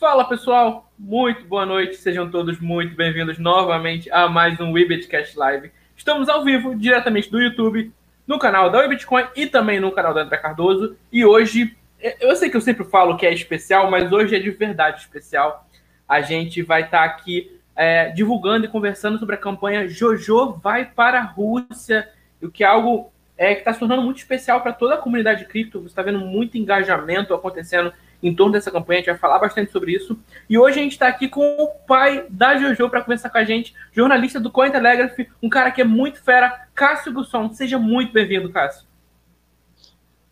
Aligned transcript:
Fala 0.00 0.24
pessoal, 0.24 0.90
muito 0.98 1.44
boa 1.44 1.66
noite, 1.66 1.96
sejam 1.96 2.30
todos 2.30 2.58
muito 2.58 2.96
bem-vindos 2.96 3.38
novamente 3.38 4.10
a 4.10 4.30
mais 4.30 4.58
um 4.58 4.72
WeBitCast 4.72 5.38
Live. 5.38 5.70
Estamos 5.94 6.26
ao 6.26 6.42
vivo, 6.42 6.74
diretamente 6.74 7.30
do 7.30 7.38
YouTube, 7.38 7.92
no 8.26 8.38
canal 8.38 8.70
da 8.70 8.78
WeBitcoin 8.78 9.26
e 9.36 9.46
também 9.46 9.78
no 9.78 9.92
canal 9.92 10.14
da 10.14 10.22
André 10.22 10.38
Cardoso. 10.38 10.96
E 11.12 11.22
hoje, 11.22 11.76
eu 12.18 12.34
sei 12.34 12.48
que 12.48 12.56
eu 12.56 12.62
sempre 12.62 12.82
falo 12.86 13.18
que 13.18 13.26
é 13.26 13.34
especial, 13.34 13.90
mas 13.90 14.10
hoje 14.10 14.34
é 14.34 14.38
de 14.38 14.50
verdade 14.50 15.02
especial. 15.02 15.68
A 16.08 16.22
gente 16.22 16.62
vai 16.62 16.84
estar 16.84 17.04
aqui 17.04 17.60
é, 17.76 18.08
divulgando 18.08 18.64
e 18.64 18.68
conversando 18.68 19.18
sobre 19.18 19.34
a 19.34 19.38
campanha 19.38 19.86
Jojo 19.86 20.58
vai 20.62 20.86
para 20.86 21.18
a 21.18 21.24
Rússia, 21.24 22.08
o 22.40 22.50
que 22.50 22.64
é 22.64 22.66
algo 22.66 23.12
é, 23.36 23.52
que 23.52 23.60
está 23.60 23.74
se 23.74 23.78
tornando 23.78 24.00
muito 24.00 24.16
especial 24.16 24.62
para 24.62 24.72
toda 24.72 24.94
a 24.94 24.98
comunidade 24.98 25.44
cripto. 25.44 25.80
Você 25.80 25.88
está 25.88 26.00
vendo 26.00 26.20
muito 26.20 26.56
engajamento 26.56 27.34
acontecendo 27.34 27.92
em 28.22 28.34
torno 28.34 28.52
dessa 28.52 28.70
campanha, 28.70 28.98
a 28.98 29.00
gente 29.00 29.10
vai 29.10 29.18
falar 29.18 29.38
bastante 29.38 29.72
sobre 29.72 29.92
isso. 29.92 30.18
E 30.48 30.58
hoje 30.58 30.78
a 30.78 30.82
gente 30.82 30.92
está 30.92 31.08
aqui 31.08 31.28
com 31.28 31.40
o 31.40 31.68
pai 31.86 32.26
da 32.28 32.56
Jojo 32.56 32.88
para 32.88 33.02
conversar 33.02 33.30
com 33.30 33.38
a 33.38 33.44
gente, 33.44 33.74
jornalista 33.92 34.38
do 34.38 34.50
Cointelegraph, 34.50 35.18
um 35.42 35.48
cara 35.48 35.70
que 35.70 35.80
é 35.80 35.84
muito 35.84 36.22
fera, 36.22 36.66
Cássio 36.74 37.12
Gusson. 37.12 37.52
Seja 37.52 37.78
muito 37.78 38.12
bem-vindo, 38.12 38.50
Cássio. 38.50 38.86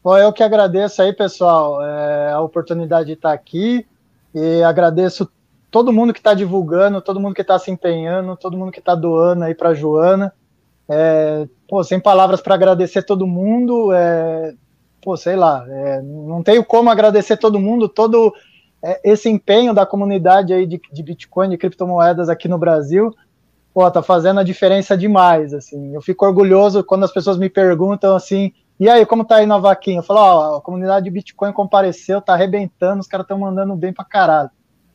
Bom, 0.03 0.17
eu 0.17 0.33
que 0.33 0.43
agradeço 0.43 1.03
aí, 1.03 1.13
pessoal, 1.13 1.83
é, 1.85 2.33
a 2.33 2.41
oportunidade 2.41 3.07
de 3.07 3.13
estar 3.15 3.33
aqui 3.33 3.87
e 4.35 4.63
agradeço 4.63 5.31
todo 5.71 5.93
mundo 5.93 6.13
que 6.13 6.21
está 6.21 6.35
divulgando, 6.35 7.01
todo 7.01 7.21
mundo 7.21 7.35
que 7.35 7.43
está 7.43 7.59
se 7.59 7.71
empenhando, 7.71 8.37
todo 8.37 8.57
mundo 8.57 8.73
que 8.73 8.79
está 8.79 8.95
doando 8.95 9.45
aí 9.45 9.55
para 9.55 9.75
Joana. 9.75 10.33
É, 10.89 11.47
pô, 11.69 11.85
sem 11.85 12.01
palavras 12.01 12.41
para 12.41 12.55
agradecer 12.55 13.03
todo 13.03 13.27
mundo. 13.27 13.93
É, 13.93 14.55
pô, 15.03 15.17
sei 15.17 15.37
lá, 15.37 15.65
é, 15.69 16.03
não 16.03 16.43
tenho 16.43 16.65
como 16.65 16.91
agradecer 16.91 17.37
todo 17.37 17.61
mundo, 17.61 17.89
todo 17.89 18.33
é, 18.83 19.01
esse 19.05 19.29
empenho 19.29 19.73
da 19.73 19.87
comunidade 19.87 20.53
aí 20.53 20.67
de, 20.67 20.81
de, 20.93 21.03
Bitcoin, 21.03 21.51
de 21.51 21.59
criptomoedas 21.59 22.29
aqui 22.29 22.49
no 22.49 22.59
Brasil, 22.59 23.15
pô, 23.73 23.91
tá 23.91 24.03
fazendo 24.03 24.41
a 24.41 24.45
diferença 24.45 24.97
demais, 24.97 25.55
assim, 25.55 25.95
eu 25.95 26.03
fico 26.03 26.27
orgulhoso 26.27 26.85
quando 26.85 27.05
as 27.05 27.13
pessoas 27.13 27.39
me 27.39 27.49
perguntam 27.49 28.15
assim, 28.15 28.53
e 28.81 28.89
aí, 28.89 29.05
como 29.05 29.25
tá 29.25 29.37
aí 29.37 29.47
na 29.47 29.59
vaquinha? 29.59 29.99
Eu 29.99 30.05
falo, 30.05 30.21
ó, 30.21 30.57
a 30.59 30.61
comunidade 30.61 31.05
de 31.05 31.11
Bitcoin 31.11 31.53
compareceu, 31.53 32.23
tá 32.23 32.35
arrebentando, 32.35 33.01
os 33.01 33.09
caras 33.09 33.25
estão 33.25 33.37
mandando 33.37 33.75
bem 33.75 33.93
pra 33.93 34.05
caralho. 34.05 34.51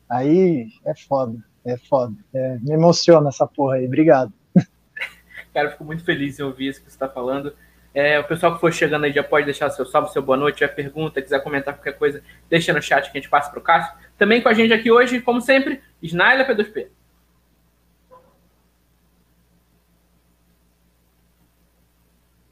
Aí, 0.08 0.68
é 0.86 0.94
foda, 0.94 1.36
é 1.62 1.76
foda, 1.76 2.14
é, 2.32 2.58
me 2.62 2.72
emociona 2.72 3.28
essa 3.28 3.46
porra 3.46 3.76
aí, 3.76 3.86
obrigado. 3.86 4.32
Cara, 5.52 5.70
fico 5.70 5.84
muito 5.84 6.02
feliz 6.02 6.38
em 6.38 6.42
ouvir 6.42 6.68
isso 6.68 6.82
que 6.82 6.90
você 6.90 6.96
está 6.96 7.10
falando. 7.10 7.52
É, 7.94 8.18
o 8.18 8.24
pessoal 8.24 8.54
que 8.54 8.60
for 8.60 8.72
chegando 8.72 9.04
aí 9.04 9.12
já 9.12 9.22
pode 9.22 9.44
deixar 9.44 9.70
seu 9.70 9.86
salve, 9.86 10.12
seu 10.12 10.20
boa 10.20 10.36
noite, 10.36 10.56
tiver 10.56 10.74
pergunta, 10.74 11.22
quiser 11.22 11.40
comentar 11.40 11.74
qualquer 11.74 11.96
coisa, 11.96 12.20
deixa 12.50 12.72
no 12.72 12.82
chat 12.82 13.04
que 13.04 13.16
a 13.16 13.20
gente 13.20 13.30
passa 13.30 13.50
para 13.50 13.60
o 13.60 13.62
Cássio. 13.62 13.94
Também 14.18 14.42
com 14.42 14.48
a 14.48 14.52
gente 14.52 14.74
aqui 14.74 14.90
hoje, 14.90 15.20
como 15.20 15.40
sempre, 15.40 15.80
Snaila 16.02 16.44
P2P. 16.44 16.88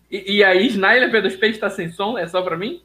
E, 0.09 0.37
e 0.37 0.45
aí, 0.45 0.69
Snaila 0.69 1.09
P2P 1.09 1.43
está 1.51 1.69
sem 1.69 1.91
som? 1.91 2.17
É 2.17 2.29
só 2.29 2.41
para 2.43 2.57
mim? 2.57 2.81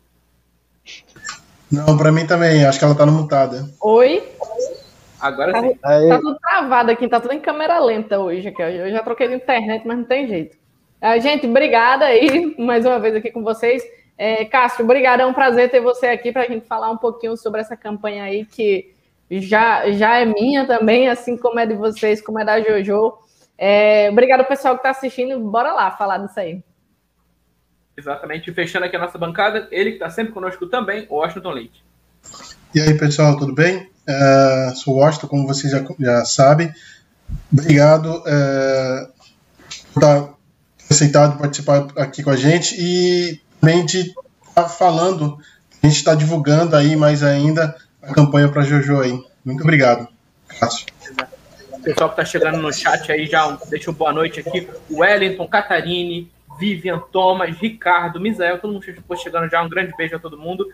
Não, 1.72 1.96
para 1.96 2.12
mim 2.12 2.26
também. 2.26 2.66
Acho 2.66 2.80
que 2.80 2.86
ela 2.86 2.94
está 2.94 3.06
no 3.06 3.12
mutada. 3.12 3.70
Oi? 3.82 4.24
Agora 5.20 5.52
tá, 5.52 5.62
sim. 5.62 5.76
Tá 5.76 6.20
tudo 6.20 6.40
travado 6.40 6.92
aqui, 6.92 7.08
tá 7.08 7.20
tudo 7.20 7.34
em 7.34 7.40
câmera 7.40 7.78
lenta 7.80 8.18
hoje. 8.18 8.48
Aqui, 8.48 8.62
Eu 8.62 8.90
já 8.90 9.04
troquei 9.04 9.28
de 9.28 9.36
internet, 9.36 9.86
mas 9.86 9.98
não 9.98 10.06
tem 10.06 10.28
jeito. 10.28 10.58
Uh, 11.02 11.22
gente, 11.22 11.46
obrigada 11.46 12.06
aí 12.06 12.56
mais 12.60 12.86
uma 12.86 13.00
vez 13.00 13.16
aqui 13.16 13.32
com 13.32 13.44
vocês. 13.44 13.84
É, 14.18 14.46
Cássio, 14.46 14.84
obrigado, 14.84 15.20
é 15.20 15.26
um 15.26 15.34
prazer 15.34 15.70
ter 15.70 15.80
você 15.80 16.08
aqui 16.08 16.32
para 16.32 16.42
a 16.44 16.48
gente 16.48 16.66
falar 16.66 16.90
um 16.90 16.98
pouquinho 16.98 17.38
sobre 17.38 17.62
essa 17.62 17.78
campanha 17.78 18.24
aí 18.24 18.46
que 18.46 18.92
já, 19.30 19.92
já 19.92 20.18
é 20.18 20.26
minha 20.26 20.66
também, 20.66 21.08
assim 21.08 21.38
como 21.38 21.60
é 21.60 21.66
de 21.66 21.76
vocês, 21.76 22.22
como 22.22 22.40
é 22.40 22.46
da 22.46 22.60
Jojo. 22.62 23.14
É, 23.58 24.10
obrigado, 24.12 24.46
pessoal 24.46 24.76
que 24.76 24.80
está 24.80 24.92
assistindo. 24.92 25.40
Bora 25.40 25.74
lá 25.74 25.92
falar 25.92 26.18
disso 26.20 26.40
aí. 26.40 26.64
Exatamente. 27.96 28.52
Fechando 28.54 28.86
aqui 28.86 28.96
a 28.96 29.00
nossa 29.00 29.18
bancada, 29.18 29.68
ele 29.72 29.92
que 29.92 29.96
está 29.98 30.10
sempre 30.10 30.34
conosco 30.34 30.68
também, 30.68 31.06
o 31.10 31.16
Washington 31.16 31.52
Leite. 31.52 31.84
E 32.74 32.80
aí, 32.80 32.98
pessoal, 32.98 33.38
tudo 33.38 33.54
bem? 33.54 33.90
Uh, 34.08 34.76
sou 34.76 34.96
o 34.96 34.98
Washington, 34.98 35.28
como 35.28 35.48
vocês 35.48 35.72
já, 35.72 35.84
já 36.00 36.26
sabem. 36.26 36.72
Obrigado 37.52 38.20
uh, 38.20 39.12
por 39.94 40.04
estar 40.04 40.37
aceitado 40.90 41.38
participar 41.38 41.88
aqui 41.98 42.24
com 42.24 42.30
a 42.30 42.36
gente 42.36 42.76
e 42.80 43.42
também 43.60 43.86
de 43.86 44.00
estar 44.00 44.16
tá 44.54 44.70
falando, 44.70 45.38
a 45.84 45.88
gente 45.88 45.98
está 45.98 46.16
divulgando 46.16 46.76
aí 46.76 46.96
mais 46.96 47.24
ainda 47.24 47.76
a 48.02 48.14
campanha 48.14 48.50
para 48.50 48.64
Jojo 48.64 49.02
aí. 49.02 49.20
Muito 49.44 49.64
obrigado. 49.64 50.08
Cássio. 50.60 50.88
O 51.72 51.82
pessoal 51.82 52.10
que 52.10 52.22
está 52.22 52.26
chegando 52.26 52.58
no 52.58 52.74
chat 52.74 53.12
aí 53.12 53.28
já 53.28 53.58
deixa 53.70 53.90
uma 53.90 53.98
boa 53.98 54.14
noite 54.14 54.40
aqui. 54.40 54.68
Wellington, 54.90 55.48
Catarine, 55.48 56.32
Vivian, 56.60 57.00
Thomas, 57.12 57.56
Ricardo, 57.58 58.20
Misael, 58.20 58.60
todo 58.60 58.74
mundo 58.74 58.86
chegando 59.18 59.50
já. 59.50 59.62
Um 59.62 59.70
grande 59.70 59.94
beijo 59.96 60.16
a 60.16 60.20
todo 60.20 60.38
mundo. 60.38 60.68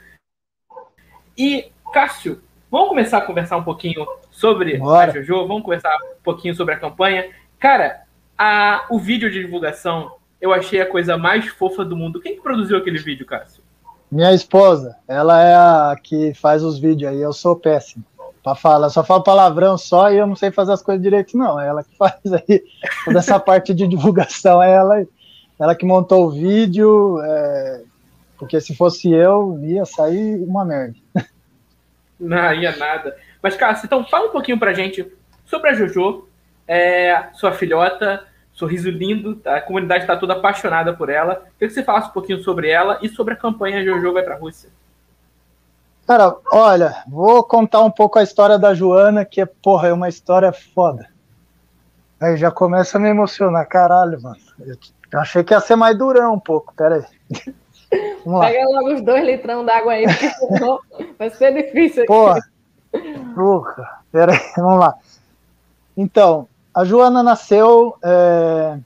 E, 1.37 1.71
Cássio, 1.93 2.41
vamos 2.71 2.89
começar 2.89 3.17
a 3.17 3.21
conversar 3.21 3.57
um 3.57 3.63
pouquinho 3.63 4.05
sobre 4.31 4.77
Bora. 4.77 5.11
a 5.11 5.13
Jojo? 5.13 5.47
Vamos 5.47 5.63
conversar 5.63 5.95
um 5.95 6.23
pouquinho 6.23 6.55
sobre 6.55 6.73
a 6.73 6.79
campanha. 6.79 7.29
Cara, 7.59 8.02
a, 8.37 8.85
o 8.89 8.99
vídeo 8.99 9.29
de 9.31 9.41
divulgação, 9.41 10.11
eu 10.41 10.51
achei 10.51 10.81
a 10.81 10.85
coisa 10.85 11.17
mais 11.17 11.47
fofa 11.47 11.85
do 11.85 11.95
mundo. 11.95 12.19
Quem 12.19 12.35
que 12.35 12.41
produziu 12.41 12.77
aquele 12.77 12.97
vídeo, 12.97 13.25
Cássio? 13.25 13.63
Minha 14.11 14.33
esposa. 14.33 14.95
Ela 15.07 15.41
é 15.41 15.55
a 15.55 15.95
que 16.01 16.33
faz 16.33 16.63
os 16.63 16.77
vídeos 16.77 17.11
aí. 17.11 17.21
Eu 17.21 17.33
sou 17.33 17.55
péssimo 17.55 18.03
para 18.43 18.55
falar. 18.55 18.89
Só 18.89 19.03
falo 19.03 19.23
palavrão 19.23 19.77
só 19.77 20.11
e 20.11 20.17
eu 20.17 20.27
não 20.27 20.35
sei 20.35 20.51
fazer 20.51 20.73
as 20.73 20.81
coisas 20.81 21.01
direito, 21.01 21.37
não. 21.37 21.59
É 21.59 21.67
ela 21.67 21.83
que 21.83 21.95
faz 21.97 22.15
aí 22.25 22.63
toda 23.05 23.19
essa 23.19 23.39
parte 23.39 23.73
de 23.73 23.87
divulgação. 23.87 24.61
É 24.61 24.71
ela, 24.71 25.07
ela 25.59 25.75
que 25.75 25.85
montou 25.85 26.27
o 26.27 26.31
vídeo. 26.31 27.19
É, 27.23 27.81
porque 28.37 28.59
se 28.59 28.75
fosse 28.75 29.09
eu, 29.11 29.57
ia 29.63 29.85
sair 29.85 30.43
uma 30.43 30.65
merda. 30.65 30.95
Não, 32.19 32.53
ia 32.53 32.75
nada. 32.75 33.15
Mas, 33.41 33.55
Cássio, 33.55 33.85
então 33.85 34.05
fala 34.05 34.27
um 34.27 34.31
pouquinho 34.31 34.59
pra 34.59 34.73
gente 34.73 35.05
sobre 35.45 35.69
a 35.69 35.73
Jojo, 35.73 36.27
é, 36.67 37.29
sua 37.33 37.51
filhota, 37.51 38.25
sorriso 38.51 38.89
lindo, 38.89 39.41
a 39.45 39.61
comunidade 39.61 40.03
está 40.03 40.15
toda 40.15 40.33
apaixonada 40.33 40.93
por 40.93 41.09
ela. 41.09 41.43
Queria 41.57 41.67
que 41.67 41.69
você 41.69 41.83
falasse 41.83 42.09
um 42.09 42.13
pouquinho 42.13 42.39
sobre 42.39 42.69
ela 42.69 42.99
e 43.01 43.09
sobre 43.09 43.33
a 43.33 43.37
campanha 43.37 43.83
Jojo 43.83 44.13
vai 44.13 44.23
para 44.23 44.35
a 44.35 44.37
Rússia. 44.37 44.69
Cara, 46.05 46.35
olha, 46.51 47.03
vou 47.07 47.43
contar 47.43 47.81
um 47.81 47.91
pouco 47.91 48.19
a 48.19 48.23
história 48.23 48.59
da 48.59 48.73
Joana, 48.73 49.23
que 49.23 49.39
é, 49.39 49.45
porra, 49.45 49.87
é 49.87 49.93
uma 49.93 50.09
história 50.09 50.51
foda. 50.51 51.07
Aí 52.19 52.37
já 52.37 52.51
começa 52.51 52.97
a 52.97 53.01
me 53.01 53.09
emocionar, 53.09 53.65
caralho, 53.67 54.21
mano. 54.21 54.37
Eu 54.59 55.19
achei 55.19 55.43
que 55.43 55.53
ia 55.53 55.59
ser 55.59 55.75
mais 55.75 55.97
durão 55.97 56.33
um 56.33 56.39
pouco, 56.39 56.73
pera 56.73 56.95
aí. 56.95 57.53
Pega 58.23 58.65
logo 58.69 58.93
os 58.93 59.01
dois 59.01 59.23
litrão 59.23 59.63
d'água 59.63 59.93
aí, 59.93 60.05
porque 60.07 61.13
vai 61.19 61.29
ser 61.29 61.53
difícil. 61.53 62.05
Porra, 62.05 62.39
porra, 63.35 63.99
pera 64.11 64.31
aí, 64.31 64.39
vamos 64.57 64.79
lá. 64.79 64.95
Então, 65.95 66.47
a 66.73 66.83
Joana 66.83 67.21
nasceu 67.21 67.95
é, 68.03 68.79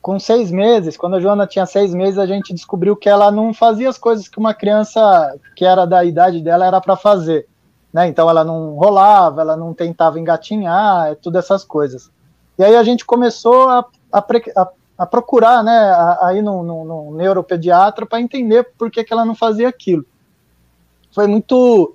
com 0.00 0.18
seis 0.18 0.50
meses. 0.50 0.96
Quando 0.96 1.16
a 1.16 1.20
Joana 1.20 1.46
tinha 1.46 1.66
seis 1.66 1.92
meses, 1.92 2.18
a 2.18 2.26
gente 2.26 2.54
descobriu 2.54 2.94
que 2.94 3.08
ela 3.08 3.30
não 3.30 3.52
fazia 3.52 3.88
as 3.88 3.98
coisas 3.98 4.28
que 4.28 4.38
uma 4.38 4.54
criança 4.54 5.36
que 5.56 5.64
era 5.64 5.84
da 5.84 6.04
idade 6.04 6.40
dela 6.40 6.66
era 6.66 6.80
para 6.80 6.96
fazer. 6.96 7.46
Né? 7.92 8.06
Então, 8.06 8.30
ela 8.30 8.44
não 8.44 8.74
rolava, 8.74 9.40
ela 9.40 9.56
não 9.56 9.74
tentava 9.74 10.20
engatinhar, 10.20 11.08
é 11.08 11.14
tudo 11.14 11.38
essas 11.38 11.64
coisas. 11.64 12.10
E 12.56 12.64
aí 12.64 12.76
a 12.76 12.82
gente 12.82 13.04
começou 13.04 13.68
a, 13.68 13.84
a, 14.12 14.18
a, 14.56 14.68
a 14.98 15.06
procurar, 15.06 15.62
né, 15.64 15.92
a, 16.20 16.32
ir 16.34 16.42
no 16.42 17.12
neuropediatra 17.12 18.04
para 18.06 18.20
entender 18.20 18.68
por 18.76 18.90
que, 18.90 19.02
que 19.02 19.12
ela 19.12 19.24
não 19.24 19.34
fazia 19.34 19.68
aquilo. 19.68 20.04
Foi 21.12 21.26
muito 21.26 21.92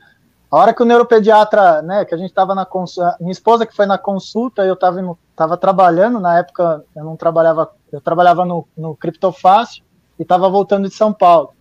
a 0.54 0.58
hora 0.60 0.72
que 0.72 0.84
o 0.84 0.86
neuropediatra, 0.86 1.82
né, 1.82 2.06
que 2.06 2.14
a 2.14 2.18
gente 2.18 2.30
estava 2.30 2.54
na 2.54 2.64
consulta, 2.64 3.18
minha 3.20 3.32
esposa 3.32 3.66
que 3.66 3.76
foi 3.76 3.88
na 3.88 3.98
consulta, 3.98 4.64
eu 4.64 4.76
estava 4.76 5.18
tava 5.36 5.58
trabalhando, 5.58 6.20
na 6.20 6.38
época 6.38 6.86
eu 6.96 7.04
não 7.04 7.16
trabalhava, 7.18 7.72
eu 7.92 8.00
trabalhava 8.00 8.46
no, 8.46 8.68
no 8.78 8.96
Criptofácil 8.96 9.84
e 10.20 10.22
estava 10.22 10.48
voltando 10.48 10.88
de 10.88 10.94
São 10.94 11.12
Paulo. 11.12 11.56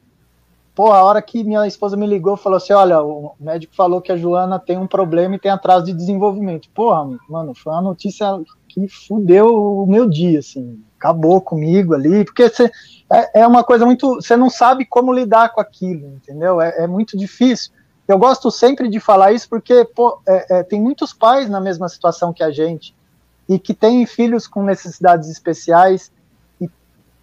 Pô, 0.74 0.92
a 0.92 1.02
hora 1.02 1.22
que 1.22 1.42
minha 1.42 1.66
esposa 1.66 1.96
me 1.96 2.06
ligou, 2.06 2.36
falou 2.36 2.58
assim, 2.58 2.74
olha, 2.74 3.02
o 3.02 3.32
médico 3.40 3.74
falou 3.74 4.02
que 4.02 4.12
a 4.12 4.16
Joana 4.16 4.58
tem 4.58 4.76
um 4.76 4.86
problema 4.86 5.36
e 5.36 5.38
tem 5.38 5.50
atraso 5.50 5.86
de 5.86 5.94
desenvolvimento. 5.94 6.68
Porra, 6.74 7.18
mano, 7.30 7.54
foi 7.54 7.72
uma 7.72 7.80
notícia 7.80 8.42
que 8.68 8.86
fudeu 8.88 9.82
o 9.82 9.86
meu 9.86 10.06
dia, 10.06 10.40
assim, 10.40 10.82
acabou 10.98 11.40
comigo 11.40 11.94
ali, 11.94 12.26
porque 12.26 12.46
você, 12.46 12.70
é, 13.10 13.40
é 13.40 13.46
uma 13.46 13.64
coisa 13.64 13.86
muito, 13.86 14.16
você 14.16 14.36
não 14.36 14.50
sabe 14.50 14.84
como 14.84 15.14
lidar 15.14 15.50
com 15.54 15.62
aquilo, 15.62 16.08
entendeu? 16.08 16.60
É, 16.60 16.84
é 16.84 16.86
muito 16.86 17.16
difícil. 17.16 17.72
Eu 18.06 18.18
gosto 18.18 18.50
sempre 18.50 18.88
de 18.88 18.98
falar 18.98 19.32
isso 19.32 19.48
porque 19.48 19.84
pô, 19.84 20.20
é, 20.26 20.58
é, 20.58 20.62
tem 20.62 20.80
muitos 20.80 21.12
pais 21.12 21.48
na 21.48 21.60
mesma 21.60 21.88
situação 21.88 22.32
que 22.32 22.42
a 22.42 22.50
gente 22.50 22.94
e 23.48 23.58
que 23.58 23.74
têm 23.74 24.04
filhos 24.06 24.46
com 24.46 24.62
necessidades 24.62 25.28
especiais 25.28 26.10
e 26.60 26.68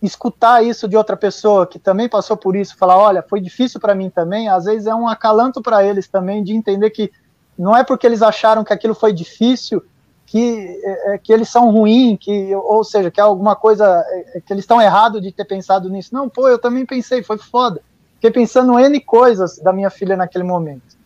escutar 0.01 0.63
isso 0.63 0.87
de 0.87 0.95
outra 0.95 1.17
pessoa 1.17 1.67
que 1.67 1.79
também 1.79 2.07
passou 2.07 2.37
por 2.37 2.55
isso, 2.55 2.77
falar, 2.77 2.97
olha, 2.97 3.23
foi 3.27 3.41
difícil 3.41 3.79
para 3.79 3.95
mim 3.95 4.09
também, 4.09 4.47
às 4.47 4.65
vezes 4.65 4.87
é 4.87 4.95
um 4.95 5.07
acalanto 5.07 5.61
para 5.61 5.83
eles 5.83 6.07
também 6.07 6.43
de 6.43 6.53
entender 6.53 6.89
que 6.91 7.11
não 7.57 7.75
é 7.75 7.83
porque 7.83 8.07
eles 8.07 8.21
acharam 8.21 8.63
que 8.63 8.71
aquilo 8.71 8.95
foi 8.95 9.11
difícil 9.11 9.83
que, 10.25 10.79
é, 10.83 11.13
é 11.13 11.17
que 11.17 11.33
eles 11.33 11.49
são 11.49 11.71
ruins, 11.71 12.17
que, 12.21 12.55
ou 12.55 12.83
seja, 12.83 13.09
que 13.09 13.19
é 13.19 13.23
alguma 13.23 13.55
coisa, 13.55 14.05
é, 14.09 14.37
é 14.37 14.41
que 14.41 14.53
eles 14.53 14.63
estão 14.63 14.79
errados 14.79 15.21
de 15.21 15.31
ter 15.31 15.43
pensado 15.43 15.89
nisso. 15.89 16.13
Não, 16.13 16.29
pô, 16.29 16.47
eu 16.47 16.59
também 16.59 16.85
pensei, 16.85 17.23
foi 17.23 17.39
foda. 17.39 17.81
Fiquei 18.19 18.31
pensando 18.31 18.77
N 18.77 18.99
coisas 18.99 19.59
da 19.59 19.71
minha 19.71 19.89
filha 19.89 20.17
naquele 20.17 20.43
momento. 20.43 20.99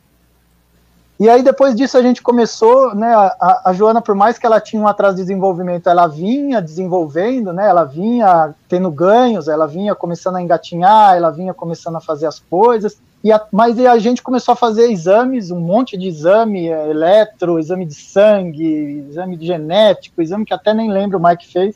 E 1.19 1.30
aí, 1.30 1.44
depois 1.44 1.75
disso, 1.75 1.95
a 1.95 2.01
gente 2.01 2.24
começou, 2.24 2.95
né, 2.95 3.13
a, 3.13 3.62
a, 3.65 3.74
Joana, 3.74 4.01
por 4.01 4.15
mais 4.15 4.39
que 4.39 4.48
ela 4.48 4.60
tinha 4.60 4.81
um 4.81 4.88
atraso 4.88 5.15
de 5.15 5.21
desenvolvimento, 5.21 5.88
ela 5.88 6.07
vinha 6.07 6.60
desenvolvendo, 6.60 7.54
né, 7.54 7.69
ela 7.69 7.83
vinha 7.83 8.54
tendo 8.68 8.89
ganhos, 8.89 9.48
ela 9.48 9.68
vinha 9.68 9.94
começando 9.94 10.38
a 10.38 10.42
engatinhar, 10.42 11.15
ela 11.15 11.30
vinha 11.30 11.54
começando 11.54 11.98
a 11.98 12.01
fazer 12.01 12.25
as 12.25 12.39
coisas, 12.39 12.98
e 13.24 13.31
a, 13.31 13.39
mas 13.51 13.80
a 13.80 13.98
gente 14.00 14.24
começou 14.24 14.54
a 14.54 14.56
fazer 14.56 14.92
exames, 14.92 15.51
um 15.51 15.60
monte 15.60 15.95
de 15.95 16.07
exame, 16.07 16.68
é, 16.68 16.89
eletro, 16.89 17.60
exame 17.60 17.86
de 17.86 17.94
sangue, 17.94 19.06
exame 19.07 19.38
de 19.38 19.45
genético, 19.45 20.19
exame 20.19 20.45
que 20.45 20.54
até 20.54 20.74
nem 20.74 20.92
lembro 20.92 21.19
o 21.19 21.24
Mike 21.24 21.48
fez, 21.48 21.75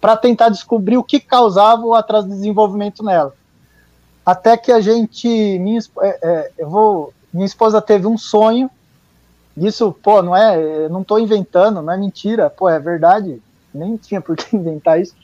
para 0.00 0.16
tentar 0.16 0.48
descobrir 0.48 0.96
o 0.96 1.04
que 1.04 1.20
causava 1.20 1.84
o 1.84 1.94
atraso 1.94 2.26
de 2.26 2.34
desenvolvimento 2.34 3.04
nela. 3.04 3.34
Até 4.24 4.56
que 4.56 4.70
a 4.70 4.80
gente, 4.80 5.28
minha, 5.58 5.80
é, 6.02 6.18
é, 6.22 6.50
eu 6.58 6.68
vou, 6.68 7.12
minha 7.32 7.46
esposa 7.46 7.80
teve 7.80 8.06
um 8.06 8.18
sonho, 8.18 8.70
isso, 9.56 9.92
pô, 10.02 10.22
não 10.22 10.36
é, 10.36 10.88
não 10.88 11.02
estou 11.02 11.18
inventando, 11.18 11.82
não 11.82 11.92
é 11.92 11.96
mentira, 11.96 12.48
pô, 12.48 12.68
é 12.68 12.78
verdade, 12.78 13.42
nem 13.74 13.96
tinha 13.96 14.20
por 14.20 14.36
que 14.36 14.54
inventar 14.56 15.00
isso. 15.00 15.14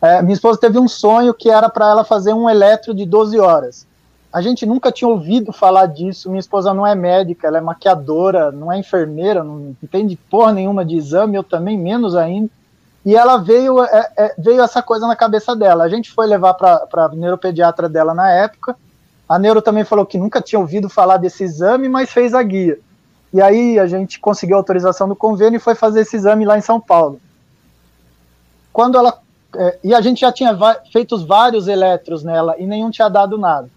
É, 0.00 0.20
minha 0.22 0.34
esposa 0.34 0.60
teve 0.60 0.78
um 0.78 0.88
sonho 0.88 1.32
que 1.34 1.50
era 1.50 1.68
para 1.68 1.90
ela 1.90 2.04
fazer 2.04 2.32
um 2.32 2.48
eletro 2.48 2.94
de 2.94 3.04
12 3.04 3.38
horas. 3.40 3.86
A 4.32 4.42
gente 4.42 4.66
nunca 4.66 4.92
tinha 4.92 5.08
ouvido 5.08 5.52
falar 5.52 5.86
disso. 5.86 6.28
Minha 6.28 6.40
esposa 6.40 6.74
não 6.74 6.86
é 6.86 6.94
médica, 6.94 7.46
ela 7.46 7.56
é 7.56 7.60
maquiadora, 7.60 8.52
não 8.52 8.70
é 8.70 8.78
enfermeira, 8.78 9.42
não 9.42 9.74
entende 9.82 10.14
porra 10.30 10.52
nenhuma 10.52 10.84
de 10.84 10.94
exame, 10.96 11.36
eu 11.36 11.42
também 11.42 11.78
menos 11.78 12.14
ainda. 12.14 12.50
E 13.06 13.14
ela 13.14 13.36
veio, 13.36 13.84
é, 13.84 14.12
é, 14.16 14.34
veio 14.36 14.60
essa 14.60 14.82
coisa 14.82 15.06
na 15.06 15.14
cabeça 15.14 15.54
dela. 15.54 15.84
A 15.84 15.88
gente 15.88 16.10
foi 16.10 16.26
levar 16.26 16.54
para 16.54 16.88
a 16.92 17.08
neuropediatra 17.10 17.88
dela 17.88 18.12
na 18.12 18.28
época. 18.32 18.76
A 19.28 19.38
neuro 19.38 19.62
também 19.62 19.84
falou 19.84 20.04
que 20.04 20.18
nunca 20.18 20.42
tinha 20.42 20.58
ouvido 20.58 20.88
falar 20.88 21.16
desse 21.16 21.44
exame, 21.44 21.88
mas 21.88 22.10
fez 22.10 22.34
a 22.34 22.42
guia. 22.42 22.80
E 23.32 23.40
aí 23.40 23.78
a 23.78 23.86
gente 23.86 24.18
conseguiu 24.18 24.56
a 24.56 24.58
autorização 24.58 25.08
do 25.08 25.14
convênio 25.14 25.56
e 25.56 25.60
foi 25.60 25.76
fazer 25.76 26.00
esse 26.00 26.16
exame 26.16 26.44
lá 26.44 26.58
em 26.58 26.60
São 26.60 26.80
Paulo. 26.80 27.20
Quando 28.72 28.98
ela 28.98 29.20
é, 29.54 29.78
e 29.84 29.94
a 29.94 30.00
gente 30.00 30.20
já 30.20 30.32
tinha 30.32 30.56
feito 30.92 31.24
vários 31.24 31.68
eletros 31.68 32.24
nela 32.24 32.56
e 32.58 32.66
nenhum 32.66 32.90
tinha 32.90 33.08
dado 33.08 33.38
nada. 33.38 33.70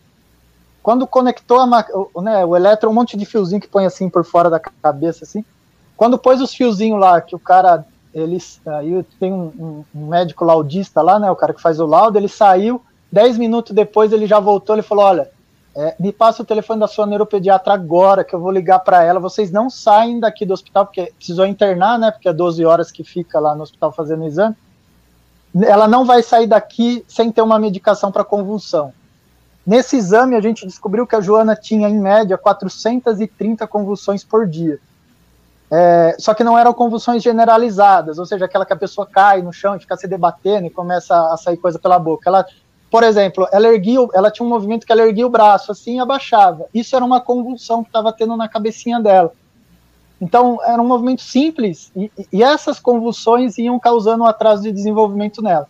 Quando 0.82 1.06
conectou 1.06 1.60
o, 2.14 2.22
né, 2.22 2.44
o 2.44 2.90
um 2.90 2.94
monte 2.94 3.16
de 3.16 3.26
fiozinho 3.26 3.62
que 3.62 3.68
põe 3.68 3.86
assim 3.86 4.10
por 4.10 4.26
fora 4.26 4.50
da 4.50 4.60
cabeça, 4.60 5.24
assim. 5.24 5.46
Quando 5.96 6.18
pôs 6.18 6.42
os 6.42 6.54
fiozinhos 6.54 7.00
lá, 7.00 7.22
que 7.22 7.36
o 7.36 7.40
cara, 7.40 7.86
eles, 8.14 8.60
aí 8.66 9.04
tem 9.20 9.32
um, 9.32 9.84
um, 9.94 10.08
médico 10.08 10.44
laudista 10.44 11.02
lá, 11.02 11.20
né, 11.20 11.30
o 11.30 11.36
cara 11.36 11.54
que 11.54 11.62
faz 11.62 11.80
o 11.80 11.86
laudo, 11.86 12.18
ele 12.18 12.28
saiu, 12.28 12.82
dez 13.12 13.38
minutos 13.38 13.74
depois 13.74 14.12
ele 14.12 14.26
já 14.26 14.40
voltou, 14.40 14.76
ele 14.76 14.82
falou, 14.82 15.06
olha, 15.06 15.30
é, 15.76 15.96
me 16.00 16.12
passa 16.12 16.42
o 16.42 16.46
telefone 16.46 16.80
da 16.80 16.88
sua 16.88 17.06
neuropediatra 17.06 17.74
agora, 17.74 18.24
que 18.24 18.34
eu 18.34 18.40
vou 18.40 18.52
ligar 18.52 18.80
para 18.80 19.04
ela, 19.04 19.20
vocês 19.20 19.52
não 19.52 19.70
saem 19.70 20.20
daqui 20.20 20.46
do 20.46 20.54
hospital, 20.54 20.86
porque 20.86 21.14
precisou 21.16 21.46
internar, 21.46 22.00
né, 22.00 22.12
porque 22.12 22.28
é 22.28 22.34
12 22.34 22.66
horas 22.66 22.92
que 22.92 23.04
fica 23.04 23.40
lá 23.40 23.56
no 23.56 23.64
hospital 23.64 23.92
fazendo 23.92 24.26
exame, 24.26 24.56
ela 25.64 25.88
não 25.88 26.06
vai 26.06 26.22
sair 26.22 26.48
daqui 26.48 27.04
sem 27.08 27.32
ter 27.32 27.42
uma 27.42 27.60
medicação 27.60 28.12
para 28.12 28.24
convulsão. 28.24 28.94
Nesse 29.66 29.98
exame, 29.98 30.36
a 30.36 30.42
gente 30.42 30.66
descobriu 30.66 31.06
que 31.06 31.16
a 31.16 31.22
Joana 31.22 31.56
tinha, 31.56 31.88
em 31.88 32.00
média, 32.00 32.38
430 32.38 33.68
convulsões 33.68 34.24
por 34.24 34.48
dia. 34.48 34.80
É, 35.72 36.16
só 36.18 36.34
que 36.34 36.44
não 36.44 36.58
eram 36.58 36.74
convulsões 36.74 37.22
generalizadas, 37.22 38.18
ou 38.18 38.26
seja, 38.26 38.46
aquela 38.46 38.66
que 38.66 38.74
a 38.74 38.78
pessoa 38.78 39.06
cai 39.06 39.42
no 39.42 39.54
chão 39.54 39.76
e 39.76 39.80
fica 39.80 39.96
se 39.96 40.08
debatendo 40.08 40.66
e 40.66 40.70
começa 40.70 41.32
a 41.32 41.38
sair 41.38 41.58
coisa 41.58 41.78
pela 41.78 42.00
boca. 42.00 42.28
Ela, 42.28 42.46
por 42.90 43.04
exemplo, 43.04 43.48
ela 43.52 43.68
erguia, 43.68 44.00
ela 44.14 44.32
tinha 44.32 44.46
um 44.46 44.50
movimento 44.50 44.86
que 44.86 44.92
ela 44.92 45.06
erguia 45.06 45.28
o 45.28 45.30
braço 45.30 45.72
assim 45.72 45.98
e 45.98 46.00
abaixava. 46.00 46.66
Isso 46.74 46.96
era 46.96 47.06
uma 47.06 47.22
convulsão 47.22 47.84
que 47.84 47.90
estava 47.90 48.12
tendo 48.12 48.36
na 48.36 48.48
cabecinha 48.48 49.00
dela. 49.00 49.32
Então, 50.20 50.60
era 50.64 50.82
um 50.82 50.88
movimento 50.88 51.22
simples 51.22 51.92
e, 51.96 52.12
e 52.34 52.44
essas 52.44 52.80
convulsões 52.80 53.58
iam 53.58 53.80
causando 53.80 54.24
um 54.24 54.28
atraso 54.28 54.64
de 54.64 54.72
desenvolvimento 54.72 55.42
nela. 55.42 55.68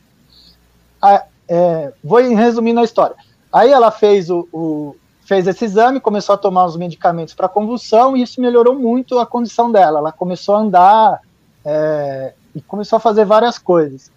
Ah, 1.01 1.25
é, 1.48 1.92
vou 2.04 2.19
resumindo 2.19 2.80
a 2.80 2.84
história. 2.84 3.16
Aí 3.51 3.72
ela 3.72 3.92
fez 3.92 4.30
o, 4.30 4.48
o 4.54 4.96
fez 5.30 5.48
esse 5.48 5.64
exame, 5.64 6.00
começou 6.00 6.34
a 6.34 6.38
tomar 6.40 6.66
os 6.66 6.76
medicamentos 6.76 7.36
para 7.36 7.48
convulsão 7.48 8.18
e 8.18 8.24
isso 8.24 8.42
melhorou 8.42 8.74
muito 8.74 9.20
a 9.20 9.28
condição 9.28 9.72
dela. 9.72 10.00
Ela 10.00 10.12
começou 10.12 10.56
a 10.56 10.60
andar 10.62 11.22
é, 11.64 12.34
e 12.56 12.62
começou 12.62 12.98
a 12.98 13.00
fazer 13.00 13.26
várias 13.26 13.60
coisas. 13.60 14.12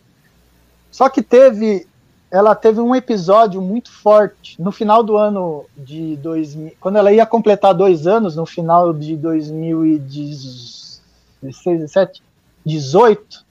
Só 0.90 1.10
que 1.10 1.20
teve, 1.20 1.86
ela 2.30 2.54
teve 2.54 2.80
um 2.80 2.94
episódio 2.94 3.60
muito 3.60 3.92
forte 3.92 4.58
no 4.58 4.72
final 4.72 5.02
do 5.02 5.18
ano 5.18 5.66
de 5.76 6.16
2000, 6.16 6.76
quando 6.80 6.96
ela 6.96 7.12
ia 7.12 7.26
completar 7.26 7.74
dois 7.74 8.06
anos, 8.06 8.34
no 8.34 8.46
final 8.46 8.94
de 8.94 9.14
2016, 9.14 11.02
17, 11.42 12.22
18, 12.64 13.44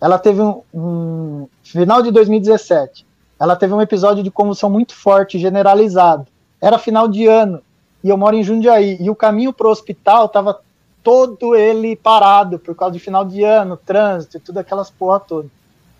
ela 0.00 0.18
teve 0.18 0.42
um, 0.42 0.60
um 0.74 1.46
final 1.62 2.02
de 2.02 2.10
2017 2.10 3.06
ela 3.38 3.54
teve 3.54 3.74
um 3.74 3.82
episódio 3.82 4.24
de 4.24 4.30
convulsão 4.30 4.70
muito 4.70 4.94
forte, 4.94 5.38
generalizado. 5.38 6.26
Era 6.60 6.78
final 6.78 7.08
de 7.08 7.26
ano 7.26 7.60
e 8.02 8.08
eu 8.08 8.16
moro 8.16 8.36
em 8.36 8.42
Jundiaí 8.42 8.96
e 9.00 9.10
o 9.10 9.14
caminho 9.16 9.52
para 9.52 9.66
o 9.66 9.70
hospital 9.70 10.26
estava 10.26 10.60
todo 11.02 11.54
ele 11.54 11.94
parado 11.96 12.58
por 12.58 12.74
causa 12.74 12.92
de 12.92 12.98
final 12.98 13.24
de 13.24 13.42
ano, 13.42 13.76
trânsito 13.76 14.36
e 14.36 14.40
tudo 14.40 14.58
aquelas 14.58 14.90
porra 14.90 15.20
toda. 15.20 15.48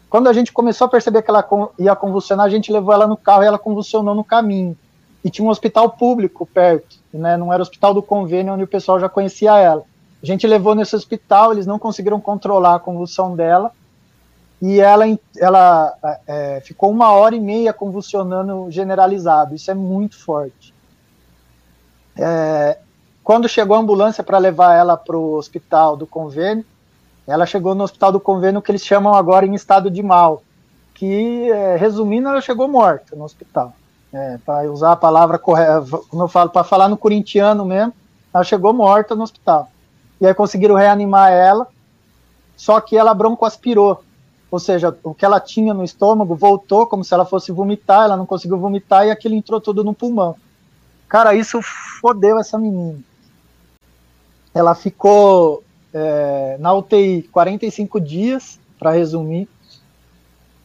Quando 0.09 0.29
a 0.29 0.33
gente 0.33 0.53
começou 0.53 0.87
a 0.87 0.91
perceber 0.91 1.23
que 1.23 1.31
ela 1.31 1.47
ia 1.79 1.95
convulsionar, 1.95 2.47
a 2.47 2.49
gente 2.51 2.73
levou 2.73 2.95
ela 2.95 3.07
no 3.07 3.17
carro 3.17 3.43
e 3.43 3.47
ela 3.47 3.59
convulsionou 3.59 4.15
no 4.15 4.25
caminho. 4.25 4.77
E 5.25 5.31
tinha 5.31 5.45
um 5.45 5.51
hospital 5.51 5.91
público 5.91 6.47
perto, 6.47 6.97
né? 7.13 7.37
Não 7.37 7.53
era 7.53 7.63
hospital 7.63 7.93
do 7.93 8.03
convênio 8.03 8.55
onde 8.55 8.65
o 8.65 8.69
pessoal 8.69 9.01
já 9.01 9.09
conhecia 9.09 9.59
ela. 9.59 9.83
A 10.23 10.27
gente 10.27 10.47
levou 10.47 10.75
nesse 10.75 10.95
hospital, 10.95 11.53
eles 11.53 11.67
não 11.67 11.79
conseguiram 11.79 12.21
controlar 12.21 12.77
a 12.77 12.81
convulsão 12.81 13.35
dela 13.35 13.73
e 14.61 14.81
ela, 14.81 15.05
ela 15.37 15.95
é, 16.27 16.61
ficou 16.65 16.91
uma 16.91 17.11
hora 17.13 17.37
e 17.37 17.41
meia 17.41 17.73
convulsionando 17.73 18.71
generalizado. 18.71 19.55
Isso 19.55 19.71
é 19.71 19.75
muito 19.75 20.19
forte. 20.19 20.73
É, 22.17 22.79
quando 23.23 23.49
chegou 23.49 23.77
a 23.77 23.81
ambulância 23.81 24.25
para 24.25 24.39
levar 24.39 24.75
ela 24.75 24.97
para 24.97 25.17
o 25.17 25.35
hospital 25.35 25.97
do 25.97 26.07
convênio, 26.07 26.65
ela 27.27 27.45
chegou 27.45 27.75
no 27.75 27.85
hospital 27.85 28.13
do 28.13 28.21
convênio 28.21 28.63
que 28.63 28.71
eles 28.71 28.87
chamam 28.87 29.15
agora 29.15 29.45
em 29.45 29.55
estado 29.55 29.91
de 29.91 30.03
mal, 30.03 30.43
que, 30.95 31.51
é, 31.51 31.77
resumindo, 31.77 32.29
ela 32.29 32.41
chegou 32.41 32.69
morta 32.69 33.15
no 33.15 33.25
hospital. 33.25 33.75
É, 34.13 34.39
para 34.47 34.71
usar 34.71 34.93
a 34.93 34.97
palavra 34.97 35.39
correta, 35.39 35.85
como 36.09 36.23
eu 36.23 36.29
falo, 36.29 36.49
para 36.49 36.65
falar 36.65 36.89
no 36.89 36.97
corintiano 36.97 37.65
mesmo, 37.65 37.93
ela 38.33 38.45
chegou 38.45 38.73
morta 38.73 39.15
no 39.15 39.25
hospital. 39.25 39.69
E 40.19 40.27
aí 40.27 40.33
conseguiram 40.33 40.77
reanimar 40.77 41.31
ela, 41.33 41.67
só 42.57 42.81
que 42.81 42.97
ela 42.97 43.13
broncoaspirou 43.13 44.06
ou 44.51 44.59
seja, 44.59 44.97
o 45.03 45.15
que 45.15 45.25
ela 45.25 45.41
tinha 45.41 45.75
no 45.75 45.83
estômago 45.83 46.35
voltou 46.35 46.87
como 46.87 47.05
se 47.05 47.13
ela 47.13 47.25
fosse 47.25 47.51
vomitar, 47.51 48.05
ela 48.05 48.17
não 48.17 48.27
conseguiu 48.27 48.59
vomitar 48.59 49.07
e 49.07 49.11
aquilo 49.11 49.35
entrou 49.35 49.61
tudo 49.61 49.83
no 49.83 49.93
pulmão. 49.93 50.37
Cara, 51.09 51.35
isso 51.35 51.61
fodeu 52.01 52.39
essa 52.39 52.59
menina. 52.59 52.99
Ela 54.55 54.75
ficou 54.75 55.63
é, 55.93 56.57
na 56.61 56.73
UTI 56.73 57.29
45 57.33 58.01
dias, 58.01 58.59
para 58.79 58.93
resumir. 58.93 59.49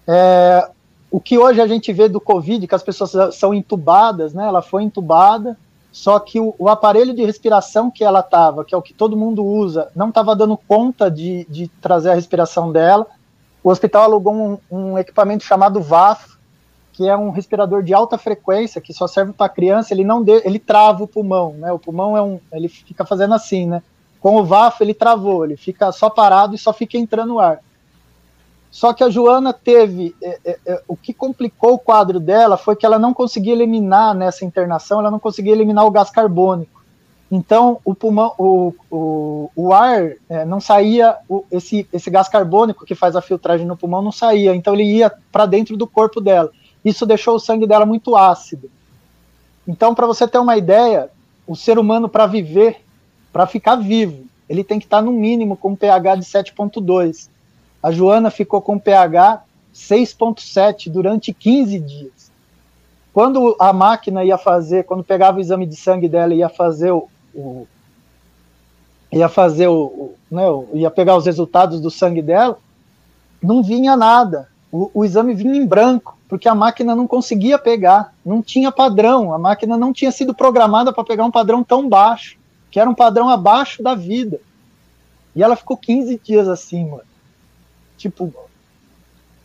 É, 0.08 0.70
o 1.10 1.20
que 1.20 1.38
hoje 1.38 1.62
a 1.62 1.68
gente 1.68 1.92
vê 1.92 2.08
do 2.08 2.22
Covid, 2.22 2.68
que 2.68 2.76
as 2.76 2.84
pessoas 2.84 3.36
são 3.36 3.54
entubadas, 3.54 4.34
né? 4.34 4.46
Ela 4.46 4.62
foi 4.62 4.84
entubada, 4.84 5.58
só 5.92 6.20
que 6.20 6.40
o, 6.40 6.54
o 6.58 6.70
aparelho 6.70 7.14
de 7.14 7.26
respiração 7.26 7.90
que 7.92 8.04
ela 8.04 8.20
estava, 8.20 8.64
que 8.64 8.74
é 8.74 8.78
o 8.78 8.82
que 8.82 8.94
todo 8.94 9.18
mundo 9.18 9.44
usa, 9.44 9.90
não 9.96 10.10
estava 10.10 10.36
dando 10.36 10.56
conta 10.56 11.10
de, 11.10 11.46
de 11.50 11.68
trazer 11.82 12.12
a 12.12 12.16
respiração 12.16 12.72
dela 12.72 13.08
o 13.64 13.70
hospital 13.70 14.04
alugou 14.04 14.34
um, 14.34 14.58
um 14.72 14.98
equipamento 14.98 15.44
chamado 15.44 15.82
VAF, 15.82 16.32
que 16.94 17.08
é 17.08 17.16
um 17.16 17.30
respirador 17.30 17.84
de 17.84 17.94
alta 17.94 18.18
frequência 18.18 18.82
que 18.82 18.94
só 18.94 19.08
serve 19.08 19.34
para 19.34 19.50
criança. 19.50 19.94
Ele 19.94 20.04
não 20.04 20.24
de, 20.24 20.42
ele 20.46 20.60
trava 20.60 21.04
o 21.04 21.08
pulmão, 21.08 21.54
né? 21.54 21.72
O 21.72 21.80
pulmão 21.80 22.18
é 22.18 22.22
um, 22.22 22.40
ele 22.52 22.68
fica 22.68 23.06
fazendo 23.06 23.34
assim, 23.34 23.66
né? 23.66 23.82
Com 24.20 24.36
o 24.36 24.44
VAF 24.44 24.82
ele 24.82 24.94
travou, 24.94 25.46
ele 25.46 25.58
fica 25.58 25.92
só 25.92 26.10
parado 26.10 26.54
e 26.54 26.58
só 26.58 26.74
fica 26.74 26.98
entrando 26.98 27.40
ar. 27.40 27.60
Só 28.72 28.94
que 28.94 29.04
a 29.04 29.10
Joana 29.10 29.52
teve. 29.52 30.16
É, 30.24 30.40
é, 30.46 30.60
é, 30.66 30.84
o 30.88 30.96
que 30.96 31.14
complicou 31.14 31.74
o 31.74 31.80
quadro 31.80 32.20
dela 32.20 32.56
foi 32.56 32.76
que 32.76 32.86
ela 32.86 32.98
não 32.98 33.14
conseguia 33.14 33.54
eliminar 33.54 34.16
nessa 34.16 34.46
internação, 34.46 35.00
ela 35.00 35.12
não 35.12 35.20
conseguia 35.20 35.52
eliminar 35.52 35.86
o 35.86 35.92
gás 35.92 36.10
carbônico. 36.10 36.81
Então, 37.32 37.80
o 37.86 37.96
pulmão, 37.96 38.34
o, 38.38 38.74
o, 38.92 39.52
o 39.56 39.74
ar 39.74 40.12
é, 40.28 40.44
não 40.44 40.60
saía, 40.60 41.16
o, 41.30 41.46
esse, 41.50 41.88
esse 41.94 42.10
gás 42.10 42.28
carbônico 42.28 42.86
que 42.86 42.94
faz 42.94 43.16
a 43.16 43.22
filtragem 43.22 43.66
no 43.66 43.78
pulmão 43.78 44.02
não 44.02 44.12
saía, 44.12 44.54
então 44.54 44.74
ele 44.74 44.84
ia 44.84 45.10
para 45.32 45.46
dentro 45.46 45.78
do 45.78 45.88
corpo 45.88 46.20
dela. 46.20 46.52
Isso 46.84 47.06
deixou 47.06 47.36
o 47.36 47.40
sangue 47.40 47.66
dela 47.66 47.86
muito 47.86 48.18
ácido. 48.18 48.70
Então, 49.66 49.96
para 49.96 50.06
você 50.06 50.28
ter 50.28 50.40
uma 50.40 50.58
ideia, 50.58 51.10
o 51.48 51.56
ser 51.56 51.80
humano, 51.80 52.10
para 52.10 52.28
viver, 52.28 52.82
para 53.32 53.48
ficar 53.48 53.78
vivo, 53.78 54.26
ele 54.50 54.64
tem 54.64 54.78
que 54.78 54.86
estar 54.86 54.98
tá 54.98 55.04
no 55.04 55.14
mínimo 55.14 55.56
com 55.56 55.74
pH 55.74 56.16
de 56.16 56.26
7.2. 56.26 57.30
A 57.82 57.92
Joana 57.92 58.30
ficou 58.30 58.62
com 58.62 58.78
pH 58.78 59.42
6.7 59.74 60.90
durante 60.92 61.34
15 61.34 61.80
dias. 61.80 62.32
Quando 63.14 63.56
a 63.58 63.72
máquina 63.72 64.24
ia 64.26 64.38
fazer, 64.38 64.84
quando 64.84 65.04
pegava 65.04 65.38
o 65.38 65.42
exame 65.42 65.66
de 65.66 65.78
sangue 65.78 66.10
dela, 66.10 66.34
ia 66.34 66.50
fazer 66.50 66.92
o, 66.92 67.08
o 67.34 67.68
ia 69.12 69.28
fazer 69.28 69.68
o, 69.68 69.84
o 69.84 70.16
né, 70.30 70.44
ia 70.74 70.90
pegar 70.90 71.18
os 71.18 71.26
resultados 71.26 71.82
do 71.82 71.92
sangue 71.92 72.22
dela, 72.22 72.58
não 73.42 73.62
vinha 73.62 73.96
nada. 73.98 74.48
O, 74.72 74.90
o, 74.94 75.06
exame 75.06 75.34
vinha 75.34 75.56
em 75.56 75.66
branco, 75.66 76.18
porque 76.30 76.48
a 76.48 76.56
máquina 76.56 76.96
não 76.96 77.06
conseguia 77.06 77.60
pegar, 77.60 78.14
não 78.26 78.42
tinha 78.42 78.72
padrão, 78.72 79.34
a 79.34 79.38
máquina 79.38 79.76
não 79.76 79.92
tinha 79.92 80.12
sido 80.12 80.34
programada 80.34 80.94
para 80.94 81.04
pegar 81.04 81.26
um 81.26 81.32
padrão 81.32 81.62
tão 81.62 81.90
baixo, 81.90 82.38
que 82.70 82.80
era 82.80 82.90
um 82.90 82.96
padrão 82.96 83.28
abaixo 83.28 83.84
da 83.84 83.96
vida. 83.96 84.40
E 85.36 85.44
ela 85.44 85.58
ficou 85.58 85.76
15 85.76 86.22
dias 86.24 86.48
assim, 86.48 86.86
mano. 86.86 87.04
Tipo, 87.98 88.34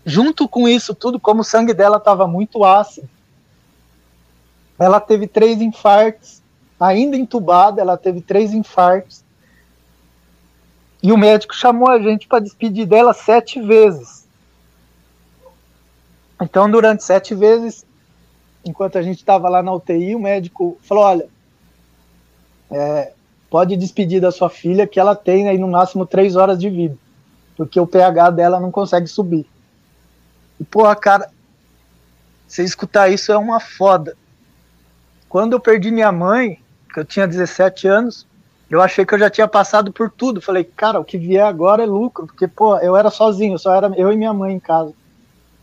junto 0.05 0.49
com 0.49 0.69
isso 0.69 0.95
tudo, 0.95 1.19
como 1.19 1.41
o 1.41 1.45
sangue 1.45 1.75
dela 1.75 1.97
estava 1.97 2.29
muito 2.29 2.65
ácido, 2.65 3.09
ela 4.79 5.01
teve 5.01 5.27
três 5.27 5.61
infartos, 5.61 6.36
ainda 6.79 7.17
entubada, 7.17 7.81
ela 7.81 7.97
teve 7.97 8.21
três 8.21 8.53
infartos. 8.53 9.25
E 11.03 11.13
o 11.13 11.17
médico 11.17 11.55
chamou 11.55 11.89
a 11.89 11.99
gente 11.99 12.27
para 12.27 12.41
despedir 12.41 12.87
dela 12.87 13.13
sete 13.13 13.61
vezes. 13.61 14.27
Então, 16.41 16.71
durante 16.71 17.05
sete 17.05 17.35
vezes, 17.35 17.87
enquanto 18.65 18.99
a 18.99 19.03
gente 19.03 19.19
estava 19.19 19.49
lá 19.49 19.63
na 19.63 19.73
UTI, 19.73 20.15
o 20.15 20.21
médico 20.21 20.77
falou: 20.83 21.05
olha, 21.05 21.29
é, 22.71 23.13
pode 23.49 23.77
despedir 23.77 24.21
da 24.21 24.31
sua 24.31 24.51
filha, 24.51 24.87
que 24.87 25.01
ela 25.01 25.15
tem 25.15 25.49
aí 25.49 25.59
no 25.59 25.69
máximo 25.69 26.05
três 26.05 26.37
horas 26.37 26.59
de 26.59 26.69
vida, 26.69 26.97
porque 27.57 27.81
o 27.81 27.87
pH 27.87 28.31
dela 28.31 28.61
não 28.61 28.71
consegue 28.71 29.07
subir. 29.07 29.47
E, 30.61 30.65
porra, 30.65 30.97
cara, 30.97 31.31
você 32.47 32.65
escutar 32.65 33.09
isso 33.09 33.33
é 33.33 33.37
uma 33.37 33.61
foda. 33.61 34.17
Quando 35.29 35.55
eu 35.55 35.61
perdi 35.61 35.91
minha 35.91 36.13
mãe, 36.13 36.59
eu 37.01 37.05
tinha 37.05 37.27
17 37.27 37.87
anos, 37.89 38.27
eu 38.71 38.81
achei 38.81 39.05
que 39.07 39.15
eu 39.15 39.19
já 39.19 39.31
tinha 39.31 39.47
passado 39.47 39.93
por 39.93 40.11
tudo. 40.11 40.41
Falei, 40.41 40.65
cara, 40.65 41.01
o 41.01 41.05
que 41.05 41.17
vier 41.17 41.45
agora 41.45 41.83
é 41.83 41.87
lucro, 41.87 42.27
porque, 42.27 42.49
pô, 42.49 42.77
eu 42.79 42.97
era 42.97 43.11
sozinho, 43.11 43.59
só 43.59 43.75
era 43.75 43.93
eu 43.97 44.13
e 44.13 44.17
minha 44.17 44.33
mãe 44.33 44.55
em 44.55 44.61
casa. 44.61 44.93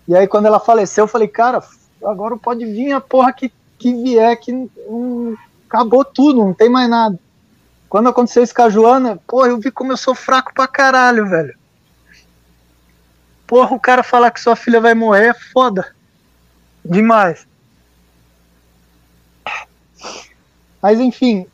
E 0.08 0.16
aí, 0.16 0.28
quando 0.28 0.46
ela 0.46 0.60
faleceu, 0.60 1.04
eu 1.04 1.08
falei, 1.08 1.28
cara, 1.28 1.62
agora 2.04 2.38
pode 2.38 2.66
vir 2.66 2.92
a 2.92 3.02
porra 3.02 3.34
que, 3.34 3.52
que 3.78 3.94
vier, 3.94 4.38
que 4.40 4.70
acabou 5.70 6.06
tudo, 6.06 6.40
não 6.40 6.54
tem 6.54 6.70
mais 6.70 6.90
nada. 6.90 7.20
Quando 7.90 8.10
aconteceu 8.10 8.44
isso 8.44 8.56
com 8.56 8.64
a 8.64 8.70
Joana, 8.70 9.20
pô, 9.28 9.46
eu 9.46 9.60
vi 9.60 9.70
como 9.72 9.92
eu 9.92 9.98
sou 9.98 10.16
fraco 10.16 10.54
pra 10.54 10.68
caralho, 10.68 11.30
velho. 11.30 11.56
Porra, 13.46 13.76
o 13.76 13.80
cara 13.80 14.02
falar 14.02 14.32
que 14.32 14.42
sua 14.42 14.56
filha 14.56 14.82
vai 14.82 14.94
morrer 14.96 15.28
é 15.28 15.34
foda. 15.34 15.94
Demais. 16.84 17.46
Mas 20.84 21.00
enfim, 21.00 21.46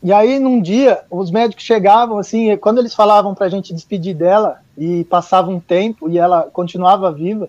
e 0.00 0.12
aí 0.12 0.38
num 0.38 0.62
dia 0.62 1.02
os 1.10 1.30
médicos 1.30 1.64
chegavam 1.64 2.18
assim, 2.18 2.56
quando 2.56 2.78
eles 2.78 2.94
falavam 2.94 3.34
pra 3.34 3.48
gente 3.48 3.74
despedir 3.74 4.14
dela 4.14 4.60
e 4.78 5.02
passava 5.04 5.50
um 5.50 5.58
tempo 5.58 6.08
e 6.08 6.16
ela 6.16 6.48
continuava 6.52 7.10
viva, 7.10 7.48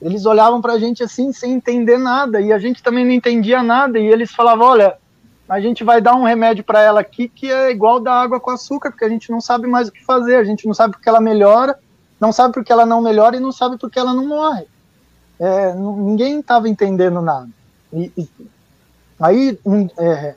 eles 0.00 0.24
olhavam 0.24 0.60
pra 0.60 0.78
gente 0.78 1.02
assim 1.02 1.32
sem 1.32 1.54
entender 1.54 1.98
nada 1.98 2.40
e 2.40 2.52
a 2.52 2.58
gente 2.58 2.80
também 2.80 3.04
não 3.04 3.12
entendia 3.12 3.60
nada 3.60 3.98
e 3.98 4.06
eles 4.06 4.30
falavam, 4.30 4.68
olha, 4.68 4.94
a 5.48 5.60
gente 5.60 5.82
vai 5.82 6.00
dar 6.00 6.14
um 6.14 6.22
remédio 6.22 6.62
para 6.62 6.80
ela 6.80 7.00
aqui 7.00 7.28
que 7.28 7.50
é 7.50 7.72
igual 7.72 7.98
da 7.98 8.14
água 8.14 8.38
com 8.38 8.52
açúcar, 8.52 8.92
porque 8.92 9.04
a 9.04 9.08
gente 9.08 9.32
não 9.32 9.40
sabe 9.40 9.66
mais 9.66 9.88
o 9.88 9.92
que 9.92 10.04
fazer, 10.04 10.36
a 10.36 10.44
gente 10.44 10.64
não 10.64 10.74
sabe 10.74 10.94
porque 10.94 11.08
ela 11.08 11.20
melhora 11.20 11.76
não 12.20 12.32
sabe 12.32 12.54
porque 12.54 12.72
ela 12.72 12.86
não 12.86 13.02
melhora 13.02 13.36
e 13.36 13.40
não 13.40 13.52
sabe 13.52 13.76
porque 13.78 13.98
ela 13.98 14.14
não 14.14 14.26
morre. 14.26 14.66
É, 15.38 15.74
ninguém 15.74 16.40
estava 16.40 16.68
entendendo 16.68 17.20
nada. 17.20 17.48
E, 17.92 18.10
e 18.16 18.28
aí 19.20 19.58
um, 19.64 19.88
é, 19.98 20.34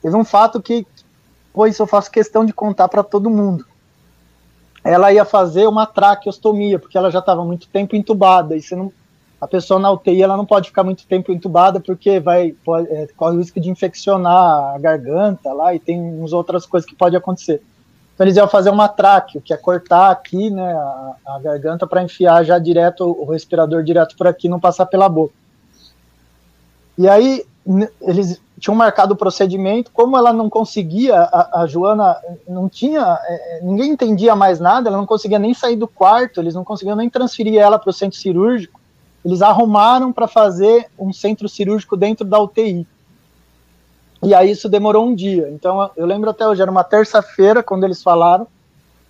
teve 0.00 0.16
um 0.16 0.24
fato 0.24 0.60
que, 0.60 0.86
pois 1.52 1.78
eu 1.78 1.86
faço 1.86 2.10
questão 2.10 2.44
de 2.44 2.52
contar 2.52 2.88
para 2.88 3.02
todo 3.02 3.30
mundo. 3.30 3.66
Ela 4.84 5.12
ia 5.12 5.24
fazer 5.24 5.66
uma 5.66 5.86
traqueostomia, 5.86 6.78
porque 6.78 6.98
ela 6.98 7.10
já 7.10 7.20
estava 7.20 7.44
muito 7.44 7.68
tempo 7.68 7.94
entubada, 7.94 8.56
e 8.56 8.62
não, 8.72 8.92
a 9.42 9.48
pessoa 9.48 9.80
na 9.80 9.90
UTI 9.90 10.22
ela 10.22 10.36
não 10.36 10.46
pode 10.46 10.68
ficar 10.68 10.84
muito 10.84 11.04
tempo 11.04 11.32
entubada 11.32 11.80
porque 11.80 12.20
vai 12.20 12.54
pode, 12.64 12.88
é, 12.88 13.08
corre 13.16 13.34
o 13.34 13.38
risco 13.40 13.58
de 13.58 13.70
infeccionar 13.70 14.76
a 14.76 14.78
garganta 14.78 15.52
lá 15.52 15.74
e 15.74 15.80
tem 15.80 16.00
uns 16.00 16.32
outras 16.32 16.64
coisas 16.64 16.88
que 16.88 16.94
pode 16.94 17.16
acontecer. 17.16 17.60
Então 18.14 18.24
eles 18.24 18.36
iam 18.36 18.46
fazer 18.46 18.70
uma 18.70 18.88
tráqueo, 18.88 19.40
que 19.40 19.52
é 19.52 19.56
cortar 19.56 20.12
aqui, 20.12 20.48
né, 20.48 20.72
a, 20.72 21.16
a 21.26 21.38
garganta 21.40 21.88
para 21.88 22.04
enfiar 22.04 22.44
já 22.44 22.56
direto 22.56 23.04
o 23.04 23.28
respirador 23.28 23.82
direto 23.82 24.16
por 24.16 24.28
aqui, 24.28 24.48
não 24.48 24.60
passar 24.60 24.86
pela 24.86 25.08
boca. 25.08 25.34
E 26.96 27.08
aí 27.08 27.44
eles 28.00 28.40
tinham 28.58 28.76
marcado 28.76 29.14
o 29.14 29.16
procedimento, 29.16 29.90
como 29.92 30.16
ela 30.16 30.32
não 30.32 30.48
conseguia, 30.48 31.16
a, 31.16 31.62
a 31.62 31.66
Joana 31.66 32.16
não 32.48 32.68
tinha, 32.68 33.18
é, 33.24 33.58
é, 33.58 33.60
ninguém 33.62 33.90
entendia 33.90 34.36
mais 34.36 34.60
nada, 34.60 34.88
ela 34.88 34.98
não 34.98 35.06
conseguia 35.06 35.38
nem 35.38 35.54
sair 35.54 35.76
do 35.76 35.88
quarto, 35.88 36.40
eles 36.40 36.54
não 36.54 36.64
conseguiam 36.64 36.96
nem 36.96 37.10
transferir 37.10 37.60
ela 37.60 37.78
para 37.78 37.90
o 37.90 37.92
centro 37.92 38.18
cirúrgico. 38.18 38.80
Eles 39.24 39.42
arrumaram 39.42 40.12
para 40.12 40.26
fazer 40.26 40.86
um 40.98 41.12
centro 41.12 41.48
cirúrgico 41.48 41.96
dentro 41.96 42.24
da 42.24 42.40
UTI. 42.40 42.86
E 44.22 44.34
aí 44.34 44.50
isso 44.50 44.68
demorou 44.68 45.06
um 45.06 45.14
dia. 45.14 45.48
Então 45.50 45.90
eu 45.96 46.06
lembro 46.06 46.30
até 46.30 46.46
hoje, 46.46 46.62
era 46.62 46.70
uma 46.70 46.84
terça-feira 46.84 47.62
quando 47.62 47.84
eles 47.84 48.02
falaram. 48.02 48.46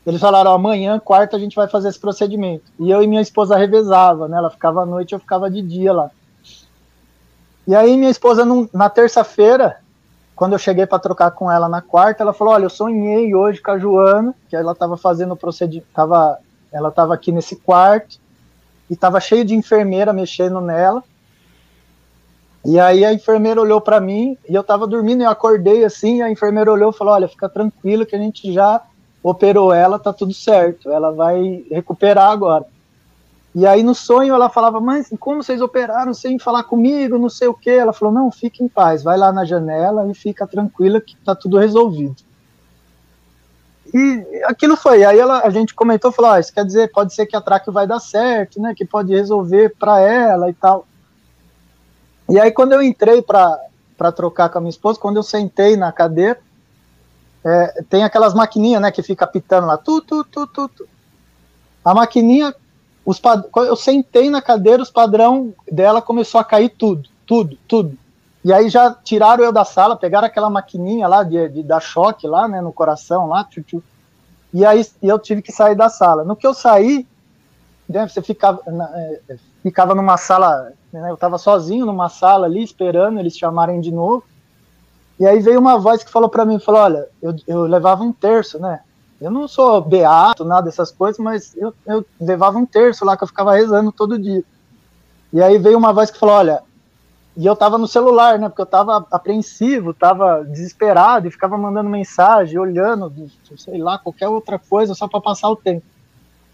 Eles 0.07 0.21
falaram, 0.21 0.51
amanhã, 0.51 0.99
quarta, 0.99 1.37
a 1.37 1.39
gente 1.41 1.55
vai 1.55 1.69
fazer 1.69 1.89
esse 1.89 2.01
procedimento. 2.01 2.65
E 2.79 2.91
eu 2.91 3.03
e 3.03 3.07
minha 3.07 3.23
esposa 3.23 3.57
revezava, 3.57 4.27
né? 4.27 4.37
Ela 4.37 4.51
ficava 4.51 4.83
à 4.83 4.87
noite, 4.87 5.13
eu 5.13 5.21
ficava 5.21 5.49
de 5.49 5.63
dia 5.63 5.93
lá. 5.93 6.11
E 7.67 7.75
aí 7.75 7.97
minha 7.97 8.11
esposa, 8.11 8.45
na 8.73 8.89
terça-feira, 8.89 9.77
quando 10.35 10.55
eu 10.55 10.59
cheguei 10.59 10.87
para 10.87 10.99
trocar 10.99 11.31
com 11.31 11.51
ela 11.51 11.69
na 11.69 11.81
quarta, 11.81 12.23
ela 12.23 12.33
falou, 12.33 12.55
olha, 12.55 12.65
eu 12.65 12.71
sonhei 12.71 13.35
hoje 13.35 13.61
com 13.61 13.71
a 13.71 13.79
Joana, 13.79 14.35
que 14.49 14.57
ela 14.57 14.73
estava 14.73 14.97
fazendo 14.97 15.33
o 15.33 15.37
procedimento, 15.37 15.87
tava, 15.95 16.39
ela 16.73 16.89
estava 16.89 17.15
aqui 17.15 17.31
nesse 17.31 17.57
quarto, 17.57 18.19
e 18.91 18.95
estava 18.95 19.21
cheio 19.21 19.45
de 19.45 19.55
enfermeira 19.55 20.13
mexendo 20.13 20.61
nela, 20.61 21.03
e 22.65 22.79
aí 22.79 23.05
a 23.05 23.13
enfermeira 23.13 23.61
olhou 23.61 23.81
para 23.81 24.01
mim 24.01 24.39
e 24.49 24.55
eu 24.55 24.63
tava 24.63 24.87
dormindo 24.87 25.21
e 25.21 25.25
eu 25.25 25.31
acordei 25.31 25.85
assim, 25.85 26.23
a 26.23 26.31
enfermeira 26.31 26.71
olhou 26.71 26.91
e 26.91 26.97
falou: 26.97 27.13
"Olha, 27.15 27.27
fica 27.27 27.49
tranquilo 27.49 28.07
que 28.07 28.15
a 28.15 28.19
gente 28.19 28.53
já 28.53 28.81
operou 29.23 29.73
ela, 29.73 29.99
tá 29.99 30.13
tudo 30.13 30.33
certo. 30.33 30.91
Ela 30.91 31.11
vai 31.11 31.65
recuperar 31.71 32.31
agora". 32.31 32.65
E 33.55 33.67
aí 33.67 33.83
no 33.83 33.95
sonho 33.95 34.35
ela 34.35 34.49
falava: 34.49 34.81
"Mas 34.81 35.09
como 35.21 35.43
vocês 35.43 35.61
operaram 35.61 36.15
sem 36.15 36.39
falar 36.39 36.65
comigo, 36.65 37.19
não 37.19 37.29
sei 37.29 37.49
o 37.49 37.55
quê?". 37.55 37.71
Ela 37.71 37.93
falou: 37.93 38.15
"Não, 38.15 38.31
fique 38.31 38.63
em 38.65 38.69
paz, 38.69 39.03
vai 39.03 39.19
lá 39.19 39.33
na 39.33 39.45
janela 39.45 40.09
e 40.11 40.15
fica 40.15 40.47
tranquila 40.47 41.01
que 41.01 41.17
tá 41.17 41.35
tudo 41.35 41.59
resolvido". 41.59 42.17
E 43.93 44.43
aquilo 44.45 44.75
foi. 44.75 45.05
Aí 45.05 45.19
ela, 45.19 45.41
a 45.41 45.51
gente 45.51 45.75
comentou, 45.75 46.11
falou: 46.11 46.33
ah, 46.33 46.41
isso 46.41 46.53
quer 46.53 46.65
dizer, 46.65 46.91
pode 46.91 47.15
ser 47.15 47.27
que 47.27 47.37
a 47.37 47.41
tráqueo 47.41 47.73
vai 47.73 47.87
dar 47.87 48.01
certo, 48.01 48.61
né? 48.61 48.75
Que 48.75 48.87
pode 48.87 49.13
resolver 49.13 49.75
para 49.79 50.01
ela 50.01 50.49
e 50.49 50.55
tal. 50.55 50.87
E 52.29 52.41
aí, 52.41 52.51
quando 52.51 52.73
eu 52.73 52.81
entrei 52.81 53.21
para 53.21 54.13
trocar 54.17 54.49
com 54.49 54.57
a 54.57 54.61
minha 54.63 54.71
esposa, 54.71 54.99
quando 54.99 55.17
eu 55.17 55.23
sentei 55.23 55.77
na 55.77 55.93
cadeira, 55.93 56.41
é, 57.45 57.85
tem 57.91 58.05
aquelas 58.05 58.33
maquininhas, 58.33 58.81
né, 58.81 58.91
que 58.91 59.03
fica 59.03 59.27
pitando 59.27 59.67
lá, 59.67 59.77
tu, 59.77 60.01
tu, 60.01 60.25
tu, 60.25 60.47
tu, 60.47 60.69
tu. 60.69 60.89
A 61.85 61.93
maquininha, 61.93 62.55
os 63.05 63.19
pad... 63.19 63.45
eu 63.57 63.77
sentei 63.77 64.31
na 64.31 64.41
cadeira, 64.41 64.83
os 64.83 64.91
padrão 64.91 65.55
dela 65.71 66.01
começou 66.01 66.41
a 66.41 66.45
cair 66.45 66.71
tudo, 66.71 67.09
tudo, 67.27 67.59
tudo. 67.67 67.99
E 68.45 68.53
aí 68.53 68.69
já 68.69 68.93
tiraram 68.93 69.45
eu 69.45 69.53
da 69.53 69.65
sala, 69.65 69.97
pegaram 69.97 70.27
aquela 70.27 70.51
maquininha 70.51 71.07
lá 71.07 71.23
de, 71.23 71.49
de 71.49 71.63
dar 71.63 71.81
choque 71.81 72.27
lá, 72.27 72.49
né, 72.49 72.61
no 72.61 72.73
coração 72.73 73.29
lá, 73.29 73.49
e 74.53 74.65
aí 74.65 74.85
eu 75.01 75.19
tive 75.19 75.43
que 75.43 75.53
sair 75.53 75.75
da 75.75 75.89
sala. 75.89 76.25
No 76.25 76.37
que 76.37 76.47
eu 76.47 76.53
saí, 76.53 77.07
né, 77.89 78.07
você 78.07 78.21
ficava, 78.21 78.61
é, 79.29 79.37
ficava 79.63 79.95
numa 79.95 80.17
sala 80.17 80.73
né? 80.93 81.11
Eu 81.11 81.15
estava 81.15 81.39
sozinho 81.39 81.87
numa 81.87 82.09
sala 82.09 82.47
ali, 82.47 82.63
esperando 82.63 83.19
eles 83.19 83.37
chamarem 83.37 83.81
de 83.81 83.91
novo. 83.91 84.25
E 85.19 85.27
aí 85.27 85.41
veio 85.41 85.59
uma 85.59 85.79
voz 85.79 86.05
que 86.05 86.11
falou 86.11 86.29
para 86.29 86.45
mim, 86.45 86.59
falou, 86.59 86.83
olha, 86.83 87.09
eu, 87.23 87.35
eu 87.47 87.63
levava 87.63 88.03
um 88.03 88.13
terço, 88.13 88.59
né? 88.59 88.81
Eu 89.23 89.31
não 89.31 89.47
sou 89.47 89.81
beato, 89.81 90.45
nada 90.45 90.63
dessas 90.63 90.91
coisas, 90.91 91.19
mas 91.19 91.57
eu, 91.57 91.73
eu 91.87 92.05
levava 92.21 92.59
um 92.59 92.67
terço 92.67 93.05
lá 93.05 93.17
que 93.17 93.23
eu 93.23 93.29
ficava 93.29 93.55
rezando 93.55 93.93
todo 93.93 94.19
dia. 94.19 94.43
E 95.33 95.41
aí 95.41 95.59
veio 95.59 95.79
uma 95.79 95.93
voz 95.93 96.11
que 96.11 96.19
falou, 96.19 96.35
olha, 96.35 96.63
e 97.37 97.47
eu 97.47 97.55
tava 97.55 97.79
no 97.79 97.87
celular, 97.87 98.39
né? 98.39 98.49
Porque 98.49 98.61
eu 98.61 98.67
tava 98.67 99.07
apreensivo, 99.11 99.95
tava 99.95 100.45
desesperado 100.45 101.27
e 101.27 101.31
ficava 101.31 101.57
mandando 101.57 101.89
mensagem, 101.89 102.59
olhando, 102.59 103.13
sei 103.57 103.79
lá, 103.79 103.97
qualquer 103.97 104.29
outra 104.29 104.59
coisa 104.59 104.95
só 104.95 105.09
para 105.09 105.21
passar 105.21 105.49
o 105.49 105.57
tempo. 105.57 105.87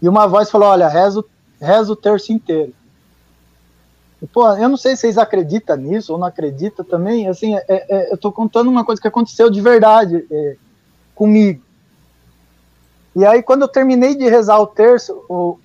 E 0.01 0.07
uma 0.07 0.27
voz 0.27 0.49
falou: 0.49 0.69
Olha, 0.69 0.87
reza, 0.87 1.23
reza 1.59 1.91
o 1.91 1.97
terço 1.97 2.31
inteiro. 2.31 2.73
Pô, 4.31 4.47
eu 4.53 4.69
não 4.69 4.77
sei 4.77 4.95
se 4.95 5.01
vocês 5.01 5.17
acreditam 5.17 5.75
nisso 5.75 6.13
ou 6.13 6.19
não 6.19 6.27
acreditam 6.27 6.85
também. 6.85 7.27
Assim, 7.27 7.55
é, 7.55 7.63
é, 7.67 8.11
eu 8.11 8.15
estou 8.15 8.31
contando 8.31 8.69
uma 8.69 8.85
coisa 8.85 9.01
que 9.01 9.07
aconteceu 9.07 9.49
de 9.49 9.59
verdade. 9.59 10.25
É, 10.31 10.55
comigo. 11.13 11.61
E 13.19 13.25
aí, 13.25 13.43
quando 13.43 13.63
eu 13.63 13.67
terminei 13.67 14.15
de 14.15 14.29
rezar 14.29 14.59
o 14.59 14.65
terço, 14.65 15.25
o, 15.27 15.59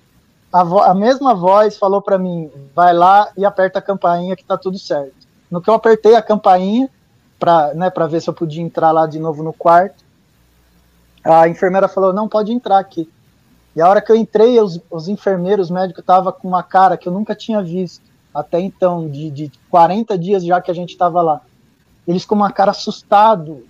a, 0.51 0.61
vo, 0.61 0.79
a 0.79 0.93
mesma 0.93 1.33
voz 1.33 1.77
falou 1.77 2.01
para 2.01 2.17
mim: 2.17 2.51
vai 2.75 2.93
lá 2.93 3.29
e 3.37 3.45
aperta 3.45 3.79
a 3.79 3.81
campainha 3.81 4.35
que 4.35 4.43
tá 4.43 4.57
tudo 4.57 4.77
certo. 4.77 5.15
No 5.49 5.61
que 5.61 5.69
eu 5.69 5.73
apertei 5.73 6.15
a 6.15 6.21
campainha, 6.21 6.89
para 7.39 7.73
né, 7.73 7.89
ver 8.09 8.21
se 8.21 8.29
eu 8.29 8.33
podia 8.33 8.61
entrar 8.61 8.91
lá 8.91 9.07
de 9.07 9.19
novo 9.19 9.41
no 9.41 9.53
quarto, 9.53 10.03
a 11.23 11.47
enfermeira 11.47 11.87
falou: 11.87 12.11
não, 12.11 12.27
pode 12.27 12.51
entrar 12.51 12.77
aqui. 12.77 13.09
E 13.73 13.79
a 13.79 13.87
hora 13.87 14.01
que 14.01 14.11
eu 14.11 14.17
entrei, 14.17 14.59
os, 14.59 14.81
os 14.91 15.07
enfermeiros, 15.07 15.67
os 15.67 15.71
médicos, 15.71 16.01
estavam 16.01 16.33
com 16.33 16.49
uma 16.49 16.61
cara 16.61 16.97
que 16.97 17.07
eu 17.07 17.13
nunca 17.13 17.33
tinha 17.33 17.63
visto 17.63 18.03
até 18.33 18.59
então, 18.59 19.07
de, 19.07 19.31
de 19.31 19.51
40 19.69 20.17
dias 20.17 20.43
já 20.43 20.59
que 20.59 20.69
a 20.69 20.75
gente 20.75 20.89
estava 20.89 21.21
lá. 21.21 21.39
Eles 22.05 22.25
com 22.25 22.35
uma 22.35 22.51
cara 22.51 22.71
assustado, 22.71 23.65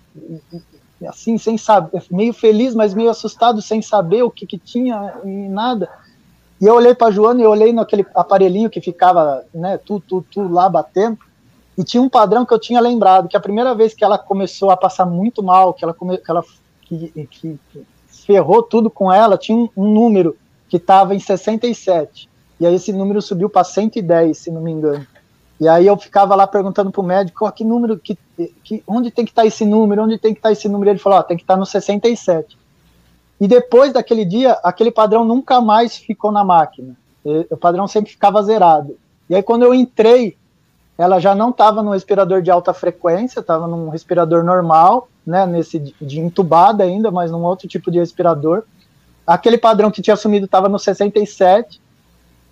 assim, 1.07 1.37
sem 1.37 1.57
saber, 1.57 2.03
meio 2.11 2.33
feliz, 2.33 2.75
mas 2.75 2.93
meio 2.93 3.09
assustado, 3.09 3.61
sem 3.61 3.81
saber 3.81 4.23
o 4.23 4.31
que, 4.31 4.45
que 4.45 4.57
tinha 4.57 5.13
e 5.23 5.47
nada. 5.49 5.89
E 6.61 6.65
eu 6.65 6.75
olhei 6.75 6.95
para 6.95 7.11
Joana 7.11 7.41
e 7.41 7.45
olhei 7.45 7.73
naquele 7.73 8.05
aparelhinho 8.15 8.69
que 8.69 8.81
ficava, 8.81 9.43
né, 9.53 9.77
tu, 9.77 9.99
tu, 9.99 10.25
tu 10.31 10.47
lá 10.47 10.69
batendo, 10.69 11.17
e 11.77 11.83
tinha 11.83 12.01
um 12.01 12.09
padrão 12.09 12.45
que 12.45 12.53
eu 12.53 12.59
tinha 12.59 12.79
lembrado, 12.79 13.27
que 13.27 13.35
a 13.35 13.41
primeira 13.41 13.75
vez 13.75 13.93
que 13.93 14.03
ela 14.03 14.17
começou 14.17 14.71
a 14.71 14.77
passar 14.77 15.05
muito 15.05 15.43
mal, 15.43 15.73
que 15.73 15.83
ela, 15.83 15.93
come, 15.93 16.17
que, 16.17 16.31
ela 16.31 16.43
que, 16.81 17.27
que 17.29 17.59
ferrou 18.07 18.63
tudo 18.63 18.89
com 18.89 19.11
ela, 19.11 19.37
tinha 19.37 19.57
um, 19.57 19.69
um 19.75 19.93
número 19.93 20.37
que 20.69 20.77
estava 20.77 21.13
em 21.13 21.19
67. 21.19 22.29
E 22.59 22.65
aí 22.65 22.75
esse 22.75 22.93
número 22.93 23.21
subiu 23.21 23.49
para 23.49 23.63
110, 23.63 24.37
se 24.37 24.49
não 24.49 24.61
me 24.61 24.71
engano. 24.71 25.05
E 25.59 25.67
aí 25.67 25.87
eu 25.87 25.97
ficava 25.97 26.35
lá 26.35 26.45
perguntando 26.45 26.91
pro 26.91 27.01
médico, 27.01 27.45
oh, 27.47 27.51
que 27.51 27.63
número, 27.63 27.97
que, 27.97 28.17
que, 28.63 28.83
onde 28.85 29.09
tem 29.09 29.23
que 29.23 29.31
estar 29.31 29.43
tá 29.43 29.47
esse 29.47 29.65
número, 29.65 30.03
onde 30.03 30.17
tem 30.17 30.33
que 30.33 30.39
estar 30.39 30.49
tá 30.49 30.53
esse 30.53 30.67
número? 30.67 30.91
Ele 30.91 30.99
falou, 30.99 31.19
oh, 31.19 31.23
tem 31.23 31.37
que 31.37 31.43
estar 31.43 31.53
tá 31.53 31.59
no 31.59 31.65
67. 31.65 32.57
E 33.39 33.47
depois 33.47 33.93
daquele 33.93 34.25
dia, 34.25 34.53
aquele 34.63 34.91
padrão 34.91 35.23
nunca 35.23 35.61
mais 35.61 35.95
ficou 35.95 36.31
na 36.31 36.43
máquina. 36.43 36.95
O 37.49 37.57
padrão 37.57 37.87
sempre 37.87 38.11
ficava 38.11 38.41
zerado. 38.43 38.97
E 39.29 39.35
aí 39.35 39.41
quando 39.41 39.63
eu 39.63 39.73
entrei, 39.73 40.37
ela 40.97 41.19
já 41.19 41.33
não 41.33 41.49
estava 41.49 41.81
no 41.81 41.91
respirador 41.91 42.41
de 42.41 42.51
alta 42.51 42.73
frequência, 42.73 43.39
estava 43.39 43.67
num 43.67 43.89
respirador 43.89 44.43
normal, 44.43 45.09
né, 45.25 45.45
nesse 45.45 45.79
de 45.79 46.19
entubada 46.19 46.83
ainda, 46.83 47.11
mas 47.11 47.31
num 47.31 47.43
outro 47.43 47.67
tipo 47.67 47.89
de 47.89 47.99
respirador. 47.99 48.63
Aquele 49.25 49.57
padrão 49.57 49.89
que 49.89 50.01
tinha 50.01 50.13
assumido 50.13 50.45
estava 50.45 50.69
no 50.69 50.77
67, 50.77 51.81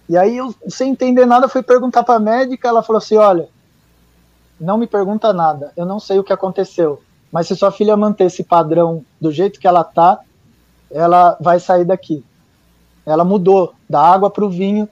e 0.07 0.17
aí 0.17 0.37
eu, 0.37 0.53
sem 0.67 0.91
entender 0.91 1.25
nada, 1.25 1.47
fui 1.47 1.63
perguntar 1.63 2.03
para 2.03 2.15
a 2.15 2.19
médica, 2.19 2.67
ela 2.67 2.83
falou 2.83 2.97
assim, 2.97 3.17
olha, 3.17 3.47
não 4.59 4.77
me 4.77 4.87
pergunta 4.87 5.33
nada, 5.33 5.71
eu 5.75 5.85
não 5.85 5.99
sei 5.99 6.19
o 6.19 6.23
que 6.23 6.33
aconteceu, 6.33 7.01
mas 7.31 7.47
se 7.47 7.55
sua 7.55 7.71
filha 7.71 7.97
manter 7.97 8.25
esse 8.25 8.43
padrão 8.43 9.03
do 9.19 9.31
jeito 9.31 9.59
que 9.59 9.67
ela 9.67 9.83
tá, 9.83 10.19
ela 10.91 11.35
vai 11.41 11.59
sair 11.59 11.85
daqui. 11.85 12.23
Ela 13.05 13.25
mudou 13.25 13.73
da 13.89 13.99
água 13.99 14.29
para 14.29 14.45
o 14.45 14.49
vinho 14.49 14.87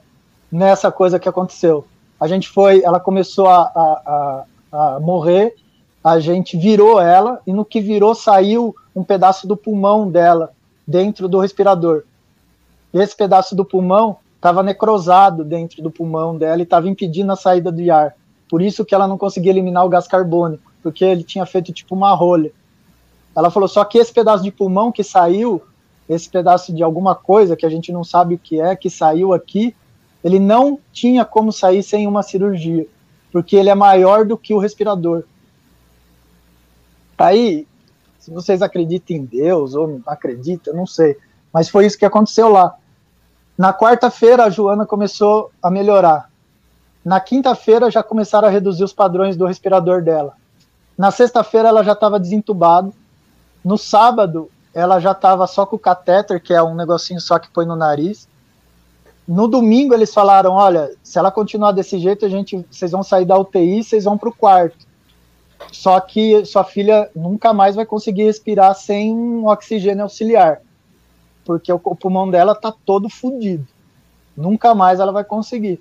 nessa 0.50 0.90
coisa 0.90 1.18
que 1.18 1.28
aconteceu. 1.28 1.86
A 2.18 2.26
gente 2.26 2.48
foi, 2.48 2.82
ela 2.82 3.00
começou 3.00 3.48
a, 3.48 3.62
a, 3.62 4.44
a, 4.72 4.96
a 4.96 5.00
morrer, 5.00 5.54
a 6.02 6.18
gente 6.18 6.56
virou 6.56 7.00
ela 7.00 7.40
e 7.46 7.52
no 7.52 7.64
que 7.64 7.80
virou 7.80 8.14
saiu 8.14 8.74
um 8.94 9.04
pedaço 9.04 9.46
do 9.46 9.56
pulmão 9.56 10.10
dela 10.10 10.52
dentro 10.86 11.28
do 11.28 11.38
respirador. 11.38 12.02
Esse 12.92 13.16
pedaço 13.16 13.54
do 13.54 13.64
pulmão 13.64 14.18
estava 14.42 14.60
necrosado 14.60 15.44
dentro 15.44 15.80
do 15.80 15.88
pulmão 15.88 16.36
dela 16.36 16.58
e 16.58 16.64
estava 16.64 16.88
impedindo 16.88 17.30
a 17.30 17.36
saída 17.36 17.70
do 17.70 17.92
ar. 17.92 18.16
Por 18.50 18.60
isso 18.60 18.84
que 18.84 18.92
ela 18.92 19.06
não 19.06 19.16
conseguia 19.16 19.52
eliminar 19.52 19.86
o 19.86 19.88
gás 19.88 20.08
carbônico, 20.08 20.72
porque 20.82 21.04
ele 21.04 21.22
tinha 21.22 21.46
feito 21.46 21.72
tipo 21.72 21.94
uma 21.94 22.12
rolha. 22.12 22.50
Ela 23.36 23.52
falou 23.52 23.68
só 23.68 23.84
que 23.84 23.98
esse 23.98 24.12
pedaço 24.12 24.42
de 24.42 24.50
pulmão 24.50 24.90
que 24.90 25.04
saiu, 25.04 25.62
esse 26.08 26.28
pedaço 26.28 26.74
de 26.74 26.82
alguma 26.82 27.14
coisa 27.14 27.54
que 27.54 27.64
a 27.64 27.68
gente 27.68 27.92
não 27.92 28.02
sabe 28.02 28.34
o 28.34 28.38
que 28.38 28.60
é, 28.60 28.74
que 28.74 28.90
saiu 28.90 29.32
aqui, 29.32 29.76
ele 30.24 30.40
não 30.40 30.76
tinha 30.92 31.24
como 31.24 31.52
sair 31.52 31.84
sem 31.84 32.08
uma 32.08 32.24
cirurgia, 32.24 32.84
porque 33.30 33.54
ele 33.54 33.70
é 33.70 33.76
maior 33.76 34.24
do 34.26 34.36
que 34.36 34.52
o 34.52 34.58
respirador. 34.58 35.22
Aí, 37.16 37.64
se 38.18 38.32
vocês 38.32 38.60
acreditam 38.60 39.18
em 39.18 39.24
Deus 39.24 39.76
ou 39.76 39.86
não 39.86 40.02
acreditam, 40.04 40.74
não 40.74 40.86
sei, 40.86 41.16
mas 41.52 41.68
foi 41.68 41.86
isso 41.86 41.96
que 41.96 42.04
aconteceu 42.04 42.48
lá. 42.48 42.76
Na 43.56 43.72
quarta-feira, 43.72 44.44
a 44.44 44.50
Joana 44.50 44.86
começou 44.86 45.50
a 45.62 45.70
melhorar. 45.70 46.30
Na 47.04 47.20
quinta-feira, 47.20 47.90
já 47.90 48.02
começaram 48.02 48.48
a 48.48 48.50
reduzir 48.50 48.82
os 48.82 48.92
padrões 48.92 49.36
do 49.36 49.44
respirador 49.44 50.02
dela. 50.02 50.34
Na 50.96 51.10
sexta-feira, 51.10 51.68
ela 51.68 51.82
já 51.82 51.92
estava 51.92 52.18
desentubada. 52.18 52.90
No 53.62 53.76
sábado, 53.76 54.50
ela 54.74 55.00
já 55.00 55.12
estava 55.12 55.46
só 55.46 55.66
com 55.66 55.76
o 55.76 55.78
catéter, 55.78 56.40
que 56.40 56.54
é 56.54 56.62
um 56.62 56.74
negocinho 56.74 57.20
só 57.20 57.38
que 57.38 57.50
põe 57.50 57.66
no 57.66 57.76
nariz. 57.76 58.26
No 59.28 59.46
domingo, 59.46 59.92
eles 59.92 60.14
falaram: 60.14 60.52
olha, 60.52 60.90
se 61.02 61.18
ela 61.18 61.30
continuar 61.30 61.72
desse 61.72 61.98
jeito, 61.98 62.24
a 62.24 62.28
gente, 62.28 62.64
vocês 62.70 62.90
vão 62.90 63.02
sair 63.02 63.26
da 63.26 63.38
UTI, 63.38 63.84
vocês 63.84 64.04
vão 64.04 64.16
para 64.16 64.28
o 64.30 64.34
quarto. 64.34 64.86
Só 65.70 66.00
que 66.00 66.44
sua 66.44 66.64
filha 66.64 67.10
nunca 67.14 67.52
mais 67.52 67.76
vai 67.76 67.84
conseguir 67.84 68.24
respirar 68.24 68.74
sem 68.74 69.14
um 69.14 69.46
oxigênio 69.46 70.02
auxiliar 70.02 70.60
porque 71.44 71.72
o, 71.72 71.80
o 71.82 71.96
pulmão 71.96 72.30
dela 72.30 72.54
tá 72.54 72.72
todo 72.84 73.08
fodido. 73.08 73.66
Nunca 74.36 74.74
mais 74.74 75.00
ela 75.00 75.12
vai 75.12 75.24
conseguir. 75.24 75.80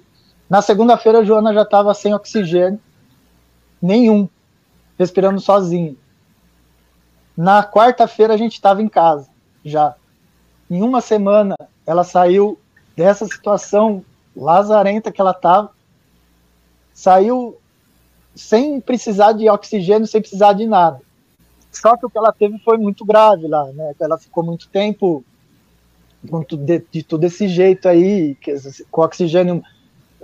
Na 0.50 0.62
segunda-feira, 0.62 1.19
a 1.19 1.24
Joana 1.24 1.54
já 1.54 1.62
estava 1.62 1.93
sem 1.93 2.13
oxigênio 2.13 2.80
nenhum, 3.82 4.28
respirando 4.97 5.39
sozinha. 5.39 5.95
Na 7.36 7.63
quarta-feira, 7.63 8.34
a 8.34 8.38
gente 8.38 8.54
estava 8.54 8.82
em 8.82 8.89
casa 8.89 9.30
já. 9.63 9.95
Em 10.69 10.82
uma 10.82 11.02
semana, 11.02 11.56
ela 11.86 12.04
saiu 12.04 12.60
dessa 12.95 13.26
situação 13.26 14.04
lazarenta 14.36 15.12
que 15.12 15.19
ela 15.19 15.32
estava, 15.32 15.71
saiu 16.93 17.58
sem 18.36 18.80
precisar 18.80 19.34
de 19.34 19.50
oxigênio, 19.50 20.08
sem 20.08 20.21
precisar 20.21 20.54
de 20.54 20.65
nada. 20.65 21.02
Só 21.71 21.95
que 21.95 22.06
o 22.06 22.10
que 22.10 22.17
ela 22.17 22.34
teve 22.34 22.60
foi 22.60 22.78
muito 22.78 23.06
grave 23.06 23.47
lá, 23.47 23.65
né? 23.71 23.93
Ela 24.00 24.17
ficou 24.17 24.43
muito 24.43 24.67
tempo 24.69 25.24
de, 26.58 26.84
de 26.92 27.04
todo 27.04 27.24
esse 27.24 27.48
jeito 27.48 27.88
aí, 27.88 28.38
com 28.90 29.02
oxigênio 29.02 29.64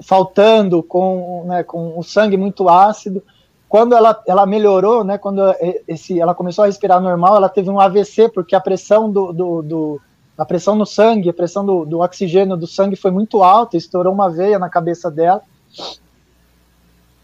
faltando, 0.02 0.84
com, 0.84 1.46
né, 1.48 1.64
com 1.64 1.98
o 1.98 2.04
sangue 2.04 2.38
muito 2.38 2.70
ácido. 2.70 3.24
Quando 3.68 3.96
ela, 3.96 4.22
ela 4.28 4.46
melhorou, 4.46 5.04
né, 5.04 5.18
quando 5.18 5.42
esse, 5.88 6.20
ela 6.20 6.34
começou 6.36 6.64
a 6.64 6.68
respirar 6.68 7.02
normal, 7.02 7.36
ela 7.36 7.50
teve 7.50 7.70
um 7.70 7.80
AVC, 7.80 8.30
porque 8.30 8.56
a 8.56 8.62
pressão 8.62 9.12
do, 9.12 9.34
do, 9.34 9.62
do 9.62 10.02
a 10.38 10.46
pressão 10.46 10.76
no 10.76 10.86
sangue, 10.86 11.30
a 11.30 11.34
pressão 11.34 11.66
do, 11.66 11.84
do 11.84 12.00
oxigênio 12.00 12.56
do 12.56 12.68
sangue 12.68 12.96
foi 12.96 13.10
muito 13.10 13.42
alta, 13.42 13.76
estourou 13.76 14.14
uma 14.14 14.30
veia 14.30 14.60
na 14.60 14.70
cabeça 14.70 15.10
dela. 15.10 15.42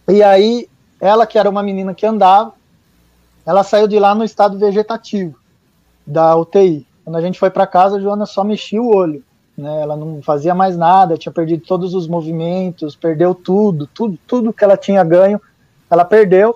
E 0.08 0.24
aí, 0.24 0.68
ela, 1.00 1.28
que 1.28 1.38
era 1.38 1.50
uma 1.50 1.62
menina 1.62 1.94
que 1.94 2.06
andava, 2.06 2.54
ela 3.46 3.64
saiu 3.64 3.88
de 3.88 4.00
lá 4.00 4.16
no 4.16 4.24
estado 4.24 4.58
vegetativo 4.58 5.38
da 6.06 6.36
UTI. 6.36 6.88
Quando 7.04 7.16
a 7.16 7.22
gente 7.22 7.40
foi 7.40 7.50
para 7.50 7.68
casa, 7.68 7.98
a 7.98 8.00
Joana 8.00 8.26
só 8.26 8.44
mexia 8.44 8.82
o 8.82 8.94
olho. 8.94 9.24
Né? 9.58 9.82
Ela 9.82 9.96
não 9.96 10.22
fazia 10.22 10.56
mais 10.56 10.78
nada, 10.78 11.18
tinha 11.18 11.32
perdido 11.32 11.64
todos 11.66 11.94
os 11.94 12.08
movimentos, 12.08 12.96
perdeu 12.96 13.36
tudo, 13.36 13.88
tudo, 13.88 14.18
tudo 14.26 14.54
que 14.54 14.64
ela 14.64 14.78
tinha 14.78 15.04
ganho, 15.04 15.42
ela 15.90 16.06
perdeu. 16.06 16.56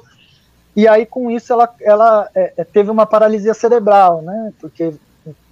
E 0.75 0.88
aí, 0.88 1.05
com 1.05 1.29
isso, 1.29 1.51
ela, 1.51 1.73
ela 1.81 2.29
é, 2.36 2.53
é 2.57 2.63
teve 2.63 2.89
uma 2.89 3.05
paralisia 3.05 3.53
cerebral, 3.53 4.21
né? 4.21 4.53
Porque 4.60 4.93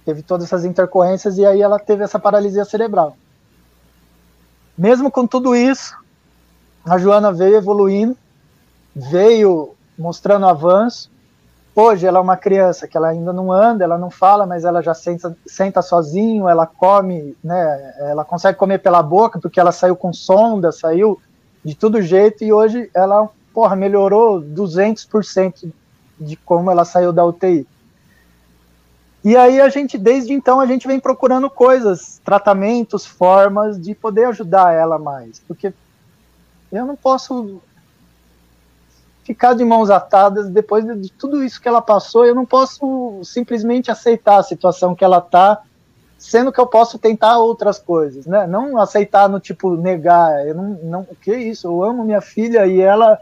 teve 0.04 0.22
todas 0.22 0.46
essas 0.46 0.64
intercorrências 0.64 1.36
e 1.36 1.44
aí 1.44 1.60
ela 1.60 1.78
teve 1.78 2.04
essa 2.04 2.18
paralisia 2.18 2.64
cerebral. 2.64 3.16
Mesmo 4.78 5.10
com 5.10 5.26
tudo 5.26 5.56
isso, 5.56 5.96
a 6.84 6.96
Joana 6.96 7.32
veio 7.32 7.56
evoluindo, 7.56 8.16
veio 8.94 9.74
mostrando 9.98 10.46
avanço, 10.46 11.10
Hoje 11.78 12.06
ela 12.06 12.18
é 12.18 12.22
uma 12.22 12.38
criança 12.38 12.88
que 12.88 12.96
ela 12.96 13.08
ainda 13.08 13.34
não 13.34 13.52
anda, 13.52 13.84
ela 13.84 13.98
não 13.98 14.08
fala, 14.08 14.46
mas 14.46 14.64
ela 14.64 14.82
já 14.82 14.94
senta, 14.94 15.36
senta 15.46 15.82
sozinho, 15.82 16.48
ela 16.48 16.66
come, 16.66 17.36
né? 17.44 17.94
Ela 17.98 18.24
consegue 18.24 18.56
comer 18.56 18.78
pela 18.78 19.02
boca 19.02 19.38
porque 19.38 19.60
ela 19.60 19.70
saiu 19.70 19.94
com 19.94 20.10
sonda, 20.10 20.72
saiu 20.72 21.20
de 21.62 21.74
todo 21.74 22.00
jeito 22.00 22.42
e 22.42 22.50
hoje 22.50 22.90
ela, 22.94 23.28
porra, 23.52 23.76
melhorou 23.76 24.40
200% 24.40 25.70
de 26.18 26.36
como 26.36 26.70
ela 26.70 26.86
saiu 26.86 27.12
da 27.12 27.26
UTI. 27.26 27.66
E 29.22 29.36
aí 29.36 29.60
a 29.60 29.68
gente, 29.68 29.98
desde 29.98 30.32
então, 30.32 30.60
a 30.60 30.64
gente 30.64 30.88
vem 30.88 30.98
procurando 30.98 31.50
coisas, 31.50 32.22
tratamentos, 32.24 33.04
formas 33.04 33.78
de 33.78 33.94
poder 33.94 34.28
ajudar 34.28 34.72
ela 34.72 34.98
mais, 34.98 35.40
porque 35.40 35.74
eu 36.72 36.86
não 36.86 36.96
posso 36.96 37.60
ficar 39.26 39.54
de 39.54 39.64
mãos 39.64 39.90
atadas 39.90 40.48
depois 40.48 40.84
de 40.84 41.10
tudo 41.10 41.42
isso 41.42 41.60
que 41.60 41.66
ela 41.66 41.82
passou. 41.82 42.24
Eu 42.24 42.34
não 42.34 42.46
posso 42.46 43.20
simplesmente 43.24 43.90
aceitar 43.90 44.38
a 44.38 44.42
situação 44.42 44.94
que 44.94 45.04
ela 45.04 45.18
está, 45.18 45.62
sendo 46.16 46.52
que 46.52 46.60
eu 46.60 46.66
posso 46.66 46.96
tentar 46.96 47.38
outras 47.38 47.76
coisas, 47.76 48.24
né? 48.24 48.46
Não 48.46 48.78
aceitar 48.78 49.28
no 49.28 49.40
tipo 49.40 49.76
negar. 49.76 50.46
Eu 50.46 50.54
não, 50.54 50.64
não, 50.82 51.06
que 51.20 51.32
é 51.32 51.42
isso? 51.42 51.66
Eu 51.66 51.82
amo 51.82 52.04
minha 52.04 52.20
filha 52.20 52.66
e 52.66 52.80
ela 52.80 53.18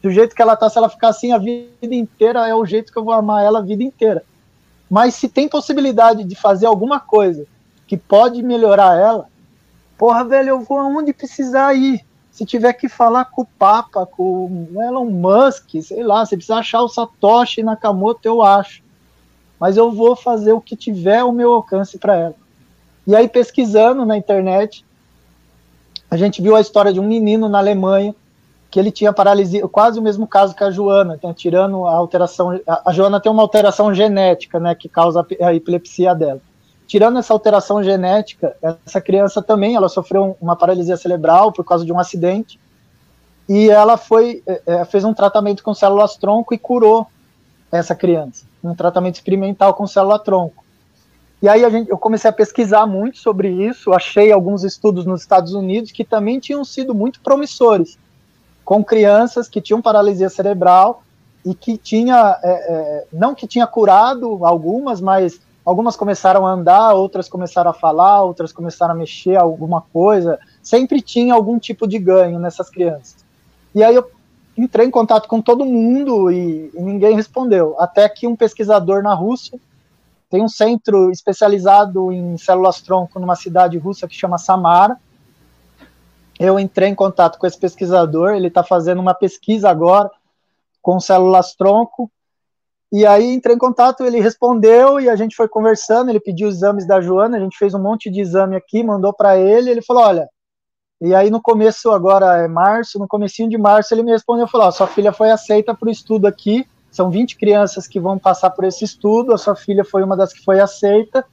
do 0.00 0.12
jeito 0.12 0.32
que 0.32 0.40
ela 0.40 0.54
tá, 0.54 0.70
se 0.70 0.78
ela 0.78 0.88
ficar 0.88 1.08
assim 1.08 1.32
a 1.32 1.38
vida 1.38 1.92
inteira, 1.94 2.46
é 2.46 2.54
o 2.54 2.64
jeito 2.64 2.92
que 2.92 2.98
eu 2.98 3.04
vou 3.04 3.12
amar 3.12 3.44
ela 3.44 3.58
a 3.58 3.62
vida 3.62 3.82
inteira. 3.82 4.22
Mas 4.88 5.16
se 5.16 5.28
tem 5.28 5.48
possibilidade 5.48 6.22
de 6.22 6.36
fazer 6.36 6.66
alguma 6.66 7.00
coisa 7.00 7.44
que 7.84 7.96
pode 7.96 8.40
melhorar 8.44 8.96
ela, 8.96 9.26
porra, 9.98 10.22
velho, 10.24 10.50
eu 10.50 10.60
vou 10.60 10.78
aonde 10.78 11.12
precisar 11.12 11.74
ir. 11.74 12.06
Se 12.38 12.46
tiver 12.46 12.72
que 12.74 12.88
falar 12.88 13.24
com 13.24 13.42
o 13.42 13.44
Papa, 13.44 14.06
com 14.06 14.68
o 14.72 14.80
Elon 14.80 15.06
Musk, 15.06 15.82
sei 15.82 16.04
lá, 16.04 16.24
se 16.24 16.36
precisar 16.36 16.58
achar 16.58 16.82
o 16.82 16.88
Satoshi 16.88 17.64
Nakamoto, 17.64 18.28
eu 18.28 18.44
acho. 18.44 18.80
Mas 19.58 19.76
eu 19.76 19.90
vou 19.90 20.14
fazer 20.14 20.52
o 20.52 20.60
que 20.60 20.76
tiver 20.76 21.18
ao 21.18 21.32
meu 21.32 21.52
alcance 21.52 21.98
para 21.98 22.16
ela. 22.16 22.34
E 23.04 23.16
aí, 23.16 23.26
pesquisando 23.26 24.06
na 24.06 24.16
internet, 24.16 24.86
a 26.08 26.16
gente 26.16 26.40
viu 26.40 26.54
a 26.54 26.60
história 26.60 26.92
de 26.92 27.00
um 27.00 27.08
menino 27.08 27.48
na 27.48 27.58
Alemanha 27.58 28.14
que 28.70 28.78
ele 28.78 28.92
tinha 28.92 29.12
paralisia, 29.12 29.66
quase 29.66 29.98
o 29.98 30.02
mesmo 30.02 30.24
caso 30.24 30.54
que 30.54 30.62
a 30.62 30.70
Joana, 30.70 31.16
então, 31.16 31.34
tirando 31.34 31.86
a 31.86 31.92
alteração, 31.92 32.60
a, 32.68 32.92
Joana 32.92 33.18
tem 33.18 33.32
uma 33.32 33.42
alteração 33.42 33.92
genética, 33.92 34.60
né, 34.60 34.76
que 34.76 34.88
causa 34.88 35.26
a 35.40 35.52
epilepsia 35.52 36.14
dela. 36.14 36.40
Tirando 36.88 37.18
essa 37.18 37.34
alteração 37.34 37.84
genética, 37.84 38.56
essa 38.62 38.98
criança 38.98 39.42
também, 39.42 39.76
ela 39.76 39.90
sofreu 39.90 40.38
uma 40.40 40.56
paralisia 40.56 40.96
cerebral 40.96 41.52
por 41.52 41.62
causa 41.62 41.84
de 41.84 41.92
um 41.92 41.98
acidente, 41.98 42.58
e 43.46 43.68
ela 43.68 43.98
foi, 43.98 44.42
é, 44.46 44.86
fez 44.86 45.04
um 45.04 45.12
tratamento 45.12 45.62
com 45.62 45.74
células 45.74 46.16
tronco 46.16 46.54
e 46.54 46.58
curou 46.58 47.06
essa 47.70 47.94
criança, 47.94 48.46
um 48.64 48.74
tratamento 48.74 49.16
experimental 49.16 49.74
com 49.74 49.86
célula 49.86 50.18
tronco. 50.18 50.64
E 51.42 51.48
aí 51.48 51.70
gente, 51.70 51.90
eu 51.90 51.98
comecei 51.98 52.30
a 52.30 52.32
pesquisar 52.32 52.86
muito 52.86 53.18
sobre 53.18 53.50
isso, 53.50 53.92
achei 53.92 54.32
alguns 54.32 54.64
estudos 54.64 55.04
nos 55.04 55.20
Estados 55.20 55.52
Unidos 55.52 55.92
que 55.92 56.06
também 56.06 56.40
tinham 56.40 56.64
sido 56.64 56.94
muito 56.94 57.20
promissores, 57.20 57.98
com 58.64 58.82
crianças 58.82 59.46
que 59.46 59.60
tinham 59.60 59.82
paralisia 59.82 60.30
cerebral 60.30 61.02
e 61.44 61.54
que 61.54 61.76
tinha, 61.76 62.38
é, 62.42 62.50
é, 62.50 63.06
não 63.12 63.34
que 63.34 63.46
tinha 63.46 63.66
curado 63.66 64.42
algumas, 64.42 65.02
mas 65.02 65.38
algumas 65.68 65.96
começaram 65.96 66.46
a 66.46 66.50
andar, 66.50 66.94
outras 66.94 67.28
começaram 67.28 67.70
a 67.70 67.74
falar, 67.74 68.22
outras 68.22 68.52
começaram 68.52 68.94
a 68.94 68.96
mexer 68.96 69.36
alguma 69.36 69.82
coisa, 69.82 70.38
sempre 70.62 71.02
tinha 71.02 71.34
algum 71.34 71.58
tipo 71.58 71.86
de 71.86 71.98
ganho 71.98 72.38
nessas 72.38 72.70
crianças. 72.70 73.16
E 73.74 73.84
aí 73.84 73.94
eu 73.94 74.10
entrei 74.56 74.86
em 74.86 74.90
contato 74.90 75.28
com 75.28 75.42
todo 75.42 75.66
mundo 75.66 76.32
e, 76.32 76.70
e 76.72 76.80
ninguém 76.80 77.14
respondeu, 77.14 77.76
até 77.78 78.08
que 78.08 78.26
um 78.26 78.34
pesquisador 78.34 79.02
na 79.02 79.12
Rússia 79.12 79.60
tem 80.30 80.42
um 80.42 80.48
centro 80.48 81.10
especializado 81.10 82.10
em 82.12 82.38
células 82.38 82.80
tronco 82.80 83.20
numa 83.20 83.36
cidade 83.36 83.76
russa 83.76 84.08
que 84.08 84.14
chama 84.14 84.38
Samara. 84.38 84.96
Eu 86.40 86.58
entrei 86.58 86.88
em 86.88 86.94
contato 86.94 87.38
com 87.38 87.46
esse 87.46 87.58
pesquisador, 87.58 88.30
ele 88.30 88.48
está 88.48 88.64
fazendo 88.64 89.02
uma 89.02 89.12
pesquisa 89.12 89.68
agora 89.68 90.10
com 90.80 90.98
células 90.98 91.54
tronco. 91.54 92.10
E 92.90 93.04
aí 93.04 93.34
entrei 93.34 93.54
em 93.54 93.58
contato, 93.58 94.04
ele 94.04 94.20
respondeu 94.20 94.98
e 94.98 95.10
a 95.10 95.16
gente 95.16 95.36
foi 95.36 95.48
conversando. 95.48 96.08
Ele 96.08 96.20
pediu 96.20 96.48
exames 96.48 96.86
da 96.86 97.00
Joana, 97.00 97.36
a 97.36 97.40
gente 97.40 97.58
fez 97.58 97.74
um 97.74 97.82
monte 97.82 98.10
de 98.10 98.20
exame 98.20 98.56
aqui, 98.56 98.82
mandou 98.82 99.12
para 99.12 99.36
ele. 99.36 99.70
Ele 99.70 99.82
falou: 99.82 100.04
Olha, 100.04 100.28
e 101.00 101.14
aí 101.14 101.30
no 101.30 101.40
começo, 101.40 101.90
agora 101.90 102.38
é 102.38 102.48
março, 102.48 102.98
no 102.98 103.06
comecinho 103.06 103.50
de 103.50 103.58
março, 103.58 103.92
ele 103.92 104.02
me 104.02 104.12
respondeu: 104.12 104.48
falou, 104.48 104.72
Sua 104.72 104.86
filha 104.86 105.12
foi 105.12 105.30
aceita 105.30 105.74
para 105.74 105.88
o 105.88 105.92
estudo 105.92 106.26
aqui 106.26 106.66
são 106.90 107.10
20 107.10 107.36
crianças 107.36 107.86
que 107.86 108.00
vão 108.00 108.18
passar 108.18 108.50
por 108.50 108.64
esse 108.64 108.84
estudo, 108.84 109.32
a 109.32 109.38
sua 109.38 109.54
filha 109.54 109.84
foi 109.84 110.02
uma 110.02 110.16
das 110.16 110.32
que 110.32 110.44
foi 110.44 110.58
aceita, 110.58 111.24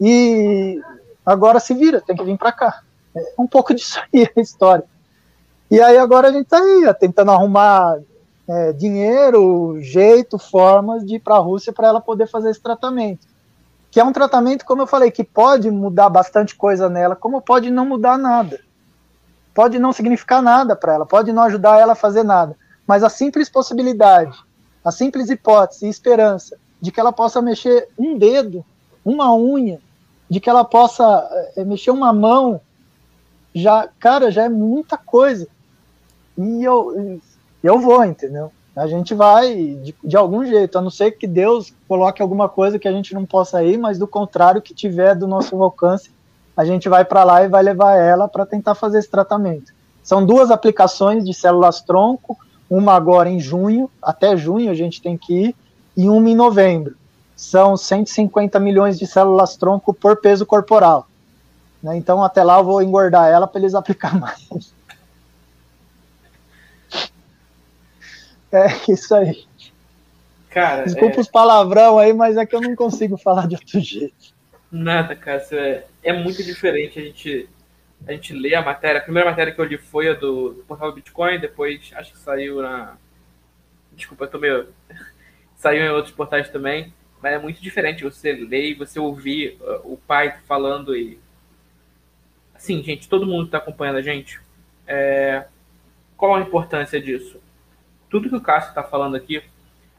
e 0.00 0.80
agora 1.24 1.58
se 1.58 1.74
vira, 1.74 2.00
tem 2.00 2.16
que 2.16 2.24
vir 2.24 2.38
para 2.38 2.52
cá. 2.52 2.82
É 3.16 3.20
um 3.38 3.46
pouco 3.46 3.74
disso 3.74 4.00
aí 4.14 4.28
a 4.36 4.40
história. 4.40 4.84
E 5.70 5.80
aí 5.80 5.98
agora 5.98 6.28
a 6.28 6.32
gente 6.32 6.44
está 6.44 6.58
aí, 6.58 6.86
ó, 6.86 6.94
tentando 6.94 7.30
arrumar 7.30 7.98
é, 8.48 8.72
dinheiro, 8.72 9.78
jeito, 9.80 10.38
formas 10.38 11.04
de 11.04 11.16
ir 11.16 11.20
para 11.20 11.36
a 11.36 11.40
Rússia 11.40 11.72
para 11.72 11.88
ela 11.88 12.00
poder 12.00 12.26
fazer 12.26 12.50
esse 12.50 12.60
tratamento. 12.60 13.26
Que 13.90 14.00
é 14.00 14.04
um 14.04 14.12
tratamento, 14.12 14.64
como 14.64 14.82
eu 14.82 14.86
falei, 14.86 15.10
que 15.10 15.24
pode 15.24 15.70
mudar 15.70 16.08
bastante 16.08 16.54
coisa 16.54 16.88
nela, 16.88 17.14
como 17.14 17.40
pode 17.40 17.70
não 17.70 17.86
mudar 17.86 18.18
nada. 18.18 18.60
Pode 19.54 19.78
não 19.78 19.92
significar 19.92 20.42
nada 20.42 20.74
para 20.76 20.94
ela, 20.94 21.06
pode 21.06 21.32
não 21.32 21.42
ajudar 21.42 21.78
ela 21.78 21.92
a 21.92 21.96
fazer 21.96 22.22
nada. 22.22 22.56
Mas 22.86 23.02
a 23.02 23.08
simples 23.08 23.48
possibilidade 23.48 24.36
a 24.84 24.90
simples 24.90 25.28
hipótese 25.28 25.86
e 25.86 25.90
esperança 25.90 26.56
de 26.80 26.90
que 26.90 26.98
ela 26.98 27.12
possa 27.12 27.42
mexer 27.42 27.88
um 27.98 28.16
dedo, 28.16 28.64
uma 29.04 29.34
unha, 29.34 29.80
de 30.30 30.40
que 30.40 30.48
ela 30.48 30.64
possa 30.64 31.28
é, 31.56 31.64
mexer 31.64 31.90
uma 31.90 32.12
mão, 32.12 32.60
já, 33.54 33.88
cara, 33.98 34.30
já 34.30 34.44
é 34.44 34.48
muita 34.48 34.96
coisa. 34.96 35.46
E 36.36 36.64
eu, 36.64 37.20
eu 37.62 37.78
vou, 37.78 38.04
entendeu? 38.04 38.52
A 38.76 38.86
gente 38.86 39.12
vai 39.12 39.54
de, 39.54 39.94
de 40.04 40.16
algum 40.16 40.44
jeito, 40.44 40.78
a 40.78 40.80
não 40.80 40.90
ser 40.90 41.12
que 41.12 41.26
Deus 41.26 41.72
coloque 41.88 42.22
alguma 42.22 42.48
coisa 42.48 42.78
que 42.78 42.86
a 42.86 42.92
gente 42.92 43.12
não 43.12 43.26
possa 43.26 43.62
ir, 43.64 43.76
mas 43.76 43.98
do 43.98 44.06
contrário, 44.06 44.62
que 44.62 44.72
tiver 44.72 45.16
do 45.16 45.26
nosso 45.26 45.60
alcance, 45.60 46.10
a 46.56 46.64
gente 46.64 46.88
vai 46.88 47.04
para 47.04 47.24
lá 47.24 47.42
e 47.42 47.48
vai 47.48 47.62
levar 47.62 47.96
ela 47.96 48.28
para 48.28 48.46
tentar 48.46 48.74
fazer 48.74 49.00
esse 49.00 49.10
tratamento. 49.10 49.72
São 50.02 50.24
duas 50.24 50.50
aplicações 50.50 51.24
de 51.24 51.34
células 51.34 51.80
tronco, 51.80 52.36
uma 52.70 52.94
agora 52.94 53.28
em 53.28 53.40
junho, 53.40 53.90
até 54.02 54.36
junho 54.36 54.70
a 54.70 54.74
gente 54.74 55.02
tem 55.02 55.16
que 55.16 55.46
ir, 55.46 55.56
e 55.96 56.08
uma 56.08 56.30
em 56.30 56.36
novembro. 56.36 56.96
São 57.34 57.76
150 57.76 58.58
milhões 58.60 58.98
de 58.98 59.06
células 59.06 59.56
tronco 59.56 59.92
por 59.92 60.16
peso 60.16 60.46
corporal. 60.46 61.06
Né? 61.82 61.96
Então, 61.96 62.22
até 62.22 62.42
lá 62.42 62.58
eu 62.58 62.64
vou 62.64 62.82
engordar 62.82 63.28
ela 63.28 63.46
para 63.46 63.60
eles 63.60 63.74
aplicar 63.76 64.18
mais. 64.18 64.72
É 68.52 68.66
isso 68.90 69.14
aí. 69.14 69.46
Cara, 70.50 70.84
Desculpa 70.84 71.16
é... 71.16 71.20
os 71.20 71.28
palavrão 71.28 71.98
aí, 71.98 72.12
mas 72.12 72.36
é 72.36 72.46
que 72.46 72.54
eu 72.54 72.60
não 72.60 72.74
consigo 72.74 73.16
falar 73.16 73.46
de 73.46 73.54
outro 73.54 73.80
jeito. 73.80 74.34
Nada, 74.70 75.14
cara. 75.14 75.44
É, 75.52 75.84
é 76.02 76.12
muito 76.12 76.42
diferente 76.42 76.98
a 76.98 77.02
gente 77.02 77.48
a 78.06 78.12
gente 78.12 78.32
lê 78.32 78.54
a 78.54 78.62
matéria. 78.62 79.00
A 79.00 79.02
primeira 79.04 79.30
matéria 79.30 79.52
que 79.52 79.60
eu 79.60 79.64
li 79.64 79.76
foi 79.76 80.08
a 80.08 80.14
do, 80.14 80.50
do 80.54 80.62
portal 80.64 80.92
Bitcoin, 80.92 81.40
depois 81.40 81.90
acho 81.94 82.12
que 82.12 82.18
saiu 82.18 82.62
na. 82.62 82.96
Desculpa, 83.92 84.24
eu 84.24 84.30
tô 84.30 84.38
meio. 84.38 84.68
saiu 85.56 85.84
em 85.84 85.90
outros 85.90 86.14
portais 86.14 86.48
também. 86.48 86.92
Mas 87.20 87.32
é 87.32 87.38
muito 87.38 87.60
diferente 87.60 88.04
você 88.04 88.32
ler 88.32 88.70
e 88.70 88.74
você 88.74 89.00
ouvir 89.00 89.58
uh, 89.60 89.92
o 89.92 89.96
pai 89.96 90.38
falando 90.46 90.96
e. 90.96 91.18
Assim, 92.54 92.82
gente, 92.82 93.08
todo 93.08 93.26
mundo 93.26 93.42
que 93.42 93.48
está 93.48 93.58
acompanhando 93.58 93.96
a 93.96 94.02
gente, 94.02 94.40
é... 94.84 95.44
qual 96.16 96.34
a 96.34 96.40
importância 96.40 97.00
disso? 97.00 97.40
Tudo 98.10 98.28
que 98.28 98.36
o 98.36 98.40
Cássio 98.40 98.70
está 98.70 98.82
falando 98.82 99.16
aqui, 99.16 99.42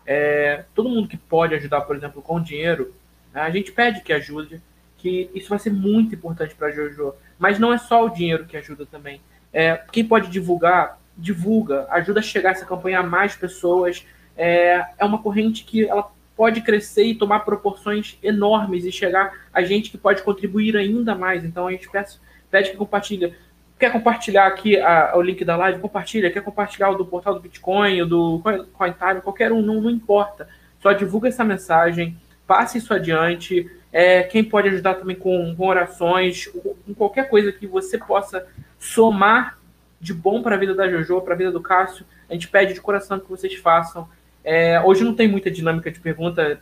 é... 0.05 0.65
todo 0.73 0.89
mundo 0.89 1.07
que 1.07 1.17
pode 1.17 1.53
ajudar, 1.55 1.81
por 1.81 1.95
exemplo, 1.95 2.21
com 2.21 2.41
dinheiro, 2.41 2.93
a 3.33 3.49
gente 3.49 3.71
pede 3.71 4.01
que 4.01 4.11
ajude, 4.11 4.61
que 4.97 5.29
isso 5.33 5.49
vai 5.49 5.59
ser 5.59 5.71
muito 5.71 6.15
importante 6.15 6.55
para 6.55 6.67
a 6.67 6.71
Jojo. 6.71 7.13
Mas 7.37 7.59
não 7.59 7.73
é 7.73 7.77
só 7.77 8.05
o 8.05 8.09
dinheiro 8.09 8.45
que 8.45 8.57
ajuda 8.57 8.85
também. 8.85 9.21
É, 9.51 9.81
quem 9.91 10.05
pode 10.05 10.29
divulgar, 10.29 10.99
divulga, 11.17 11.87
ajuda 11.89 12.19
a 12.19 12.23
chegar 12.23 12.51
essa 12.51 12.65
campanha 12.65 12.99
a 12.99 13.03
mais 13.03 13.35
pessoas. 13.35 14.05
É, 14.35 14.85
é 14.97 15.05
uma 15.05 15.21
corrente 15.21 15.63
que 15.63 15.87
ela 15.87 16.11
pode 16.35 16.61
crescer 16.61 17.03
e 17.03 17.15
tomar 17.15 17.41
proporções 17.41 18.17
enormes 18.23 18.85
e 18.85 18.91
chegar 18.91 19.47
a 19.53 19.61
gente 19.61 19.91
que 19.91 19.97
pode 19.97 20.21
contribuir 20.23 20.75
ainda 20.75 21.15
mais. 21.15 21.43
Então 21.43 21.67
a 21.67 21.71
gente 21.71 21.89
pede, 21.89 22.11
pede 22.49 22.71
que 22.71 22.77
compartilhe. 22.77 23.33
Quer 23.79 23.93
compartilhar 23.93 24.45
aqui 24.45 24.77
a, 24.77 25.13
o 25.15 25.21
link 25.21 25.45
da 25.45 25.55
live? 25.55 25.79
Compartilha. 25.79 26.29
Quer 26.29 26.43
compartilhar 26.43 26.89
o 26.89 26.95
do 26.95 27.05
portal 27.05 27.33
do 27.33 27.39
Bitcoin, 27.39 28.01
o 28.01 28.05
do 28.05 28.41
CoinTime, 28.73 29.21
qualquer 29.21 29.53
um, 29.53 29.61
não, 29.61 29.79
não 29.79 29.89
importa. 29.89 30.49
Só 30.81 30.91
divulga 30.91 31.29
essa 31.29 31.45
mensagem, 31.45 32.17
passe 32.45 32.77
isso 32.77 32.93
adiante. 32.93 33.71
É, 33.91 34.23
quem 34.23 34.43
pode 34.43 34.67
ajudar 34.67 34.95
também 34.95 35.15
com, 35.15 35.55
com 35.55 35.65
orações, 35.65 36.47
com 36.47 36.93
qualquer 36.93 37.29
coisa 37.29 37.53
que 37.53 37.65
você 37.65 37.97
possa 37.97 38.45
somar 38.77 39.57
de 39.99 40.13
bom 40.13 40.41
para 40.41 40.55
a 40.55 40.59
vida 40.59 40.75
da 40.75 40.89
Jojo, 40.89 41.21
para 41.21 41.33
a 41.33 41.37
vida 41.37 41.51
do 41.51 41.61
Cássio, 41.61 42.05
a 42.29 42.33
gente 42.33 42.47
pede 42.47 42.73
de 42.73 42.81
coração 42.81 43.19
que 43.19 43.29
vocês 43.29 43.53
façam. 43.55 44.07
É, 44.43 44.79
hoje 44.81 45.03
não 45.03 45.13
tem 45.13 45.27
muita 45.27 45.49
dinâmica 45.49 45.89
de 45.89 45.99
pergunta. 45.99 46.59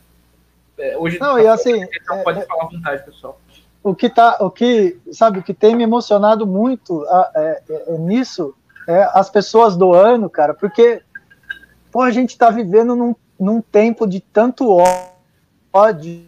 É, 0.78 0.96
hoje 0.96 1.18
não, 1.20 1.34
tá, 1.34 1.42
e 1.42 1.46
assim, 1.48 1.82
então 1.82 2.22
pode 2.22 2.40
é, 2.40 2.42
falar 2.46 2.64
à 2.64 2.66
vontade, 2.66 3.04
pessoal. 3.04 3.40
O 3.88 3.94
que 3.94 4.10
tá, 4.10 4.36
o 4.40 4.50
que 4.50 5.00
sabe, 5.10 5.38
o 5.38 5.42
que 5.42 5.54
tem 5.54 5.74
me 5.74 5.82
emocionado 5.82 6.46
muito 6.46 7.06
é, 7.06 7.62
é, 7.70 7.94
é 7.94 7.98
nisso 7.98 8.54
é 8.86 9.08
as 9.14 9.30
pessoas 9.30 9.76
doando, 9.76 10.28
cara, 10.28 10.52
porque 10.52 11.02
pô, 11.90 12.02
a 12.02 12.10
gente 12.10 12.30
está 12.30 12.50
vivendo 12.50 12.94
num, 12.94 13.16
num 13.40 13.62
tempo 13.62 14.06
de 14.06 14.20
tanto 14.20 14.76
ódio 15.72 16.26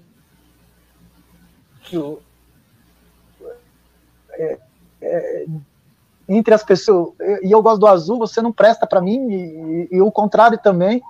é, 4.33 4.59
é, 5.03 5.46
entre 6.27 6.55
as 6.55 6.62
pessoas, 6.62 7.12
e 7.42 7.51
eu 7.53 7.61
gosto 7.61 7.81
do 7.81 7.87
azul, 7.87 8.18
você 8.18 8.40
não 8.40 8.53
presta 8.53 8.87
para 8.87 9.03
mim, 9.03 9.31
e, 9.31 9.88
e, 9.90 10.01
o 10.01 10.11
contrário 10.11 10.59
também. 10.59 11.03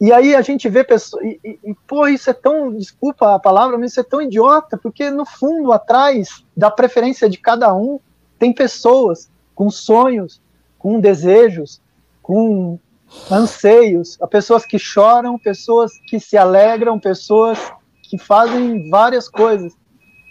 E 0.00 0.12
aí 0.12 0.34
a 0.34 0.40
gente 0.40 0.66
vê 0.68 0.82
pessoas, 0.82 1.22
e, 1.22 1.40
e, 1.44 1.58
e, 1.62 1.74
pô, 1.86 2.08
isso 2.08 2.30
é 2.30 2.32
tão, 2.32 2.72
desculpa 2.74 3.34
a 3.34 3.38
palavra, 3.38 3.76
mas 3.76 3.90
isso 3.90 4.00
é 4.00 4.04
tão 4.04 4.22
idiota, 4.22 4.78
porque 4.78 5.10
no 5.10 5.26
fundo, 5.26 5.72
atrás 5.72 6.42
da 6.56 6.70
preferência 6.70 7.28
de 7.28 7.36
cada 7.36 7.74
um, 7.74 8.00
tem 8.38 8.52
pessoas 8.52 9.30
com 9.54 9.68
sonhos, 9.68 10.40
com 10.78 10.98
desejos, 10.98 11.82
com 12.22 12.78
anseios, 13.30 14.16
pessoas 14.30 14.64
que 14.64 14.78
choram, 14.78 15.38
pessoas 15.38 15.92
que 16.08 16.18
se 16.18 16.38
alegram, 16.38 16.98
pessoas 16.98 17.58
que 18.02 18.16
fazem 18.16 18.88
várias 18.88 19.28
coisas. 19.28 19.76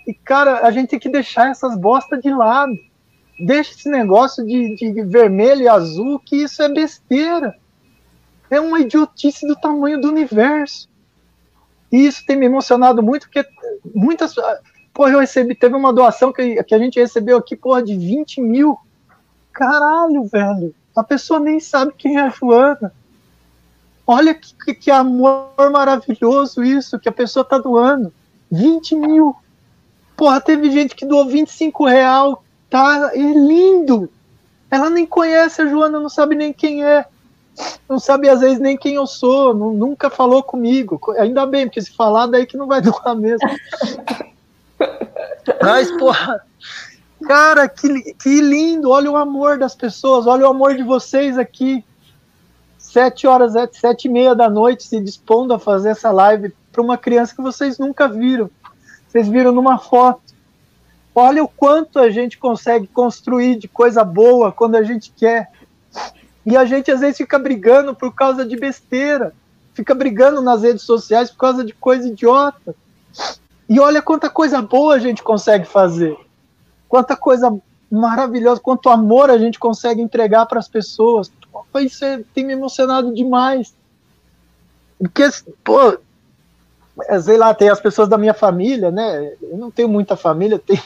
E, 0.07 0.13
cara, 0.15 0.65
a 0.65 0.71
gente 0.71 0.89
tem 0.89 0.99
que 0.99 1.09
deixar 1.09 1.51
essas 1.51 1.77
bostas 1.77 2.19
de 2.21 2.33
lado. 2.33 2.73
Deixa 3.45 3.71
esse 3.71 3.89
negócio 3.89 4.43
de, 4.43 4.75
de 4.75 5.03
vermelho 5.03 5.61
e 5.61 5.67
azul, 5.67 6.19
que 6.19 6.37
isso 6.37 6.63
é 6.63 6.69
besteira. 6.69 7.55
É 8.49 8.59
uma 8.59 8.79
idiotice 8.79 9.47
do 9.47 9.55
tamanho 9.55 10.01
do 10.01 10.09
universo. 10.09 10.89
E 11.91 12.05
isso 12.05 12.25
tem 12.25 12.35
me 12.35 12.45
emocionado 12.45 13.01
muito, 13.01 13.27
porque 13.27 13.45
muitas. 13.93 14.35
Porra, 14.93 15.11
eu 15.11 15.19
recebi, 15.19 15.55
teve 15.55 15.75
uma 15.75 15.93
doação 15.93 16.31
que, 16.31 16.63
que 16.63 16.75
a 16.75 16.79
gente 16.79 16.99
recebeu 16.99 17.37
aqui, 17.37 17.55
porra, 17.55 17.81
de 17.81 17.95
20 17.95 18.41
mil. 18.41 18.77
Caralho, 19.51 20.23
velho. 20.25 20.73
A 20.95 21.03
pessoa 21.03 21.39
nem 21.39 21.59
sabe 21.59 21.93
quem 21.97 22.17
é 22.17 22.21
a 22.21 22.29
Joana. 22.29 22.93
Olha 24.05 24.33
que, 24.33 24.53
que, 24.65 24.73
que 24.73 24.91
amor 24.91 25.51
maravilhoso 25.71 26.63
isso 26.63 26.99
que 26.99 27.07
a 27.07 27.11
pessoa 27.11 27.45
tá 27.45 27.57
doando. 27.57 28.11
20 28.51 28.95
mil. 28.95 29.35
Porra, 30.17 30.41
teve 30.41 30.71
gente 30.71 30.95
que 30.95 31.05
doou 31.05 31.27
25 31.27 31.85
real. 31.85 32.43
Tá, 32.69 33.11
é 33.13 33.17
lindo. 33.17 34.09
Ela 34.69 34.89
nem 34.89 35.05
conhece 35.05 35.61
a 35.61 35.67
Joana, 35.67 35.99
não 35.99 36.09
sabe 36.09 36.35
nem 36.35 36.51
quem 36.51 36.83
é. 36.83 37.05
Não 37.87 37.99
sabe 37.99 38.29
às 38.29 38.39
vezes 38.39 38.59
nem 38.59 38.77
quem 38.77 38.95
eu 38.95 39.07
sou. 39.07 39.53
Não, 39.53 39.73
nunca 39.73 40.09
falou 40.09 40.43
comigo. 40.43 40.99
Ainda 41.17 41.45
bem, 41.45 41.65
porque 41.65 41.81
se 41.81 41.91
falar, 41.91 42.27
daí 42.27 42.45
que 42.45 42.57
não 42.57 42.67
vai 42.67 42.81
doar 42.81 43.15
mesmo. 43.15 43.49
Mas, 45.61 45.91
porra, 45.97 46.41
cara, 47.25 47.67
que, 47.67 48.13
que 48.13 48.41
lindo! 48.41 48.91
Olha 48.91 49.11
o 49.11 49.17
amor 49.17 49.57
das 49.57 49.75
pessoas, 49.75 50.27
olha 50.27 50.45
o 50.45 50.49
amor 50.49 50.75
de 50.75 50.83
vocês 50.83 51.37
aqui. 51.37 51.83
Sete 52.77 53.27
horas, 53.27 53.53
sete 53.73 54.05
e 54.05 54.09
meia 54.09 54.33
da 54.33 54.49
noite, 54.49 54.83
se 54.83 54.99
dispondo 54.99 55.53
a 55.53 55.59
fazer 55.59 55.89
essa 55.89 56.11
live 56.11 56.53
para 56.71 56.81
uma 56.81 56.97
criança 56.97 57.35
que 57.35 57.41
vocês 57.41 57.77
nunca 57.77 58.07
viram. 58.07 58.49
Vocês 59.07 59.27
viram 59.27 59.51
numa 59.51 59.77
foto. 59.77 60.21
Olha 61.13 61.43
o 61.43 61.47
quanto 61.47 61.99
a 61.99 62.09
gente 62.09 62.37
consegue 62.37 62.87
construir 62.87 63.57
de 63.57 63.67
coisa 63.67 64.03
boa 64.03 64.51
quando 64.51 64.75
a 64.75 64.83
gente 64.83 65.11
quer. 65.15 65.49
E 66.49 66.57
a 66.57 66.65
gente 66.65 66.89
às 66.89 66.99
vezes 66.99 67.17
fica 67.17 67.37
brigando 67.37 67.93
por 67.93 68.13
causa 68.13 68.43
de 68.43 68.55
besteira. 68.57 69.33
Fica 69.75 69.93
brigando 69.93 70.41
nas 70.41 70.63
redes 70.63 70.81
sociais 70.81 71.29
por 71.29 71.37
causa 71.37 71.63
de 71.63 71.73
coisa 71.73 72.07
idiota. 72.07 72.75
E 73.69 73.79
olha 73.79 74.01
quanta 74.01 74.31
coisa 74.31 74.59
boa 74.59 74.95
a 74.95 74.99
gente 74.99 75.21
consegue 75.21 75.65
fazer. 75.65 76.17
Quanta 76.87 77.15
coisa 77.15 77.55
maravilhosa, 77.91 78.59
quanto 78.59 78.89
amor 78.89 79.29
a 79.29 79.37
gente 79.37 79.59
consegue 79.59 80.01
entregar 80.01 80.47
para 80.47 80.57
as 80.57 80.67
pessoas. 80.67 81.31
Isso 81.81 82.03
é, 82.03 82.23
tem 82.33 82.43
me 82.43 82.53
emocionado 82.53 83.13
demais. 83.13 83.71
Porque, 84.97 85.29
pô, 85.63 85.99
é, 87.07 87.19
sei 87.21 87.37
lá, 87.37 87.53
tem 87.53 87.69
as 87.69 87.79
pessoas 87.79 88.09
da 88.09 88.17
minha 88.17 88.33
família, 88.33 88.89
né? 88.89 89.33
Eu 89.39 89.55
não 89.55 89.69
tenho 89.69 89.87
muita 89.87 90.15
família, 90.15 90.57
tem, 90.65 90.81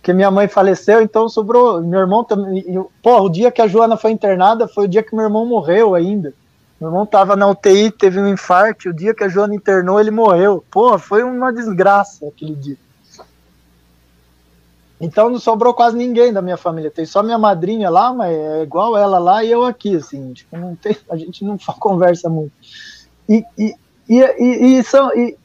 porque 0.00 0.14
minha 0.14 0.30
mãe 0.30 0.48
faleceu, 0.48 1.02
então 1.02 1.28
sobrou. 1.28 1.82
Meu 1.82 2.00
irmão 2.00 2.24
também. 2.24 2.64
Pô, 3.02 3.20
o 3.20 3.28
dia 3.28 3.52
que 3.52 3.60
a 3.60 3.66
Joana 3.66 3.98
foi 3.98 4.10
internada 4.10 4.66
foi 4.66 4.86
o 4.86 4.88
dia 4.88 5.02
que 5.02 5.14
meu 5.14 5.26
irmão 5.26 5.44
morreu 5.44 5.94
ainda. 5.94 6.32
Meu 6.80 6.88
irmão 6.88 7.04
tava 7.04 7.36
na 7.36 7.46
UTI, 7.46 7.90
teve 7.90 8.18
um 8.18 8.26
infarto. 8.26 8.88
O 8.88 8.94
dia 8.94 9.14
que 9.14 9.22
a 9.22 9.28
Joana 9.28 9.54
internou, 9.54 10.00
ele 10.00 10.10
morreu. 10.10 10.64
Pô, 10.70 10.98
foi 10.98 11.22
uma 11.22 11.52
desgraça 11.52 12.26
aquele 12.26 12.54
dia. 12.54 12.78
Então 14.98 15.28
não 15.28 15.38
sobrou 15.38 15.74
quase 15.74 15.98
ninguém 15.98 16.32
da 16.32 16.40
minha 16.40 16.56
família. 16.56 16.90
Tem 16.90 17.04
só 17.04 17.22
minha 17.22 17.38
madrinha 17.38 17.90
lá, 17.90 18.10
mas 18.12 18.34
é 18.34 18.62
igual 18.62 18.96
ela 18.96 19.18
lá 19.18 19.44
e 19.44 19.50
eu 19.50 19.64
aqui, 19.64 19.96
assim. 19.96 20.32
Tipo, 20.32 20.56
não 20.56 20.74
tem, 20.74 20.96
a 21.10 21.16
gente 21.16 21.44
não 21.44 21.58
conversa 21.78 22.30
muito. 22.30 22.52
E, 23.28 23.44
e, 23.58 23.74
e, 24.08 24.78
e, 24.78 24.82
são, 24.82 25.14
e, 25.14 25.36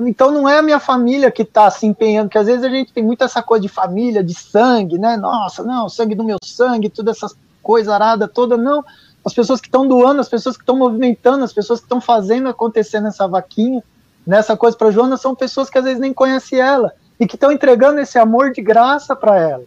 então 0.00 0.30
não 0.30 0.48
é 0.48 0.58
a 0.58 0.62
minha 0.62 0.80
família 0.80 1.30
que 1.30 1.42
está 1.42 1.70
se 1.70 1.86
empenhando, 1.86 2.30
que 2.30 2.38
às 2.38 2.46
vezes 2.46 2.64
a 2.64 2.68
gente 2.68 2.92
tem 2.92 3.04
muito 3.04 3.22
essa 3.22 3.42
coisa 3.42 3.60
de 3.62 3.68
família, 3.68 4.24
de 4.24 4.34
sangue, 4.34 4.98
né? 4.98 5.16
Nossa, 5.16 5.62
não, 5.62 5.88
sangue 5.88 6.14
do 6.14 6.24
meu 6.24 6.38
sangue, 6.42 6.88
todas 6.88 7.16
essas 7.16 7.36
coisas 7.62 7.92
aradas 7.92 8.30
toda, 8.32 8.56
não 8.56 8.82
as 9.24 9.34
pessoas 9.34 9.60
que 9.60 9.68
estão 9.68 9.86
doando, 9.86 10.20
as 10.20 10.28
pessoas 10.28 10.56
que 10.56 10.62
estão 10.62 10.76
movimentando, 10.76 11.44
as 11.44 11.52
pessoas 11.52 11.80
que 11.80 11.84
estão 11.84 12.00
fazendo 12.00 12.48
acontecer 12.48 13.00
nessa 13.00 13.28
vaquinha, 13.28 13.82
nessa 14.26 14.56
coisa 14.56 14.76
para 14.76 14.90
Joana, 14.90 15.16
são 15.16 15.34
pessoas 15.34 15.68
que 15.68 15.78
às 15.78 15.84
vezes 15.84 16.00
nem 16.00 16.12
conhecem 16.12 16.58
ela 16.58 16.92
e 17.18 17.26
que 17.26 17.36
estão 17.36 17.52
entregando 17.52 18.00
esse 18.00 18.18
amor 18.18 18.52
de 18.52 18.62
graça 18.62 19.14
para 19.14 19.38
ela. 19.38 19.64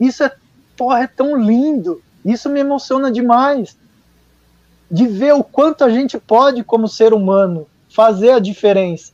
Isso 0.00 0.24
é, 0.24 0.32
porra, 0.76 1.00
é 1.00 1.06
tão 1.06 1.36
lindo. 1.36 2.02
Isso 2.24 2.48
me 2.48 2.60
emociona 2.60 3.10
demais. 3.10 3.76
De 4.90 5.06
ver 5.06 5.34
o 5.34 5.44
quanto 5.44 5.84
a 5.84 5.90
gente 5.90 6.18
pode, 6.18 6.64
como 6.64 6.88
ser 6.88 7.12
humano, 7.12 7.66
fazer 7.94 8.30
a 8.32 8.38
diferença. 8.38 9.12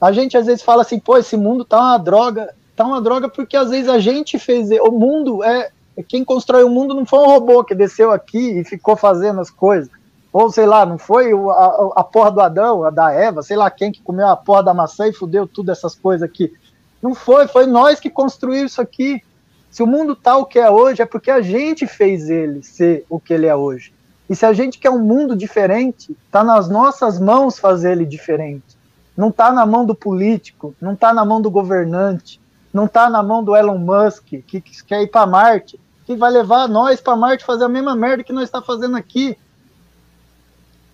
A 0.00 0.12
gente 0.12 0.36
às 0.36 0.46
vezes 0.46 0.62
fala 0.62 0.82
assim, 0.82 0.98
pô, 0.98 1.16
esse 1.16 1.36
mundo 1.36 1.64
tá 1.64 1.78
uma 1.78 1.98
droga. 1.98 2.54
Tá 2.74 2.84
uma 2.84 3.00
droga 3.00 3.28
porque 3.28 3.56
às 3.56 3.70
vezes 3.70 3.88
a 3.88 3.98
gente 3.98 4.38
fez. 4.38 4.68
O 4.80 4.90
mundo 4.90 5.42
é, 5.42 5.70
quem 6.06 6.24
constrói 6.24 6.62
o 6.64 6.70
mundo 6.70 6.94
não 6.94 7.06
foi 7.06 7.20
um 7.20 7.26
robô 7.26 7.64
que 7.64 7.74
desceu 7.74 8.12
aqui 8.12 8.60
e 8.60 8.64
ficou 8.64 8.96
fazendo 8.96 9.40
as 9.40 9.50
coisas. 9.50 9.90
Ou 10.32 10.50
sei 10.50 10.66
lá, 10.66 10.84
não 10.84 10.98
foi 10.98 11.32
a, 11.32 11.92
a 11.96 12.04
porra 12.04 12.30
do 12.30 12.40
Adão, 12.40 12.84
a 12.84 12.90
da 12.90 13.10
Eva, 13.10 13.42
sei 13.42 13.56
lá 13.56 13.70
quem 13.70 13.90
que 13.90 14.02
comeu 14.02 14.26
a 14.26 14.36
porra 14.36 14.62
da 14.62 14.74
maçã 14.74 15.08
e 15.08 15.12
fudeu 15.12 15.46
tudo 15.46 15.72
essas 15.72 15.94
coisas 15.94 16.22
aqui. 16.22 16.52
Não 17.00 17.14
foi, 17.14 17.48
foi 17.48 17.66
nós 17.66 17.98
que 17.98 18.10
construímos 18.10 18.72
isso 18.72 18.82
aqui. 18.82 19.22
Se 19.70 19.82
o 19.82 19.86
mundo 19.86 20.14
tá 20.14 20.36
o 20.36 20.44
que 20.44 20.58
é 20.58 20.70
hoje, 20.70 21.00
é 21.00 21.06
porque 21.06 21.30
a 21.30 21.40
gente 21.40 21.86
fez 21.86 22.28
ele 22.28 22.62
ser 22.62 23.06
o 23.08 23.18
que 23.18 23.32
ele 23.32 23.46
é 23.46 23.56
hoje. 23.56 23.94
E 24.28 24.34
se 24.34 24.44
a 24.44 24.52
gente 24.52 24.78
quer 24.78 24.90
um 24.90 24.98
mundo 24.98 25.36
diferente, 25.36 26.16
tá 26.30 26.42
nas 26.42 26.68
nossas 26.68 27.18
mãos 27.18 27.58
fazer 27.58 27.92
ele 27.92 28.04
diferente. 28.04 28.76
Não 29.16 29.30
tá 29.30 29.52
na 29.52 29.64
mão 29.64 29.84
do 29.84 29.94
político, 29.94 30.74
não 30.80 30.96
tá 30.96 31.12
na 31.14 31.24
mão 31.24 31.40
do 31.40 31.50
governante, 31.50 32.40
não 32.72 32.86
tá 32.86 33.08
na 33.08 33.22
mão 33.22 33.42
do 33.42 33.56
Elon 33.56 33.78
Musk, 33.78 34.24
que, 34.24 34.60
que 34.60 34.84
quer 34.84 35.02
ir 35.02 35.06
para 35.08 35.26
Marte 35.26 35.78
que 36.06 36.14
vai 36.14 36.30
levar 36.30 36.68
nós 36.68 37.00
para 37.00 37.16
Marte 37.16 37.44
fazer 37.44 37.64
a 37.64 37.68
mesma 37.68 37.96
merda 37.96 38.22
que 38.22 38.32
nós 38.32 38.44
está 38.44 38.62
fazendo 38.62 38.96
aqui. 38.96 39.36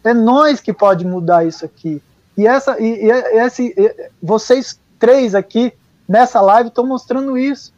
É 0.03 0.15
nós 0.15 0.59
que 0.59 0.73
pode 0.73 1.05
mudar 1.05 1.47
isso 1.47 1.65
aqui. 1.65 2.03
E 2.37 2.47
essa 2.47 2.81
e, 2.81 3.05
e 3.05 3.11
esse 3.11 3.75
e, 3.77 4.11
vocês 4.21 4.81
três 4.99 5.35
aqui 5.35 5.73
nessa 6.09 6.41
live 6.41 6.71
estão 6.71 6.87
mostrando 6.87 7.37
isso. 7.37 7.73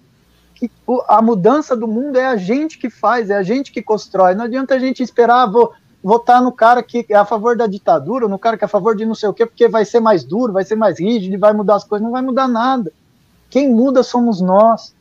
Que 0.68 0.92
a 1.08 1.20
mudança 1.20 1.76
do 1.76 1.86
mundo 1.86 2.18
é 2.18 2.26
a 2.26 2.36
gente 2.36 2.78
que 2.78 2.90
faz, 2.90 3.30
é 3.30 3.34
a 3.34 3.42
gente 3.42 3.72
que 3.72 3.82
constrói. 3.82 4.34
Não 4.34 4.44
adianta 4.44 4.74
a 4.74 4.78
gente 4.78 5.02
esperar 5.02 5.42
ah, 5.42 5.46
vou 5.46 5.72
votar 6.02 6.42
no 6.42 6.52
cara 6.52 6.82
que 6.82 7.06
é 7.08 7.14
a 7.14 7.24
favor 7.24 7.56
da 7.56 7.66
ditadura, 7.66 8.28
no 8.28 8.38
cara 8.38 8.58
que 8.58 8.64
é 8.64 8.66
a 8.66 8.68
favor 8.68 8.94
de 8.94 9.06
não 9.06 9.14
sei 9.14 9.28
o 9.28 9.32
quê, 9.32 9.46
porque 9.46 9.68
vai 9.68 9.84
ser 9.84 10.00
mais 10.00 10.22
duro, 10.22 10.52
vai 10.52 10.64
ser 10.64 10.76
mais 10.76 11.00
rígido, 11.00 11.38
vai 11.38 11.52
mudar 11.52 11.76
as 11.76 11.84
coisas. 11.84 12.04
Não 12.04 12.12
vai 12.12 12.22
mudar 12.22 12.46
nada. 12.46 12.92
Quem 13.48 13.70
muda 13.70 14.02
somos 14.02 14.40
nós. 14.40 14.94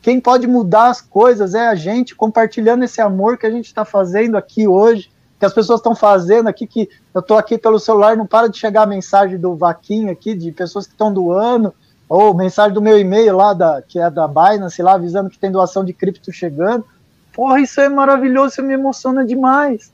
Quem 0.00 0.20
pode 0.20 0.46
mudar 0.46 0.88
as 0.88 1.00
coisas 1.00 1.54
é 1.54 1.66
a 1.66 1.74
gente 1.74 2.14
compartilhando 2.14 2.84
esse 2.84 3.00
amor 3.00 3.38
que 3.38 3.46
a 3.46 3.50
gente 3.50 3.66
está 3.66 3.84
fazendo 3.84 4.36
aqui 4.36 4.68
hoje, 4.68 5.10
que 5.38 5.46
as 5.46 5.52
pessoas 5.52 5.80
estão 5.80 5.94
fazendo 5.94 6.46
aqui, 6.46 6.66
que 6.66 6.88
eu 7.14 7.20
estou 7.20 7.38
aqui 7.38 7.56
pelo 7.56 7.80
celular, 7.80 8.16
não 8.16 8.26
para 8.26 8.48
de 8.48 8.58
chegar 8.58 8.82
a 8.82 8.86
mensagem 8.86 9.38
do 9.38 9.56
Vaquinho 9.56 10.12
aqui, 10.12 10.34
de 10.34 10.52
pessoas 10.52 10.86
que 10.86 10.92
estão 10.92 11.12
doando, 11.12 11.74
ou 12.08 12.34
mensagem 12.34 12.74
do 12.74 12.82
meu 12.82 12.98
e-mail 12.98 13.36
lá, 13.36 13.52
da, 13.52 13.82
que 13.82 13.98
é 13.98 14.10
da 14.10 14.28
Binance, 14.28 14.82
lá 14.82 14.94
avisando 14.94 15.30
que 15.30 15.38
tem 15.38 15.50
doação 15.50 15.84
de 15.84 15.92
cripto 15.92 16.32
chegando. 16.32 16.84
Porra, 17.32 17.60
isso 17.60 17.80
é 17.80 17.88
maravilhoso, 17.88 18.54
isso 18.54 18.62
me 18.62 18.74
emociona 18.74 19.24
demais. 19.24 19.92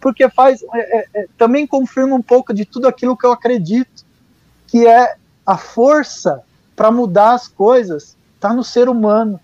Porque 0.00 0.28
faz, 0.28 0.62
é, 0.74 0.98
é, 0.98 1.06
é 1.14 1.26
também 1.38 1.66
confirma 1.66 2.16
um 2.16 2.22
pouco 2.22 2.52
de 2.52 2.64
tudo 2.64 2.88
aquilo 2.88 3.16
que 3.16 3.26
eu 3.26 3.32
acredito, 3.32 4.04
que 4.66 4.86
é 4.86 5.16
a 5.46 5.56
força 5.56 6.42
para 6.74 6.90
mudar 6.90 7.34
as 7.34 7.46
coisas 7.46 8.16
Tá 8.44 8.52
no 8.52 8.62
ser 8.62 8.90
humano. 8.90 9.40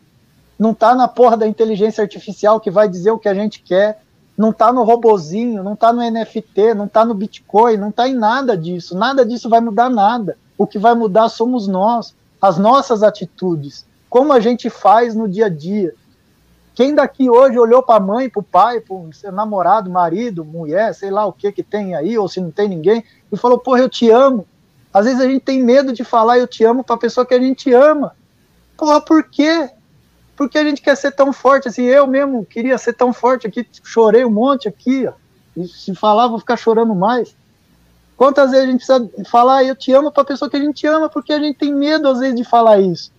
Não 0.58 0.74
tá 0.74 0.94
na 0.94 1.08
porra 1.08 1.34
da 1.34 1.46
inteligência 1.46 2.02
artificial 2.02 2.60
que 2.60 2.70
vai 2.70 2.86
dizer 2.86 3.10
o 3.10 3.18
que 3.18 3.30
a 3.30 3.32
gente 3.32 3.62
quer. 3.62 4.02
Não 4.36 4.52
tá 4.52 4.70
no 4.70 4.82
robozinho, 4.82 5.64
não 5.64 5.74
tá 5.74 5.90
no 5.90 6.02
NFT, 6.02 6.74
não 6.74 6.86
tá 6.86 7.02
no 7.02 7.14
Bitcoin, 7.14 7.78
não 7.78 7.90
tá 7.90 8.06
em 8.06 8.12
nada 8.12 8.54
disso. 8.54 8.94
Nada 8.94 9.24
disso 9.24 9.48
vai 9.48 9.58
mudar 9.62 9.88
nada. 9.88 10.36
O 10.60 10.66
que 10.66 10.78
vai 10.78 10.94
mudar 10.94 11.30
somos 11.30 11.66
nós, 11.66 12.14
as 12.38 12.58
nossas 12.58 13.02
atitudes, 13.02 13.86
como 14.10 14.30
a 14.30 14.40
gente 14.40 14.68
faz 14.68 15.14
no 15.14 15.26
dia 15.26 15.46
a 15.46 15.48
dia. 15.48 15.94
Quem 16.74 16.94
daqui 16.94 17.30
hoje 17.30 17.58
olhou 17.58 17.82
para 17.82 17.96
a 17.96 18.06
mãe, 18.06 18.28
para 18.28 18.40
o 18.40 18.42
pai, 18.42 18.78
para 18.78 18.94
o 18.94 19.10
seu 19.10 19.32
namorado, 19.32 19.88
marido, 19.88 20.44
mulher, 20.44 20.94
sei 20.94 21.10
lá 21.10 21.24
o 21.24 21.32
que 21.32 21.50
que 21.50 21.62
tem 21.62 21.94
aí, 21.94 22.18
ou 22.18 22.28
se 22.28 22.42
não 22.42 22.50
tem 22.50 22.68
ninguém, 22.68 23.02
e 23.32 23.38
falou: 23.38 23.58
Porra, 23.58 23.80
eu 23.80 23.88
te 23.88 24.10
amo. 24.10 24.46
Às 24.92 25.06
vezes 25.06 25.22
a 25.22 25.24
gente 25.26 25.40
tem 25.40 25.62
medo 25.62 25.94
de 25.94 26.04
falar 26.04 26.38
eu 26.38 26.46
te 26.46 26.62
amo 26.62 26.84
para 26.84 26.96
a 26.96 26.98
pessoa 26.98 27.24
que 27.24 27.32
a 27.32 27.40
gente 27.40 27.72
ama. 27.72 28.14
Porra, 28.76 29.00
por 29.00 29.24
quê? 29.24 29.70
Porque 30.36 30.58
a 30.58 30.64
gente 30.64 30.82
quer 30.82 30.94
ser 30.94 31.12
tão 31.12 31.32
forte 31.32 31.68
assim. 31.68 31.84
Eu 31.84 32.06
mesmo 32.06 32.44
queria 32.44 32.76
ser 32.76 32.92
tão 32.92 33.14
forte 33.14 33.46
aqui, 33.46 33.66
chorei 33.82 34.26
um 34.26 34.30
monte 34.30 34.68
aqui, 34.68 35.06
ó. 35.06 35.14
E 35.56 35.66
se 35.66 35.94
falar, 35.94 36.28
vou 36.28 36.38
ficar 36.38 36.58
chorando 36.58 36.94
mais. 36.94 37.34
Quantas 38.20 38.50
vezes 38.50 38.66
a 38.66 38.70
gente 38.70 38.84
precisa 38.84 39.10
falar 39.30 39.64
eu 39.64 39.74
te 39.74 39.94
amo 39.94 40.12
para 40.12 40.20
a 40.24 40.26
pessoa 40.26 40.50
que 40.50 40.56
a 40.58 40.60
gente 40.60 40.86
ama, 40.86 41.08
porque 41.08 41.32
a 41.32 41.38
gente 41.38 41.56
tem 41.56 41.74
medo 41.74 42.06
às 42.06 42.18
vezes 42.18 42.36
de 42.36 42.44
falar 42.44 42.78
isso. 42.78 43.10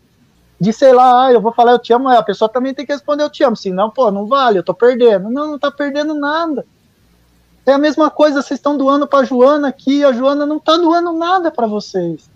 De 0.59 0.71
sei 0.71 0.93
lá, 0.93 1.25
ah, 1.25 1.33
eu 1.33 1.41
vou 1.41 1.51
falar 1.51 1.71
eu 1.71 1.79
te 1.79 1.91
amo, 1.91 2.07
a 2.07 2.21
pessoa 2.21 2.47
também 2.47 2.71
tem 2.71 2.85
que 2.85 2.93
responder 2.93 3.23
eu 3.23 3.29
te 3.31 3.43
amo. 3.43 3.55
Senão, 3.55 3.89
pô, 3.89 4.11
não 4.11 4.27
vale, 4.27 4.59
eu 4.59 4.63
tô 4.63 4.75
perdendo. 4.75 5.27
Não, 5.27 5.47
não 5.47 5.57
tá 5.57 5.71
perdendo 5.71 6.13
nada. 6.13 6.67
É 7.65 7.73
a 7.73 7.79
mesma 7.79 8.11
coisa, 8.11 8.43
vocês 8.43 8.59
estão 8.59 8.77
doando 8.77 9.07
para 9.07 9.25
Joana 9.25 9.69
aqui, 9.69 10.05
a 10.05 10.11
Joana 10.11 10.45
não 10.45 10.57
está 10.57 10.77
doando 10.77 11.13
nada 11.13 11.49
para 11.49 11.65
vocês. 11.65 12.29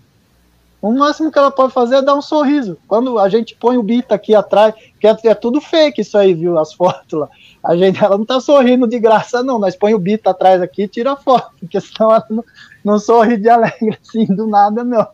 O 0.82 0.90
máximo 0.90 1.30
que 1.30 1.38
ela 1.38 1.52
pode 1.52 1.72
fazer 1.72 1.98
é 1.98 2.02
dar 2.02 2.16
um 2.16 2.22
sorriso. 2.22 2.76
Quando 2.88 3.16
a 3.20 3.28
gente 3.28 3.54
põe 3.54 3.78
o 3.78 3.82
Bita 3.84 4.16
aqui 4.16 4.34
atrás, 4.34 4.74
que 4.98 5.06
é, 5.06 5.16
é 5.26 5.34
tudo 5.36 5.60
fake 5.60 6.00
isso 6.00 6.18
aí, 6.18 6.34
viu? 6.34 6.58
As 6.58 6.74
fotos 6.74 7.20
lá. 7.20 7.28
A 7.66 7.74
gente, 7.74 8.02
ela 8.02 8.16
não 8.16 8.24
tá 8.24 8.38
sorrindo 8.38 8.86
de 8.86 8.96
graça, 9.00 9.42
não. 9.42 9.58
Nós 9.58 9.74
põe 9.74 9.92
o 9.92 9.98
Bita 9.98 10.30
atrás 10.30 10.62
aqui 10.62 10.84
e 10.84 10.88
tira 10.88 11.12
a 11.12 11.16
foto, 11.16 11.50
porque 11.58 11.80
senão 11.80 12.12
ela 12.12 12.24
não, 12.30 12.44
não 12.84 12.98
sorri 12.98 13.36
de 13.36 13.48
alegre 13.48 13.98
assim, 14.00 14.24
do 14.24 14.46
nada, 14.46 14.84
não. 14.84 15.08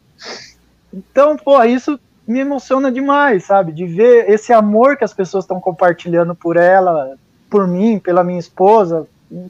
Então, 0.92 1.34
pô, 1.38 1.62
isso 1.64 1.98
me 2.26 2.40
emociona 2.40 2.92
demais, 2.92 3.44
sabe? 3.44 3.72
De 3.72 3.86
ver 3.86 4.28
esse 4.28 4.52
amor 4.52 4.98
que 4.98 5.04
as 5.04 5.14
pessoas 5.14 5.44
estão 5.44 5.58
compartilhando 5.58 6.34
por 6.34 6.58
ela, 6.58 7.16
por 7.48 7.66
mim, 7.66 7.98
pela 7.98 8.22
minha 8.22 8.38
esposa, 8.38 9.06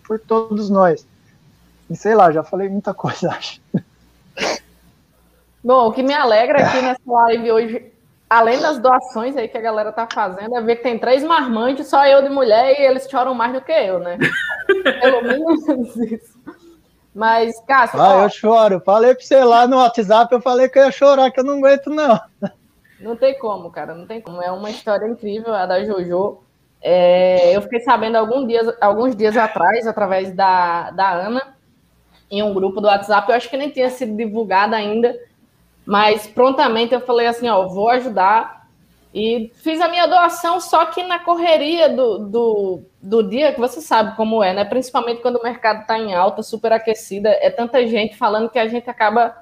por 0.07 0.21
todos 0.21 0.71
nós. 0.71 1.05
E 1.91 1.97
sei 1.97 2.15
lá, 2.15 2.31
já 2.31 2.45
falei 2.45 2.69
muita 2.69 2.95
coisa, 2.95 3.31
acho. 3.31 3.61
Bom, 5.62 5.88
o 5.88 5.93
que 5.93 6.05
me 6.05 6.15
alegra 6.15 6.65
aqui 6.65 6.81
nessa 6.83 7.01
live 7.05 7.51
hoje, 7.51 7.93
além 8.33 8.61
das 8.61 8.79
doações 8.79 9.37
aí 9.37 9.47
que 9.47 9.59
a 9.59 9.62
galera 9.62 9.92
tá 9.92 10.09
fazendo, 10.12 10.57
é 10.57 10.61
ver 10.62 10.77
que 10.77 10.83
tem 10.83 10.99
três 10.99 11.23
marmantes, 11.23 11.88
só 11.88 12.07
eu 12.07 12.23
de 12.23 12.31
mulher, 12.31 12.81
e 12.81 12.85
eles 12.85 13.09
choram 13.09 13.35
mais 13.35 13.53
do 13.53 13.61
que 13.61 13.73
eu, 13.73 13.99
né? 13.99 14.16
Pelo 15.01 15.23
menos 15.23 15.97
isso. 15.97 16.40
Mas, 17.14 17.61
Cássio. 17.66 18.01
Ah, 18.01 18.16
ó, 18.16 18.23
eu 18.23 18.31
choro. 18.31 18.81
Falei 18.81 19.14
pra 19.14 19.23
você 19.23 19.45
lá 19.45 19.66
no 19.66 19.77
WhatsApp, 19.77 20.33
eu 20.33 20.40
falei 20.40 20.68
que 20.68 20.79
eu 20.79 20.87
ia 20.87 20.90
chorar, 20.90 21.31
que 21.31 21.40
eu 21.40 21.45
não 21.45 21.59
aguento, 21.59 21.90
não. 21.90 22.18
Não 22.99 23.16
tem 23.16 23.38
como, 23.38 23.71
cara, 23.71 23.95
não 23.95 24.07
tem 24.07 24.21
como. 24.21 24.40
É 24.40 24.51
uma 24.51 24.71
história 24.71 25.07
incrível 25.07 25.53
a 25.53 25.66
da 25.66 25.85
JoJo. 25.85 26.38
É, 26.81 27.55
eu 27.55 27.61
fiquei 27.62 27.81
sabendo 27.81 28.16
alguns 28.16 28.49
dias, 28.49 28.75
alguns 28.81 29.14
dias 29.14 29.37
atrás, 29.37 29.87
através 29.87 30.33
da, 30.35 30.90
da 30.90 31.11
Ana, 31.12 31.55
em 32.31 32.42
um 32.42 32.55
grupo 32.55 32.81
do 32.81 32.87
WhatsApp, 32.87 33.29
eu 33.29 33.37
acho 33.37 33.51
que 33.51 33.59
nem 33.59 33.68
tinha 33.68 33.90
sido 33.90 34.16
divulgada 34.16 34.75
ainda, 34.75 35.14
mas 35.87 36.27
prontamente 36.27 36.95
eu 36.95 37.01
falei 37.01 37.27
assim: 37.27 37.49
ó, 37.49 37.66
vou 37.66 37.88
ajudar. 37.88 38.62
E 39.14 39.53
fiz 39.57 39.79
a 39.79 39.88
minha 39.88 40.07
doação, 40.07 40.59
só 40.59 40.87
que 40.87 41.03
na 41.03 41.18
correria 41.18 41.90
do, 41.90 42.18
do, 42.18 42.83
do 43.03 43.23
dia, 43.23 43.53
que 43.53 43.61
você 43.61 43.79
sabe 43.83 44.16
como 44.16 44.42
é, 44.42 44.55
né? 44.55 44.64
Principalmente 44.64 45.21
quando 45.21 45.37
o 45.37 45.42
mercado 45.42 45.83
está 45.83 45.99
em 45.99 46.14
alta, 46.14 46.42
super 46.42 46.73
aquecida, 46.73 47.29
é 47.29 47.51
tanta 47.51 47.87
gente 47.87 48.16
falando 48.16 48.49
que 48.49 48.59
a 48.59 48.66
gente 48.66 48.88
acaba 48.88 49.37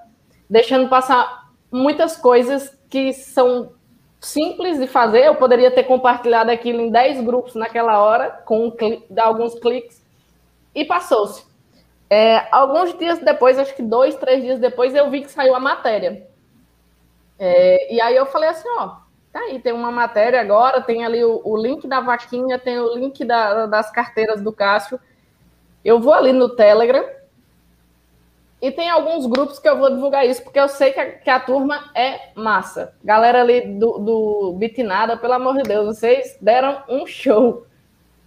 deixando 0.48 0.88
passar 0.88 1.50
muitas 1.70 2.16
coisas 2.16 2.76
que 2.88 3.12
são 3.12 3.72
simples 4.20 4.80
de 4.80 4.88
fazer. 4.88 5.24
Eu 5.24 5.36
poderia 5.36 5.70
ter 5.70 5.84
compartilhado 5.84 6.50
aquilo 6.50 6.80
em 6.80 6.90
10 6.90 7.20
grupos 7.24 7.54
naquela 7.54 8.02
hora, 8.02 8.30
com 8.44 8.66
um 8.66 8.70
clique, 8.72 9.06
alguns 9.20 9.54
cliques, 9.54 10.04
e 10.74 10.84
passou-se. 10.84 11.44
É, 12.10 12.48
alguns 12.50 12.98
dias 12.98 13.20
depois, 13.20 13.56
acho 13.56 13.74
que 13.76 13.82
dois, 13.82 14.16
três 14.16 14.42
dias 14.42 14.58
depois, 14.58 14.96
eu 14.96 15.08
vi 15.08 15.22
que 15.22 15.30
saiu 15.30 15.54
a 15.54 15.60
matéria. 15.60 16.28
É, 17.40 17.92
e 17.92 18.00
aí 18.00 18.14
eu 18.14 18.26
falei 18.26 18.50
assim, 18.50 18.68
ó, 18.76 18.98
tá 19.32 19.40
aí, 19.40 19.58
tem 19.58 19.72
uma 19.72 19.90
matéria 19.90 20.40
agora, 20.40 20.82
tem 20.82 21.04
ali 21.04 21.24
o, 21.24 21.40
o 21.42 21.56
link 21.56 21.88
da 21.88 22.00
vaquinha, 22.00 22.58
tem 22.58 22.78
o 22.78 22.94
link 22.94 23.24
da, 23.24 23.66
das 23.66 23.90
carteiras 23.90 24.42
do 24.42 24.52
Cássio. 24.52 25.00
Eu 25.82 25.98
vou 25.98 26.12
ali 26.12 26.32
no 26.32 26.50
Telegram, 26.50 27.04
e 28.62 28.70
tem 28.70 28.90
alguns 28.90 29.26
grupos 29.26 29.58
que 29.58 29.66
eu 29.66 29.78
vou 29.78 29.90
divulgar 29.90 30.26
isso, 30.26 30.42
porque 30.42 30.60
eu 30.60 30.68
sei 30.68 30.92
que 30.92 31.00
a, 31.00 31.12
que 31.12 31.30
a 31.30 31.40
turma 31.40 31.90
é 31.94 32.30
massa. 32.34 32.94
Galera 33.02 33.40
ali 33.40 33.62
do, 33.62 33.98
do 33.98 34.52
Bitnada, 34.58 35.16
pelo 35.16 35.32
amor 35.32 35.56
de 35.56 35.62
Deus, 35.62 35.96
vocês 35.96 36.36
deram 36.40 36.82
um 36.86 37.06
show. 37.06 37.64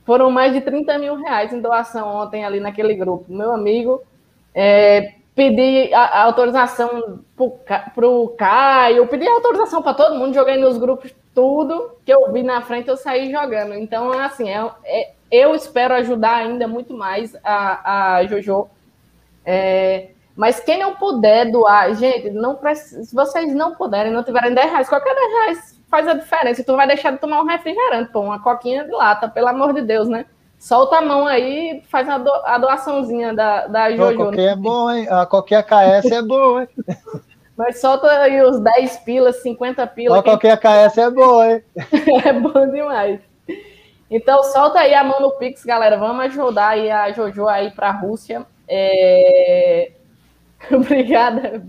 Foram 0.06 0.32
mais 0.32 0.52
de 0.52 0.62
30 0.62 0.97
mil 0.97 1.15
reais 1.15 1.54
em 1.54 1.62
doação 1.62 2.08
ontem 2.08 2.43
ali 2.43 2.60
naquele 2.60 2.95
grupo. 2.95 3.32
Meu 3.32 3.54
amigo, 3.54 4.02
é, 4.56 5.13
pedi 5.36 5.93
a, 5.93 6.02
a 6.02 6.24
autorização 6.24 7.24
para 7.65 8.08
o 8.08 8.30
Caio, 8.30 9.08
pedi 9.08 9.28
autorização 9.28 9.82
para 9.82 9.93
todo 9.93 10.17
mundo, 10.17 10.34
joguei 10.34 10.58
nos 10.58 10.78
grupos 10.78 11.13
tudo 11.34 11.98
que 12.06 12.13
eu 12.13 12.32
vi 12.32 12.43
na 12.43 12.62
frente, 12.62 12.89
eu 12.89 12.98
saí 12.98 13.32
jogando. 13.32 13.74
Então, 13.74 14.12
assim, 14.12 14.50
é, 14.50 14.72
é, 14.86 15.13
eu 15.32 15.56
espero 15.56 15.93
ajudar 15.96 16.36
ainda 16.36 16.67
muito 16.67 16.93
mais 16.93 17.36
a, 17.43 18.17
a 18.17 18.26
Jojo. 18.26 18.69
É, 19.46 20.10
mas 20.36 20.60
quem 20.60 20.80
não 20.80 20.96
puder 20.96 21.52
doar, 21.52 21.93
gente, 21.96 22.30
não 22.30 22.56
precisa, 22.56 23.04
se 23.04 23.13
vocês 23.13 23.54
não 23.54 23.76
puderem, 23.76 24.12
não 24.12 24.24
tiverem 24.24 24.54
10 24.54 24.72
reais, 24.72 24.89
qualquer 24.89 25.13
10 25.13 25.32
reais 25.32 25.84
faz 25.89 26.08
a 26.08 26.13
diferença. 26.13 26.63
Tu 26.63 26.76
vai 26.76 26.88
deixar 26.88 27.12
de 27.12 27.17
tomar 27.17 27.41
um 27.41 27.46
refrigerante, 27.46 28.12
pô, 28.12 28.22
uma 28.22 28.41
coquinha 28.41 28.84
de 28.84 28.91
lata, 28.91 29.28
pelo 29.28 29.48
amor 29.48 29.74
de 29.74 29.82
Deus, 29.82 30.08
né? 30.08 30.26
Solta 30.63 30.99
a 30.99 31.02
mão 31.02 31.28
aí 31.28 31.84
faz 31.89 32.08
a, 32.08 32.17
do, 32.17 32.32
a 32.32 32.58
doaçãozinha 32.58 33.34
da, 33.34 33.67
da 33.67 33.91
Jojo. 33.91 34.21
A 34.21 34.26
coquinha 34.28 34.52
é 34.52 34.56
bom, 34.56 34.89
hein? 34.89 35.06
A 35.10 35.26
qualquer 35.26 35.62
KS 35.62 36.10
é 36.10 36.21
boa, 36.21 36.62
hein? 36.62 36.69
Mas 37.58 37.82
solta 37.82 38.08
aí 38.10 38.41
os 38.41 38.62
10 38.62 38.97
pilas, 38.99 39.43
50 39.43 39.86
pilas. 39.88 40.17
A 40.17 40.23
qualquer 40.23 40.58
KS 40.58 40.97
é 40.99 41.10
boa, 41.10 41.52
hein? 41.52 41.63
é 42.23 42.32
bom 42.32 42.71
demais. 42.71 43.19
Então 44.10 44.41
solta 44.41 44.80
aí 44.80 44.93
a 44.93 45.04
mão 45.04 45.19
no 45.19 45.32
Pix, 45.32 45.65
galera. 45.65 45.97
Vamos 45.97 46.23
ajudar 46.28 46.69
aí 46.69 46.89
a 46.89 47.12
Jojo 47.12 47.45
aí 47.45 47.69
para 47.71 47.89
a 47.89 47.91
Rússia. 47.99 48.45
É... 48.65 49.91
Obrigada. 50.71 51.62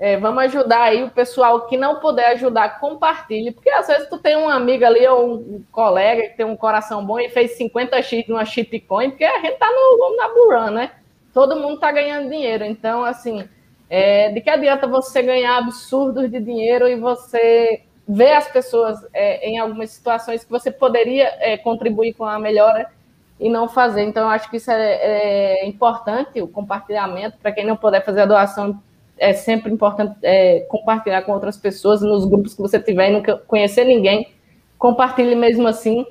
É, 0.00 0.16
vamos 0.16 0.44
ajudar 0.44 0.84
aí 0.84 1.04
o 1.04 1.10
pessoal 1.10 1.66
que 1.66 1.76
não 1.76 2.00
puder 2.00 2.28
ajudar, 2.28 2.80
compartilhe, 2.80 3.52
porque 3.52 3.68
às 3.68 3.86
vezes 3.86 4.08
tu 4.08 4.16
tem 4.16 4.34
uma 4.34 4.54
amiga 4.54 4.86
ali 4.86 5.06
ou 5.06 5.34
um 5.34 5.64
colega 5.70 6.22
que 6.22 6.38
tem 6.38 6.46
um 6.46 6.56
coração 6.56 7.04
bom 7.04 7.20
e 7.20 7.28
fez 7.28 7.50
50 7.58 8.00
x 8.00 8.26
numa 8.26 8.46
shitcoin, 8.46 9.10
porque 9.10 9.24
a 9.24 9.40
gente 9.40 9.58
tá 9.58 9.70
no, 9.70 10.16
na 10.16 10.28
Buran, 10.30 10.70
né? 10.70 10.92
Todo 11.34 11.54
mundo 11.54 11.78
tá 11.78 11.92
ganhando 11.92 12.30
dinheiro. 12.30 12.64
Então, 12.64 13.04
assim, 13.04 13.46
é, 13.90 14.30
de 14.30 14.40
que 14.40 14.48
adianta 14.48 14.86
você 14.86 15.22
ganhar 15.22 15.58
absurdos 15.58 16.30
de 16.30 16.40
dinheiro 16.40 16.88
e 16.88 16.96
você 16.96 17.82
ver 18.08 18.32
as 18.32 18.48
pessoas 18.48 18.98
é, 19.12 19.46
em 19.46 19.58
algumas 19.58 19.90
situações 19.90 20.42
que 20.42 20.50
você 20.50 20.70
poderia 20.70 21.30
é, 21.40 21.58
contribuir 21.58 22.14
com 22.14 22.24
a 22.24 22.38
melhora 22.38 22.90
e 23.38 23.50
não 23.50 23.68
fazer. 23.68 24.02
Então, 24.04 24.22
eu 24.22 24.30
acho 24.30 24.48
que 24.48 24.56
isso 24.56 24.70
é, 24.70 25.60
é 25.62 25.66
importante, 25.66 26.40
o 26.40 26.48
compartilhamento. 26.48 27.36
Para 27.36 27.52
quem 27.52 27.66
não 27.66 27.76
puder 27.76 28.02
fazer 28.02 28.22
a 28.22 28.26
doação, 28.26 28.80
é 29.20 29.34
sempre 29.34 29.70
importante 29.70 30.16
é, 30.22 30.60
compartilhar 30.60 31.22
com 31.22 31.32
outras 31.32 31.58
pessoas, 31.58 32.00
nos 32.00 32.24
grupos 32.24 32.54
que 32.54 32.62
você 32.62 32.80
tiver 32.80 33.10
e 33.10 33.12
não 33.12 33.22
conhecer 33.46 33.84
ninguém, 33.84 34.32
compartilhe 34.78 35.36
mesmo 35.36 35.68
assim. 35.68 36.06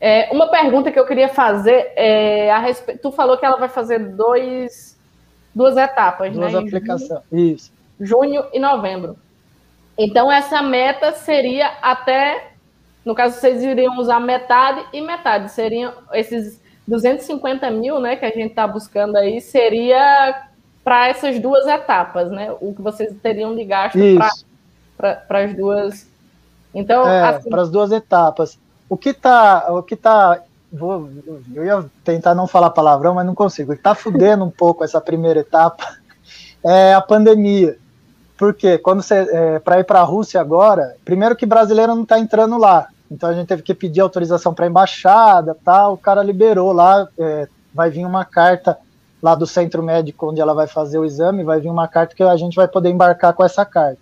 É, 0.00 0.30
uma 0.32 0.48
pergunta 0.48 0.90
que 0.92 0.98
eu 0.98 1.04
queria 1.04 1.28
fazer 1.28 1.92
é 1.96 2.50
a 2.50 2.60
respeito. 2.60 3.02
Tu 3.02 3.12
falou 3.12 3.36
que 3.36 3.44
ela 3.44 3.56
vai 3.56 3.68
fazer 3.68 3.98
dois, 3.98 4.98
duas 5.52 5.76
etapas, 5.76 6.32
duas 6.32 6.52
né? 6.52 6.60
Duas 6.60 6.64
aplicações, 6.64 7.20
isso. 7.32 7.72
Junho 8.00 8.44
e 8.52 8.58
novembro. 8.60 9.16
Então, 9.98 10.30
essa 10.30 10.62
meta 10.62 11.12
seria 11.12 11.66
até. 11.82 12.52
No 13.04 13.14
caso, 13.14 13.38
vocês 13.38 13.62
iriam 13.62 13.98
usar 13.98 14.20
metade 14.20 14.84
e 14.92 15.00
metade. 15.00 15.50
Seriam 15.50 15.92
esses 16.12 16.62
250 16.86 17.70
mil, 17.70 18.00
né, 18.00 18.16
que 18.16 18.24
a 18.24 18.30
gente 18.30 18.50
está 18.50 18.66
buscando 18.66 19.16
aí, 19.16 19.40
seria 19.40 20.48
para 20.84 21.08
essas 21.08 21.38
duas 21.38 21.66
etapas, 21.66 22.30
né? 22.30 22.54
O 22.60 22.74
que 22.74 22.82
vocês 22.82 23.14
teriam 23.22 23.54
de 23.54 23.64
gasto 23.64 23.98
para 24.96 25.38
as 25.38 25.54
duas. 25.54 26.06
Então, 26.74 27.08
é, 27.08 27.22
assim... 27.22 27.50
para 27.50 27.62
as 27.62 27.70
duas 27.70 27.92
etapas. 27.92 28.58
O 28.88 28.96
que 28.96 29.10
está, 29.10 29.72
o 29.72 29.82
que 29.82 29.96
tá, 29.96 30.42
vou, 30.72 31.08
eu 31.54 31.64
ia 31.64 31.84
tentar 32.04 32.34
não 32.34 32.46
falar 32.46 32.70
palavrão, 32.70 33.14
mas 33.14 33.26
não 33.26 33.34
consigo. 33.34 33.72
Está 33.72 33.94
fudendo 33.94 34.44
um 34.44 34.50
pouco 34.50 34.84
essa 34.84 35.00
primeira 35.00 35.40
etapa 35.40 35.96
é 36.64 36.94
a 36.94 37.00
pandemia. 37.00 37.76
Porque 38.36 38.76
quando 38.78 39.02
você 39.02 39.26
é, 39.30 39.58
para 39.60 39.78
ir 39.78 39.84
para 39.84 40.00
a 40.00 40.04
Rússia 40.04 40.40
agora, 40.40 40.96
primeiro 41.04 41.36
que 41.36 41.46
brasileiro 41.46 41.94
não 41.94 42.02
está 42.02 42.18
entrando 42.18 42.58
lá. 42.58 42.88
Então 43.10 43.28
a 43.28 43.34
gente 43.34 43.46
teve 43.46 43.62
que 43.62 43.74
pedir 43.74 44.00
autorização 44.00 44.52
para 44.52 44.66
a 44.66 44.68
embaixada, 44.68 45.56
tal. 45.64 45.94
O 45.94 45.98
cara 45.98 46.22
liberou 46.22 46.72
lá, 46.72 47.06
é, 47.18 47.46
vai 47.72 47.88
vir 47.90 48.04
uma 48.04 48.24
carta 48.24 48.78
lá 49.22 49.34
do 49.34 49.46
centro 49.46 49.82
médico 49.82 50.30
onde 50.30 50.40
ela 50.40 50.52
vai 50.52 50.66
fazer 50.66 50.98
o 50.98 51.04
exame, 51.04 51.44
vai 51.44 51.60
vir 51.60 51.70
uma 51.70 51.86
carta 51.86 52.14
que 52.14 52.22
a 52.22 52.36
gente 52.36 52.56
vai 52.56 52.66
poder 52.66 52.90
embarcar 52.90 53.32
com 53.32 53.44
essa 53.44 53.64
carta. 53.64 53.98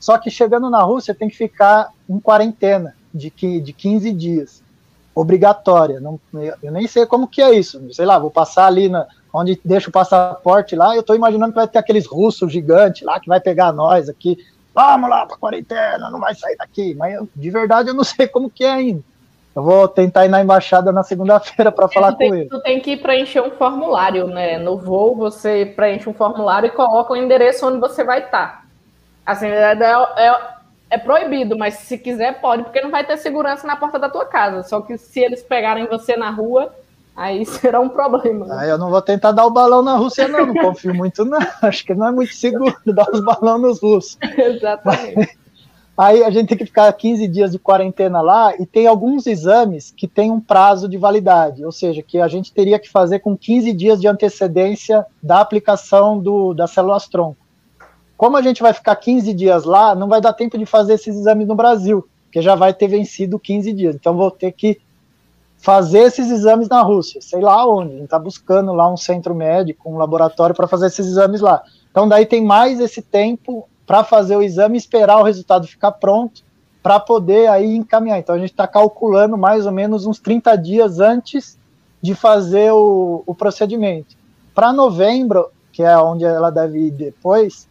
Só 0.00 0.18
que 0.18 0.30
chegando 0.30 0.70
na 0.70 0.82
Rússia 0.82 1.14
tem 1.14 1.28
que 1.28 1.36
ficar 1.36 1.90
em 2.08 2.18
quarentena 2.18 2.96
de, 3.14 3.30
de 3.60 3.72
15 3.72 4.12
dias, 4.12 4.62
obrigatória. 5.14 6.00
Não, 6.00 6.18
eu 6.62 6.72
nem 6.72 6.88
sei 6.88 7.04
como 7.04 7.28
que 7.28 7.42
é 7.42 7.54
isso. 7.54 7.80
Sei 7.92 8.06
lá, 8.06 8.18
vou 8.18 8.30
passar 8.30 8.66
ali 8.66 8.88
na, 8.88 9.06
onde 9.32 9.60
deixa 9.64 9.90
o 9.90 9.92
passaporte 9.92 10.74
lá. 10.74 10.96
Eu 10.96 11.02
estou 11.02 11.14
imaginando 11.14 11.52
que 11.52 11.58
vai 11.58 11.68
ter 11.68 11.78
aqueles 11.78 12.06
russos 12.06 12.50
gigantes 12.50 13.02
lá 13.02 13.20
que 13.20 13.28
vai 13.28 13.40
pegar 13.40 13.72
nós 13.72 14.08
aqui 14.08 14.38
vamos 14.74 15.10
lá 15.10 15.26
para 15.26 15.36
quarentena, 15.36 16.10
não 16.10 16.18
vai 16.18 16.34
sair 16.34 16.56
daqui. 16.56 16.94
Mas 16.94 17.14
eu, 17.14 17.28
de 17.34 17.50
verdade 17.50 17.90
eu 17.90 17.94
não 17.94 18.04
sei 18.04 18.26
como 18.26 18.50
que 18.50 18.64
é 18.64 18.70
ainda. 18.70 19.02
Eu 19.54 19.62
vou 19.62 19.86
tentar 19.86 20.24
ir 20.24 20.28
na 20.28 20.42
embaixada 20.42 20.90
na 20.90 21.02
segunda-feira 21.02 21.70
para 21.70 21.88
falar 21.88 22.14
tem, 22.14 22.28
com 22.28 22.34
ele. 22.34 22.48
Tu 22.48 22.60
tem 22.60 22.80
que 22.80 22.96
preencher 22.96 23.40
um 23.42 23.50
formulário, 23.50 24.26
né? 24.26 24.58
No 24.58 24.78
voo 24.78 25.14
você 25.14 25.66
preenche 25.76 26.08
um 26.08 26.14
formulário 26.14 26.68
e 26.68 26.70
coloca 26.70 27.12
o 27.12 27.16
endereço 27.16 27.66
onde 27.66 27.78
você 27.78 28.02
vai 28.02 28.24
estar. 28.24 28.64
Assim, 29.26 29.46
é, 29.46 29.72
é, 29.72 30.36
é, 30.90 30.98
proibido, 30.98 31.56
mas 31.56 31.74
se 31.74 31.98
quiser 31.98 32.40
pode, 32.40 32.64
porque 32.64 32.80
não 32.80 32.90
vai 32.90 33.04
ter 33.04 33.16
segurança 33.18 33.66
na 33.66 33.76
porta 33.76 33.98
da 33.98 34.08
tua 34.08 34.24
casa. 34.24 34.62
Só 34.62 34.80
que 34.80 34.96
se 34.96 35.20
eles 35.20 35.42
pegarem 35.42 35.86
você 35.86 36.16
na 36.16 36.30
rua, 36.30 36.72
Aí 37.16 37.44
será 37.46 37.80
um 37.80 37.88
problema. 37.88 38.46
Né? 38.46 38.70
Eu 38.70 38.78
não 38.78 38.90
vou 38.90 39.02
tentar 39.02 39.32
dar 39.32 39.46
o 39.46 39.50
balão 39.50 39.82
na 39.82 39.96
Rússia, 39.96 40.28
não. 40.28 40.46
Não 40.46 40.54
confio 40.54 40.94
muito, 40.94 41.24
não. 41.24 41.38
Acho 41.62 41.84
que 41.84 41.94
não 41.94 42.08
é 42.08 42.10
muito 42.10 42.34
seguro 42.34 42.74
dar 42.86 43.08
os 43.12 43.22
balões 43.24 43.62
nos 43.62 43.82
russos. 43.82 44.18
Exatamente. 44.36 45.38
Aí 45.96 46.24
a 46.24 46.30
gente 46.30 46.48
tem 46.48 46.56
que 46.56 46.64
ficar 46.64 46.90
15 46.90 47.28
dias 47.28 47.52
de 47.52 47.58
quarentena 47.58 48.22
lá 48.22 48.54
e 48.58 48.64
tem 48.64 48.86
alguns 48.86 49.26
exames 49.26 49.92
que 49.94 50.08
têm 50.08 50.30
um 50.30 50.40
prazo 50.40 50.88
de 50.88 50.96
validade, 50.96 51.64
ou 51.64 51.70
seja, 51.70 52.02
que 52.02 52.18
a 52.18 52.28
gente 52.28 52.52
teria 52.52 52.78
que 52.78 52.88
fazer 52.88 53.18
com 53.18 53.36
15 53.36 53.72
dias 53.74 54.00
de 54.00 54.08
antecedência 54.08 55.04
da 55.22 55.40
aplicação 55.40 56.18
do, 56.18 56.54
das 56.54 56.70
células 56.70 57.06
tronco. 57.08 57.36
Como 58.16 58.36
a 58.36 58.42
gente 58.42 58.62
vai 58.62 58.72
ficar 58.72 58.96
15 58.96 59.34
dias 59.34 59.64
lá, 59.64 59.94
não 59.94 60.08
vai 60.08 60.20
dar 60.20 60.32
tempo 60.32 60.56
de 60.56 60.64
fazer 60.64 60.94
esses 60.94 61.14
exames 61.14 61.46
no 61.46 61.54
Brasil, 61.54 62.08
porque 62.24 62.40
já 62.40 62.54
vai 62.54 62.72
ter 62.72 62.88
vencido 62.88 63.38
15 63.38 63.72
dias. 63.72 63.94
Então 63.94 64.16
vou 64.16 64.30
ter 64.30 64.52
que 64.52 64.80
fazer 65.58 66.00
esses 66.00 66.30
exames 66.30 66.68
na 66.68 66.82
Rússia, 66.82 67.20
sei 67.20 67.40
lá 67.40 67.66
onde. 67.66 67.90
A 67.90 67.94
gente 67.96 68.04
está 68.04 68.18
buscando 68.18 68.72
lá 68.72 68.90
um 68.90 68.96
centro 68.96 69.34
médico, 69.34 69.90
um 69.90 69.98
laboratório 69.98 70.56
para 70.56 70.66
fazer 70.66 70.86
esses 70.86 71.06
exames 71.06 71.40
lá. 71.40 71.62
Então 71.90 72.08
daí 72.08 72.24
tem 72.24 72.42
mais 72.42 72.80
esse 72.80 73.02
tempo 73.02 73.68
para 73.86 74.04
fazer 74.04 74.36
o 74.36 74.42
exame 74.42 74.78
esperar 74.78 75.18
o 75.18 75.22
resultado 75.22 75.66
ficar 75.66 75.92
pronto 75.92 76.42
para 76.82 76.98
poder 76.98 77.48
aí 77.48 77.76
encaminhar. 77.76 78.18
Então 78.18 78.34
a 78.34 78.38
gente 78.38 78.50
está 78.50 78.66
calculando 78.66 79.36
mais 79.36 79.66
ou 79.66 79.72
menos 79.72 80.06
uns 80.06 80.18
30 80.18 80.56
dias 80.56 81.00
antes 81.00 81.58
de 82.00 82.14
fazer 82.14 82.72
o, 82.72 83.22
o 83.26 83.34
procedimento. 83.34 84.16
Para 84.54 84.72
novembro, 84.72 85.48
que 85.72 85.82
é 85.82 85.96
onde 85.96 86.24
ela 86.24 86.50
deve 86.50 86.86
ir 86.86 86.90
depois, 86.90 87.68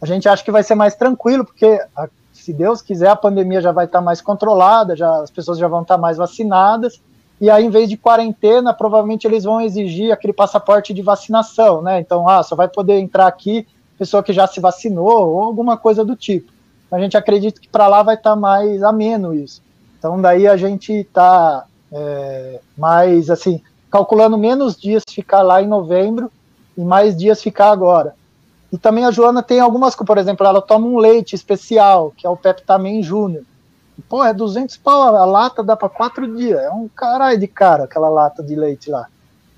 a 0.00 0.06
gente 0.06 0.28
acha 0.28 0.44
que 0.44 0.52
vai 0.52 0.62
ser 0.62 0.74
mais 0.74 0.94
tranquilo, 0.94 1.44
porque 1.44 1.80
a, 1.96 2.08
se 2.32 2.52
Deus 2.52 2.80
quiser, 2.80 3.08
a 3.08 3.16
pandemia 3.16 3.60
já 3.60 3.72
vai 3.72 3.86
estar 3.86 3.98
tá 3.98 4.04
mais 4.04 4.20
controlada, 4.20 4.96
já, 4.96 5.22
as 5.22 5.30
pessoas 5.30 5.58
já 5.58 5.68
vão 5.68 5.82
estar 5.82 5.96
tá 5.96 6.00
mais 6.00 6.16
vacinadas, 6.16 7.00
e 7.40 7.50
aí, 7.50 7.64
em 7.64 7.70
vez 7.70 7.88
de 7.88 7.96
quarentena, 7.96 8.72
provavelmente 8.72 9.26
eles 9.26 9.42
vão 9.42 9.60
exigir 9.60 10.12
aquele 10.12 10.32
passaporte 10.32 10.94
de 10.94 11.02
vacinação, 11.02 11.82
né? 11.82 11.98
Então, 11.98 12.28
ah, 12.28 12.40
só 12.40 12.54
vai 12.54 12.68
poder 12.68 13.00
entrar 13.00 13.26
aqui 13.26 13.66
pessoa 14.02 14.20
que 14.20 14.32
já 14.32 14.48
se 14.48 14.58
vacinou 14.58 15.28
ou 15.28 15.42
alguma 15.44 15.76
coisa 15.76 16.04
do 16.04 16.16
tipo. 16.16 16.52
A 16.90 16.98
gente 16.98 17.16
acredita 17.16 17.60
que 17.60 17.68
para 17.68 17.86
lá 17.86 18.02
vai 18.02 18.16
estar 18.16 18.30
tá 18.30 18.36
mais 18.36 18.82
ameno 18.82 19.32
isso. 19.32 19.62
Então, 19.96 20.20
daí 20.20 20.48
a 20.48 20.56
gente 20.56 20.92
está 20.92 21.64
é, 21.92 22.58
mais, 22.76 23.30
assim, 23.30 23.62
calculando 23.88 24.36
menos 24.36 24.76
dias 24.76 25.04
ficar 25.08 25.42
lá 25.42 25.62
em 25.62 25.68
novembro 25.68 26.32
e 26.76 26.82
mais 26.82 27.16
dias 27.16 27.40
ficar 27.40 27.70
agora. 27.70 28.16
E 28.72 28.76
também 28.76 29.04
a 29.04 29.12
Joana 29.12 29.40
tem 29.40 29.60
algumas, 29.60 29.94
por 29.94 30.18
exemplo, 30.18 30.44
ela 30.44 30.60
toma 30.60 30.88
um 30.88 30.98
leite 30.98 31.36
especial, 31.36 32.12
que 32.16 32.26
é 32.26 32.30
o 32.30 32.36
Peptamen 32.36 33.04
Júnior. 33.04 33.44
Pô, 34.08 34.24
é 34.24 34.34
200 34.34 34.78
pau, 34.78 35.14
a 35.14 35.24
lata 35.24 35.62
dá 35.62 35.76
para 35.76 35.88
quatro 35.88 36.26
dias. 36.36 36.58
É 36.58 36.70
um 36.70 36.88
caralho 36.88 37.38
de 37.38 37.46
cara 37.46 37.84
aquela 37.84 38.08
lata 38.08 38.42
de 38.42 38.56
leite 38.56 38.90
lá. 38.90 39.06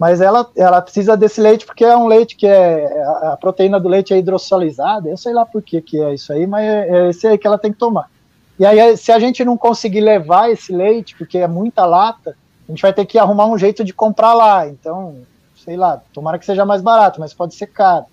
Mas 0.05 0.21
ela, 0.21 0.47
ela 0.55 0.83
precisa 0.83 1.17
desse 1.17 1.41
leite 1.41 1.65
porque 1.65 1.83
é 1.83 1.97
um 1.97 2.07
leite 2.07 2.37
que 2.37 2.47
é. 2.47 2.85
A 3.23 3.39
proteína 3.41 3.81
do 3.81 3.89
leite 3.89 4.13
é 4.13 4.19
hidrossalizada. 4.19 5.09
Eu 5.09 5.17
sei 5.17 5.33
lá 5.33 5.47
por 5.47 5.63
que, 5.63 5.81
que 5.81 5.99
é 5.99 6.13
isso 6.13 6.31
aí, 6.31 6.47
mas 6.47 6.63
é, 6.63 6.89
é 6.91 7.09
esse 7.09 7.27
aí 7.27 7.39
que 7.39 7.47
ela 7.47 7.57
tem 7.57 7.73
que 7.73 7.79
tomar. 7.79 8.11
E 8.59 8.67
aí, 8.67 8.99
se 8.99 9.11
a 9.11 9.19
gente 9.19 9.43
não 9.47 9.57
conseguir 9.57 10.03
levar 10.03 10.51
esse 10.51 10.75
leite, 10.75 11.17
porque 11.17 11.39
é 11.39 11.49
muita 11.49 11.87
lata, 11.87 12.37
a 12.69 12.71
gente 12.71 12.83
vai 12.83 12.93
ter 12.93 13.07
que 13.07 13.19
arrumar 13.19 13.47
um 13.47 13.57
jeito 13.57 13.83
de 13.83 13.95
comprar 13.95 14.35
lá. 14.35 14.69
Então, 14.69 15.23
sei 15.65 15.75
lá, 15.75 16.03
tomara 16.13 16.39
que 16.39 16.45
seja 16.45 16.67
mais 16.67 16.83
barato, 16.83 17.19
mas 17.19 17.33
pode 17.33 17.55
ser 17.55 17.69
caro. 17.69 18.05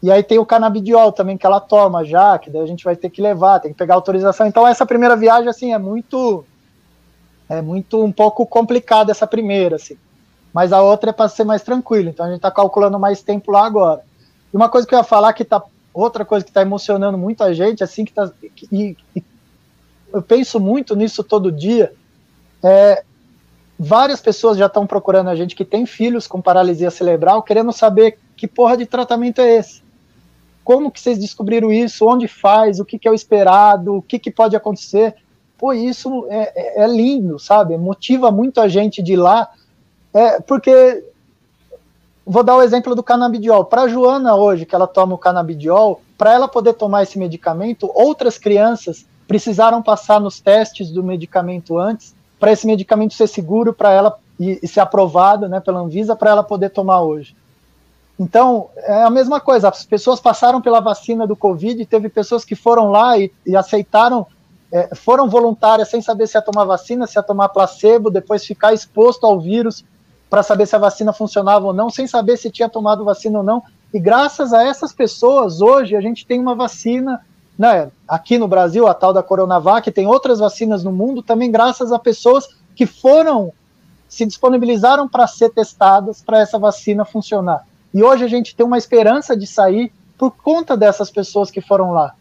E 0.00 0.12
aí 0.12 0.22
tem 0.22 0.38
o 0.38 0.46
canabidiol 0.46 1.10
também 1.10 1.36
que 1.36 1.44
ela 1.44 1.58
toma 1.58 2.04
já, 2.04 2.38
que 2.38 2.48
daí 2.48 2.62
a 2.62 2.66
gente 2.66 2.84
vai 2.84 2.94
ter 2.94 3.10
que 3.10 3.20
levar, 3.20 3.58
tem 3.58 3.72
que 3.72 3.78
pegar 3.78 3.96
autorização. 3.96 4.46
Então 4.46 4.64
essa 4.64 4.86
primeira 4.86 5.16
viagem 5.16 5.48
assim 5.48 5.72
é 5.72 5.78
muito 5.78 6.44
é 7.48 7.60
muito 7.60 8.04
um 8.04 8.12
pouco 8.12 8.46
complicada 8.46 9.10
essa 9.10 9.26
primeira 9.26 9.74
assim. 9.74 9.98
Mas 10.52 10.72
a 10.72 10.82
outra 10.82 11.10
é 11.10 11.12
para 11.12 11.28
ser 11.28 11.44
mais 11.44 11.62
tranquilo. 11.62 12.08
Então 12.08 12.26
a 12.26 12.28
gente 12.28 12.38
está 12.38 12.50
calculando 12.50 12.98
mais 12.98 13.22
tempo 13.22 13.50
lá 13.50 13.66
agora. 13.66 14.02
E 14.52 14.56
uma 14.56 14.68
coisa 14.68 14.86
que 14.86 14.94
eu 14.94 14.98
ia 14.98 15.04
falar 15.04 15.32
que 15.32 15.44
tá 15.44 15.62
outra 15.92 16.24
coisa 16.24 16.44
que 16.44 16.50
está 16.50 16.62
emocionando 16.62 17.18
muito 17.18 17.42
a 17.42 17.52
gente 17.52 17.82
assim 17.82 18.04
que 18.04 18.12
tá 18.12 18.30
e, 18.70 18.96
e 19.16 19.24
eu 20.12 20.22
penso 20.22 20.58
muito 20.58 20.96
nisso 20.96 21.22
todo 21.22 21.52
dia. 21.52 21.92
É, 22.62 23.04
várias 23.78 24.20
pessoas 24.20 24.56
já 24.56 24.66
estão 24.66 24.86
procurando 24.86 25.28
a 25.28 25.34
gente 25.34 25.54
que 25.54 25.64
tem 25.64 25.86
filhos 25.86 26.26
com 26.26 26.40
paralisia 26.40 26.90
cerebral, 26.90 27.42
querendo 27.42 27.72
saber 27.72 28.18
que 28.36 28.46
porra 28.46 28.76
de 28.76 28.86
tratamento 28.86 29.40
é 29.40 29.56
esse 29.56 29.82
como 30.68 30.90
que 30.90 31.00
vocês 31.00 31.18
descobriram 31.18 31.72
isso, 31.72 32.06
onde 32.06 32.28
faz, 32.28 32.78
o 32.78 32.84
que, 32.84 32.98
que 32.98 33.08
é 33.08 33.10
o 33.10 33.14
esperado, 33.14 33.94
o 33.94 34.02
que, 34.02 34.18
que 34.18 34.30
pode 34.30 34.54
acontecer. 34.54 35.14
Pô, 35.56 35.72
isso 35.72 36.26
é, 36.28 36.82
é, 36.82 36.84
é 36.84 36.86
lindo, 36.86 37.38
sabe? 37.38 37.74
Motiva 37.78 38.30
muito 38.30 38.60
a 38.60 38.68
gente 38.68 39.02
de 39.02 39.14
ir 39.14 39.16
lá, 39.16 39.48
é, 40.12 40.40
porque 40.40 41.04
vou 42.26 42.42
dar 42.42 42.56
o 42.56 42.62
exemplo 42.62 42.94
do 42.94 43.02
canabidiol. 43.02 43.64
Para 43.64 43.82
a 43.82 43.88
Joana 43.88 44.34
hoje, 44.36 44.66
que 44.66 44.74
ela 44.74 44.86
toma 44.86 45.14
o 45.14 45.18
canabidiol, 45.18 46.02
para 46.16 46.32
ela 46.32 46.46
poder 46.46 46.74
tomar 46.74 47.02
esse 47.02 47.18
medicamento, 47.18 47.90
outras 47.94 48.36
crianças 48.36 49.06
precisaram 49.26 49.82
passar 49.82 50.20
nos 50.20 50.40
testes 50.40 50.90
do 50.90 51.02
medicamento 51.02 51.78
antes, 51.78 52.14
para 52.38 52.52
esse 52.52 52.66
medicamento 52.66 53.14
ser 53.14 53.26
seguro 53.26 53.72
para 53.72 53.92
ela 53.92 54.18
e, 54.38 54.58
e 54.62 54.68
ser 54.68 54.80
aprovado 54.80 55.48
né, 55.48 55.60
pela 55.60 55.80
Anvisa 55.80 56.14
para 56.14 56.30
ela 56.30 56.42
poder 56.42 56.70
tomar 56.70 57.00
hoje. 57.00 57.36
Então, 58.18 58.68
é 58.76 59.02
a 59.02 59.10
mesma 59.10 59.40
coisa, 59.40 59.68
as 59.68 59.84
pessoas 59.84 60.18
passaram 60.18 60.60
pela 60.60 60.80
vacina 60.80 61.26
do 61.26 61.36
Covid, 61.36 61.84
teve 61.86 62.08
pessoas 62.08 62.44
que 62.44 62.56
foram 62.56 62.90
lá 62.90 63.16
e, 63.16 63.30
e 63.46 63.54
aceitaram, 63.54 64.26
é, 64.72 64.94
foram 64.94 65.28
voluntárias 65.30 65.88
sem 65.88 66.02
saber 66.02 66.26
se 66.26 66.36
ia 66.36 66.42
tomar 66.42 66.64
vacina, 66.64 67.06
se 67.06 67.16
ia 67.16 67.22
tomar 67.22 67.48
placebo, 67.50 68.10
depois 68.10 68.44
ficar 68.44 68.74
exposto 68.74 69.24
ao 69.24 69.38
vírus 69.38 69.84
para 70.28 70.42
saber 70.42 70.66
se 70.66 70.76
a 70.76 70.78
vacina 70.78 71.12
funcionava 71.12 71.66
ou 71.66 71.72
não, 71.72 71.90
sem 71.90 72.06
saber 72.06 72.36
se 72.36 72.50
tinha 72.50 72.68
tomado 72.68 73.04
vacina 73.04 73.38
ou 73.38 73.44
não. 73.44 73.62
E 73.92 73.98
graças 73.98 74.52
a 74.52 74.62
essas 74.62 74.92
pessoas, 74.92 75.60
hoje 75.60 75.96
a 75.96 76.00
gente 76.00 76.26
tem 76.26 76.38
uma 76.38 76.54
vacina, 76.54 77.24
né, 77.58 77.90
aqui 78.06 78.36
no 78.36 78.46
Brasil, 78.46 78.86
a 78.86 78.94
tal 78.94 79.12
da 79.12 79.22
Coronavac, 79.22 79.90
tem 79.90 80.06
outras 80.06 80.38
vacinas 80.38 80.84
no 80.84 80.92
mundo, 80.92 81.22
também 81.22 81.50
graças 81.50 81.90
a 81.90 81.98
pessoas 81.98 82.48
que 82.76 82.86
foram, 82.86 83.52
se 84.08 84.26
disponibilizaram 84.26 85.08
para 85.08 85.26
ser 85.26 85.50
testadas 85.50 86.22
para 86.22 86.40
essa 86.40 86.58
vacina 86.58 87.04
funcionar. 87.04 87.66
E 87.92 88.02
hoje 88.02 88.24
a 88.24 88.28
gente 88.28 88.54
tem 88.54 88.64
uma 88.64 88.78
esperança 88.78 89.36
de 89.36 89.46
sair 89.46 89.90
por 90.18 90.32
conta 90.32 90.76
dessas 90.76 91.10
pessoas 91.10 91.50
que 91.50 91.60
foram 91.60 91.92
lá. 91.92 92.14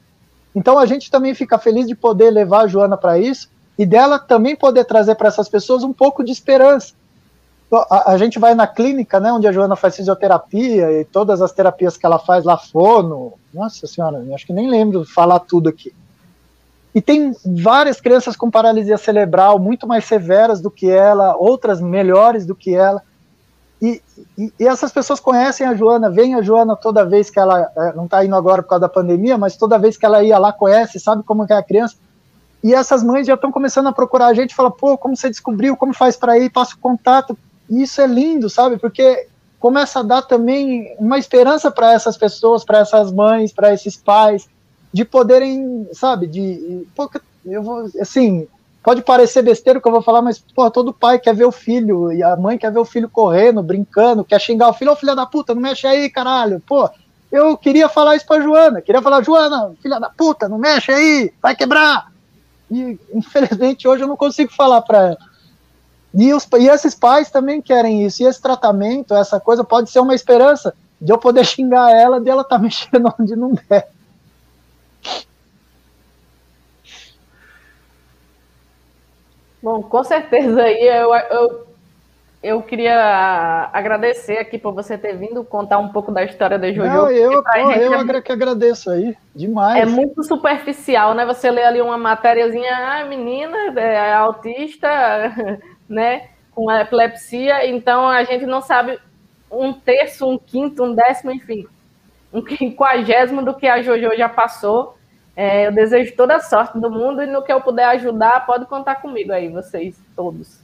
Então 0.56 0.80
a 0.80 0.86
gente 0.86 1.12
também 1.12 1.36
fica 1.36 1.58
feliz 1.58 1.88
de 1.88 1.96
poder 1.96 2.32
levar 2.32 2.62
a 2.62 2.68
Joana 2.68 2.96
para 2.96 3.20
isso 3.20 3.50
e 3.78 3.86
dela 3.86 4.18
também 4.18 4.56
poder 4.56 4.86
trazer 4.86 5.16
para 5.16 5.28
essas 5.28 5.50
pessoas 5.50 5.84
um 5.84 5.94
pouco 5.94 6.24
de 6.24 6.32
esperança. 6.32 6.94
A, 7.72 8.14
a, 8.14 8.18
gente 8.18 8.40
vai 8.40 8.56
na 8.56 8.66
clínica, 8.66 9.20
né, 9.20 9.32
onde 9.32 9.46
a 9.46 9.52
Joana 9.52 9.76
faz 9.76 9.96
fisioterapia 9.96 11.02
e 11.02 11.04
todas 11.04 11.42
as 11.42 11.52
terapias 11.52 11.98
que 11.98 12.06
ela 12.06 12.18
faz 12.18 12.46
lá, 12.46 12.58
fono, 12.58 13.34
nossa 13.54 13.86
senhora, 13.86 14.24
acho 14.34 14.46
que 14.46 14.54
nem 14.54 14.70
lembro 14.70 15.04
falar 15.04 15.40
tudo 15.40 15.68
aqui. 15.68 15.94
E 16.96 17.02
tem 17.02 17.36
várias 17.46 18.00
crianças 18.00 18.36
com 18.36 18.50
paralisia 18.50 18.98
cerebral 18.98 19.60
muito 19.60 19.86
mais 19.86 20.06
severas 20.06 20.62
do 20.62 20.72
que 20.72 20.90
ela, 20.90 21.36
outras 21.36 21.82
melhores 21.82 22.46
do 22.46 22.56
que 22.56 22.74
ela. 22.74 23.04
E, 23.80 24.02
e, 24.38 24.52
e, 24.60 24.66
essas 24.68 24.92
pessoas 24.92 25.20
conhecem 25.20 25.68
a 25.68 25.76
Joana, 25.76 26.10
veem 26.10 26.34
a 26.34 26.42
Joana 26.42 26.76
toda 26.76 27.06
vez 27.06 27.30
que 27.30 27.40
ela 27.40 27.70
é, 27.78 27.94
não 27.94 28.06
está 28.06 28.26
indo 28.26 28.36
agora 28.36 28.64
por 28.64 28.70
causa 28.70 28.82
da 28.82 28.90
pandemia, 28.90 29.38
mas 29.38 29.56
toda 29.56 29.78
vez 29.78 29.96
que 29.96 30.06
ela 30.06 30.24
ia 30.24 30.40
lá, 30.40 30.52
conhece, 30.52 31.00
sabe 31.00 31.22
como 31.22 31.46
é 31.48 31.54
a 31.54 31.62
criança. 31.62 31.98
E 32.64 32.74
essas 32.74 33.04
mães 33.04 33.28
já 33.28 33.36
estão 33.36 33.52
começando 33.52 33.88
a 33.88 33.94
procurar 33.94 34.28
a 34.28 34.34
gente, 34.34 34.56
fala, 34.56 34.72
pô, 34.72 34.98
como 34.98 35.16
você 35.16 35.30
descobriu, 35.30 35.78
como 35.78 35.94
faz 35.94 36.18
para 36.18 36.40
ir, 36.40 36.50
passa 36.50 36.74
o 36.74 36.80
contato. 36.80 37.38
E 37.70 37.84
isso 37.84 38.02
é 38.02 38.08
lindo, 38.08 38.50
sabe? 38.50 38.78
Porque 38.78 39.28
começa 39.60 40.00
a 40.00 40.04
dar 40.04 40.22
também 40.22 40.96
uma 41.00 41.18
esperança 41.18 41.72
para 41.72 41.94
essas 41.94 42.18
pessoas, 42.18 42.64
para 42.64 42.80
essas 42.80 43.12
mães, 43.12 43.52
para 43.52 43.74
esses 43.74 43.98
pais, 43.98 44.48
de 44.94 45.04
poderem, 45.04 45.88
sabe, 45.94 46.28
de, 46.28 46.88
pô, 46.96 47.10
eu 47.46 47.62
vou, 47.62 47.90
assim, 48.00 48.48
pode 48.84 49.02
parecer 49.02 49.42
besteira 49.42 49.80
o 49.80 49.82
que 49.82 49.88
eu 49.88 49.92
vou 49.92 50.02
falar, 50.02 50.22
mas 50.22 50.40
porra, 50.40 50.72
todo 50.72 50.94
pai 50.94 51.20
quer 51.20 51.36
ver 51.36 51.46
o 51.46 51.52
filho, 51.52 52.12
e 52.12 52.24
a 52.24 52.36
mãe 52.36 52.58
quer 52.58 52.72
ver 52.72 52.80
o 52.80 52.86
filho 52.86 53.10
correndo, 53.10 53.62
brincando, 53.62 54.24
quer 54.24 54.40
xingar 54.40 54.70
o 54.70 54.74
filho, 54.74 54.92
ô 54.92 54.96
filho 54.96 55.16
da 55.16 55.26
puta, 55.26 55.54
não 55.54 55.62
mexe 55.62 55.86
aí, 55.86 56.10
caralho, 56.10 56.62
pô. 56.66 56.90
Eu 57.30 57.58
queria 57.58 57.90
falar 57.90 58.16
isso 58.16 58.26
pra 58.26 58.40
Joana, 58.40 58.82
queria 58.82 59.02
falar, 59.02 59.22
Joana, 59.22 59.74
filha 59.82 60.00
da 60.00 60.10
puta, 60.10 60.48
não 60.48 60.58
mexe 60.58 60.92
aí, 60.92 61.34
vai 61.42 61.56
quebrar. 61.56 62.10
E 62.72 62.98
infelizmente 63.14 63.88
hoje 63.88 64.04
eu 64.04 64.08
não 64.08 64.16
consigo 64.16 64.54
falar 64.54 64.82
pra 64.82 65.08
ela. 65.10 65.18
E, 66.14 66.34
os, 66.34 66.48
e 66.58 66.68
esses 66.68 66.96
pais 66.96 67.30
também 67.30 67.62
querem 67.62 68.06
isso, 68.06 68.24
e 68.24 68.26
esse 68.26 68.42
tratamento, 68.42 69.14
essa 69.14 69.40
coisa, 69.40 69.64
pode 69.64 69.90
ser 69.90 70.00
uma 70.00 70.16
esperança 70.16 70.74
de 71.00 71.12
eu 71.12 71.18
poder 71.18 71.46
xingar 71.46 71.92
ela, 71.92 72.20
de 72.20 72.30
ela 72.30 72.44
tá 72.44 72.58
mexendo 72.58 73.14
onde 73.20 73.36
não 73.36 73.54
deve. 73.70 73.98
Bom, 79.62 79.84
com 79.84 80.04
certeza 80.04 80.62
aí 80.62 80.88
eu, 80.88 81.14
eu, 81.14 81.68
eu 82.44 82.62
queria 82.62 83.70
agradecer 83.74 84.38
aqui 84.38 84.58
por 84.58 84.72
você 84.72 84.98
ter 84.98 85.18
vindo 85.18 85.44
contar 85.44 85.80
um 85.80 85.90
pouco 85.90 86.12
da 86.12 86.24
história 86.24 86.58
da 86.58 86.72
Jojo. 86.72 86.88
Não, 86.88 87.10
eu, 87.10 87.44
pô, 87.44 87.72
eu 87.72 87.94
é, 87.94 88.22
que 88.22 88.32
agradeço 88.32 88.90
aí, 88.90 89.18
demais. 89.36 89.82
É 89.82 89.86
muito 89.86 90.24
superficial, 90.24 91.14
né? 91.14 91.26
Você 91.26 91.50
lê 91.50 91.64
ali 91.64 91.82
uma 91.82 91.98
matériazinha, 91.98 92.72
ah, 92.72 93.06
menina, 93.06 93.58
é 93.78 94.14
autista, 94.14 94.88
né? 95.90 96.30
com 96.58 96.72
epilepsia, 96.72 97.70
então 97.70 98.10
a 98.10 98.24
gente 98.24 98.48
não 98.48 98.64
sabe 98.64 98.98
um 99.52 99.72
terço, 99.72 100.28
um 100.28 100.40
quinto, 100.40 100.84
um 100.84 100.96
décimo, 100.96 101.32
enfim, 101.32 101.68
um 102.34 102.42
quinquagésimo 102.42 103.46
do 103.46 103.54
que 103.54 103.68
a 103.68 103.80
Jojo 103.84 104.18
já 104.18 104.28
passou. 104.28 104.98
É, 105.36 105.68
eu 105.68 105.72
desejo 105.72 106.16
toda 106.16 106.38
a 106.38 106.40
sorte 106.40 106.80
do 106.80 106.90
mundo 106.90 107.22
e 107.22 107.28
no 107.28 107.44
que 107.44 107.54
eu 107.54 107.62
puder 107.62 107.86
ajudar, 107.90 108.44
pode 108.48 108.66
contar 108.66 108.96
comigo 108.96 109.32
aí, 109.32 109.50
vocês 109.50 109.96
todos. 110.16 110.58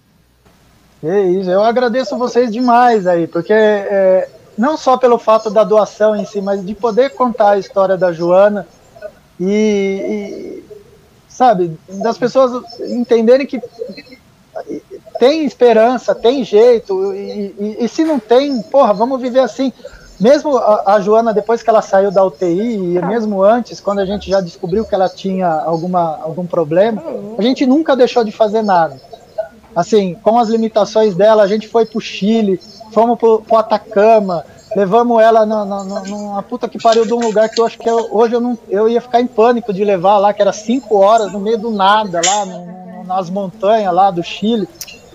É 1.03 1.21
isso, 1.21 1.51
eu 1.51 1.61
agradeço 1.61 2.17
vocês 2.17 2.51
demais 2.51 3.05
aí, 3.05 3.27
porque 3.27 3.53
é, 3.53 4.27
não 4.57 4.75
só 4.75 4.97
pelo 4.97 5.19
fato 5.19 5.51
da 5.51 5.63
doação 5.63 6.15
em 6.15 6.25
si, 6.25 6.41
mas 6.41 6.65
de 6.65 6.73
poder 6.73 7.11
contar 7.11 7.51
a 7.51 7.59
história 7.59 7.95
da 7.95 8.11
Joana 8.11 8.65
e, 9.39 10.63
e 10.65 10.79
sabe, 11.29 11.77
das 11.87 12.17
pessoas 12.17 12.79
entenderem 12.79 13.45
que 13.45 13.61
tem 15.23 15.45
esperança, 15.45 16.13
tem 16.13 16.43
jeito, 16.43 17.13
e, 17.13 17.55
e, 17.57 17.77
e, 17.85 17.87
se 17.87 18.03
não 18.03 18.19
tem, 18.19 18.61
porra, 18.63 18.93
vamos 18.93 19.21
viver 19.21 19.39
assim. 19.39 19.71
Mesmo 20.19 20.57
a, 20.57 20.95
a, 20.95 20.99
Joana, 20.99 21.33
depois 21.33 21.63
que 21.63 21.69
ela 21.69 21.81
saiu 21.81 22.11
da 22.11 22.25
UTI, 22.25 22.97
e 22.97 23.05
mesmo 23.05 23.41
antes, 23.41 23.79
quando 23.79 23.99
a 23.99 24.05
gente 24.05 24.29
já 24.29 24.41
descobriu 24.41 24.83
que 24.83 24.93
ela 24.93 25.07
tinha 25.07 25.47
alguma, 25.47 26.19
algum 26.21 26.45
problema, 26.45 27.01
a 27.37 27.41
gente 27.41 27.65
nunca 27.65 27.95
deixou 27.95 28.25
de 28.25 28.33
fazer 28.33 28.63
nada. 28.63 28.99
Assim, 29.73 30.13
com 30.21 30.37
as 30.37 30.49
limitações 30.49 31.15
dela, 31.15 31.41
a 31.41 31.47
gente 31.47 31.69
foi 31.69 31.85
pro 31.85 32.01
Chile, 32.01 32.59
fomos 32.91 33.17
pro, 33.17 33.41
pro 33.41 33.55
Atacama, 33.55 34.45
levamos 34.75 35.21
ela 35.21 35.45
na, 35.45 35.63
na, 35.63 35.83
numa 35.83 36.43
puta 36.43 36.67
que 36.67 36.81
pariu 36.81 37.05
de 37.05 37.13
um 37.13 37.19
lugar 37.21 37.47
que 37.47 37.61
eu 37.61 37.65
acho 37.65 37.79
que 37.79 37.89
eu, 37.89 38.09
hoje 38.11 38.35
eu, 38.35 38.41
não, 38.41 38.57
eu 38.67 38.89
ia 38.89 38.99
ficar 38.99 39.21
em 39.21 39.27
pânico 39.27 39.71
de 39.71 39.85
levar 39.85 40.17
lá, 40.17 40.33
que 40.33 40.41
era 40.41 40.51
cinco 40.51 40.97
horas 40.97 41.31
no 41.31 41.39
meio 41.39 41.57
do 41.57 41.71
nada, 41.71 42.19
lá 42.25 42.45
no, 42.45 43.03
nas 43.05 43.29
montanhas 43.29 43.93
lá 43.93 44.11
do 44.11 44.21
Chile. 44.21 44.67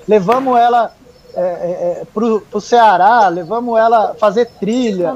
Levamos 0.08 0.58
ela 0.58 0.92
é, 1.34 1.40
é, 1.40 2.00
é 2.00 2.06
pro, 2.12 2.40
pro 2.40 2.60
Ceará, 2.60 3.28
levamos 3.28 3.78
ela 3.78 4.14
fazer 4.14 4.46
trilha, 4.58 5.14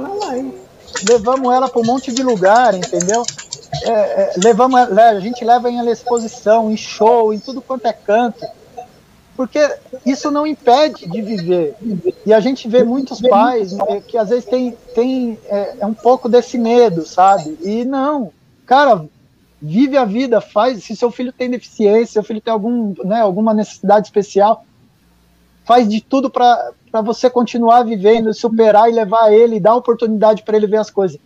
levamos 1.09 1.53
ela 1.53 1.69
para 1.69 1.81
um 1.81 1.85
monte 1.85 2.13
de 2.13 2.23
lugar, 2.23 2.75
entendeu? 2.75 3.25
É, 3.85 3.91
é 3.91 4.33
levamos, 4.45 4.79
a 4.79 5.19
gente 5.21 5.45
leva 5.45 5.71
em 5.71 5.89
exposição, 5.89 6.71
em 6.71 6.77
show, 6.77 7.33
em 7.33 7.39
tudo 7.39 7.63
quanto 7.63 7.87
é 7.87 7.93
canto 7.93 8.47
porque 9.37 9.59
isso 10.05 10.31
não 10.31 10.47
impede 10.47 11.07
de 11.09 11.23
viver. 11.23 11.75
E 12.25 12.33
a 12.33 12.41
gente 12.41 12.69
vê 12.69 12.85
muitos 12.85 13.21
pais 13.21 13.73
né, 13.73 14.03
que 14.07 14.17
às 14.17 14.29
vezes 14.29 14.45
tem, 14.45 14.77
tem 14.95 15.39
é, 15.47 15.77
é, 15.81 15.87
um 15.87 15.95
pouco 15.95 16.29
desse 16.29 16.59
medo, 16.59 17.07
sabe? 17.07 17.59
E 17.63 17.85
não, 17.85 18.31
cara, 18.67 19.05
vive 19.61 19.97
a 19.97 20.05
vida, 20.05 20.41
faz. 20.41 20.85
Se 20.85 20.95
seu 20.95 21.11
filho 21.11 21.33
tem 21.33 21.51
deficiência, 21.51 22.13
seu 22.13 22.23
filho 22.23 22.41
tem 22.41 22.53
algum, 22.53 22.95
né, 23.05 23.21
alguma 23.21 23.55
necessidade 23.55 24.07
especial, 24.07 24.65
faz 25.65 25.89
de 25.89 26.01
tudo 26.01 26.31
para 26.31 26.73
você 27.03 27.31
continuar 27.31 27.85
vivendo, 27.85 28.33
superar 28.35 28.89
e 28.89 28.95
levar 28.95 29.33
ele, 29.33 29.61
dar 29.61 29.75
oportunidade 29.75 30.43
para 30.43 30.57
ele 30.57 30.67
ver 30.67 30.79
as 30.79 30.91
coisas. 30.91 31.19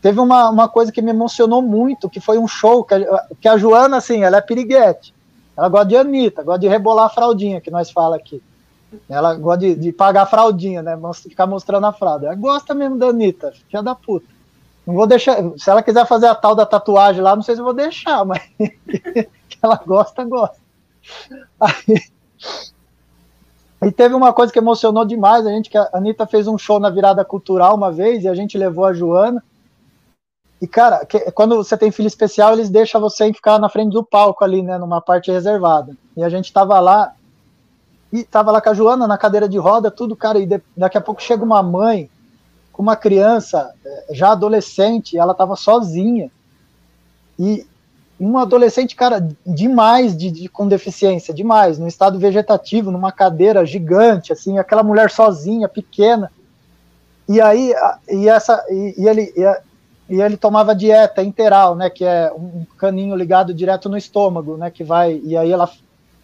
Teve 0.00 0.18
uma, 0.18 0.48
uma 0.48 0.68
coisa 0.68 0.90
que 0.90 1.02
me 1.02 1.10
emocionou 1.10 1.60
muito, 1.60 2.08
que 2.08 2.20
foi 2.20 2.38
um 2.38 2.48
show 2.48 2.82
que 2.84 2.94
a, 2.94 3.26
que 3.40 3.48
a 3.48 3.58
Joana, 3.58 3.98
assim, 3.98 4.22
ela 4.22 4.38
é 4.38 4.40
piriguete 4.40 5.12
ela 5.60 5.68
gosta 5.68 5.86
de 5.88 5.96
Anitta, 5.96 6.42
gosta 6.42 6.60
de 6.60 6.68
rebolar 6.68 7.04
a 7.04 7.10
fraldinha, 7.10 7.60
que 7.60 7.70
nós 7.70 7.90
fala 7.90 8.16
aqui. 8.16 8.42
Ela 9.06 9.34
gosta 9.34 9.58
de, 9.58 9.74
de 9.74 9.92
pagar 9.92 10.22
a 10.22 10.26
fraldinha, 10.26 10.82
né? 10.82 10.98
Ficar 11.14 11.46
mostrando 11.46 11.86
a 11.86 11.92
fralda. 11.92 12.26
Ela 12.26 12.34
gosta 12.34 12.74
mesmo 12.74 12.96
da 12.96 13.08
Anitta, 13.08 13.52
filha 13.68 13.82
da 13.82 13.94
puta. 13.94 14.26
Não 14.86 14.94
vou 14.94 15.06
deixar. 15.06 15.36
Se 15.58 15.68
ela 15.68 15.82
quiser 15.82 16.06
fazer 16.06 16.28
a 16.28 16.34
tal 16.34 16.54
da 16.54 16.64
tatuagem 16.64 17.20
lá, 17.20 17.36
não 17.36 17.42
sei 17.42 17.54
se 17.54 17.60
eu 17.60 17.64
vou 17.66 17.74
deixar, 17.74 18.24
mas 18.24 18.42
que 18.58 19.58
ela 19.62 19.78
gosta, 19.86 20.24
gosta. 20.24 20.56
Aí, 21.60 22.02
e 23.82 23.90
teve 23.90 24.14
uma 24.14 24.32
coisa 24.32 24.52
que 24.52 24.58
emocionou 24.58 25.04
demais 25.04 25.46
a 25.46 25.50
gente, 25.50 25.70
que 25.70 25.78
a 25.78 25.88
Anitta 25.94 26.26
fez 26.26 26.46
um 26.46 26.58
show 26.58 26.78
na 26.78 26.90
virada 26.90 27.24
cultural 27.24 27.74
uma 27.74 27.90
vez, 27.90 28.24
e 28.24 28.28
a 28.28 28.34
gente 28.34 28.58
levou 28.58 28.84
a 28.84 28.92
Joana. 28.92 29.42
E, 30.60 30.66
cara, 30.66 31.06
que, 31.06 31.18
quando 31.30 31.56
você 31.56 31.76
tem 31.78 31.90
filho 31.90 32.06
especial, 32.06 32.52
eles 32.52 32.68
deixam 32.68 33.00
você 33.00 33.32
ficar 33.32 33.58
na 33.58 33.70
frente 33.70 33.92
do 33.92 34.04
palco 34.04 34.44
ali, 34.44 34.62
né, 34.62 34.76
numa 34.76 35.00
parte 35.00 35.30
reservada. 35.30 35.96
E 36.14 36.22
a 36.22 36.28
gente 36.28 36.52
tava 36.52 36.78
lá, 36.78 37.14
e 38.12 38.22
tava 38.22 38.50
lá 38.50 38.60
com 38.60 38.68
a 38.68 38.74
Joana 38.74 39.06
na 39.06 39.16
cadeira 39.16 39.48
de 39.48 39.56
roda, 39.56 39.90
tudo, 39.90 40.14
cara, 40.14 40.38
e 40.38 40.44
de, 40.44 40.60
daqui 40.76 40.98
a 40.98 41.00
pouco 41.00 41.22
chega 41.22 41.42
uma 41.42 41.62
mãe 41.62 42.10
com 42.72 42.82
uma 42.82 42.96
criança 42.96 43.72
eh, 43.82 44.06
já 44.10 44.32
adolescente, 44.32 45.16
ela 45.16 45.32
tava 45.32 45.56
sozinha. 45.56 46.30
E 47.38 47.66
uma 48.20 48.42
adolescente, 48.42 48.94
cara, 48.94 49.26
demais 49.46 50.16
de, 50.16 50.30
de, 50.30 50.48
com 50.48 50.68
deficiência, 50.68 51.32
demais, 51.32 51.78
no 51.78 51.88
estado 51.88 52.18
vegetativo, 52.18 52.90
numa 52.90 53.10
cadeira 53.10 53.64
gigante, 53.64 54.32
assim, 54.32 54.58
aquela 54.58 54.82
mulher 54.82 55.10
sozinha, 55.10 55.66
pequena. 55.68 56.30
E 57.26 57.40
aí, 57.40 57.72
e 58.10 58.28
essa, 58.28 58.62
e, 58.68 58.94
e 58.98 59.08
ele, 59.08 59.32
e 59.34 59.44
e 60.10 60.20
ele 60.20 60.36
tomava 60.36 60.74
dieta 60.74 61.22
interal, 61.22 61.76
né, 61.76 61.88
que 61.88 62.04
é 62.04 62.32
um 62.32 62.66
caninho 62.76 63.14
ligado 63.14 63.54
direto 63.54 63.88
no 63.88 63.96
estômago, 63.96 64.56
né, 64.56 64.68
que 64.68 64.82
vai, 64.82 65.20
e 65.22 65.36
aí 65.36 65.52
ela, 65.52 65.70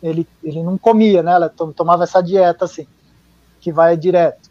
ele, 0.02 0.26
ele 0.42 0.60
não 0.60 0.76
comia, 0.76 1.22
né, 1.22 1.30
ela 1.30 1.48
tomava 1.48 2.02
essa 2.02 2.20
dieta, 2.20 2.64
assim, 2.64 2.84
que 3.60 3.70
vai 3.70 3.96
direto. 3.96 4.50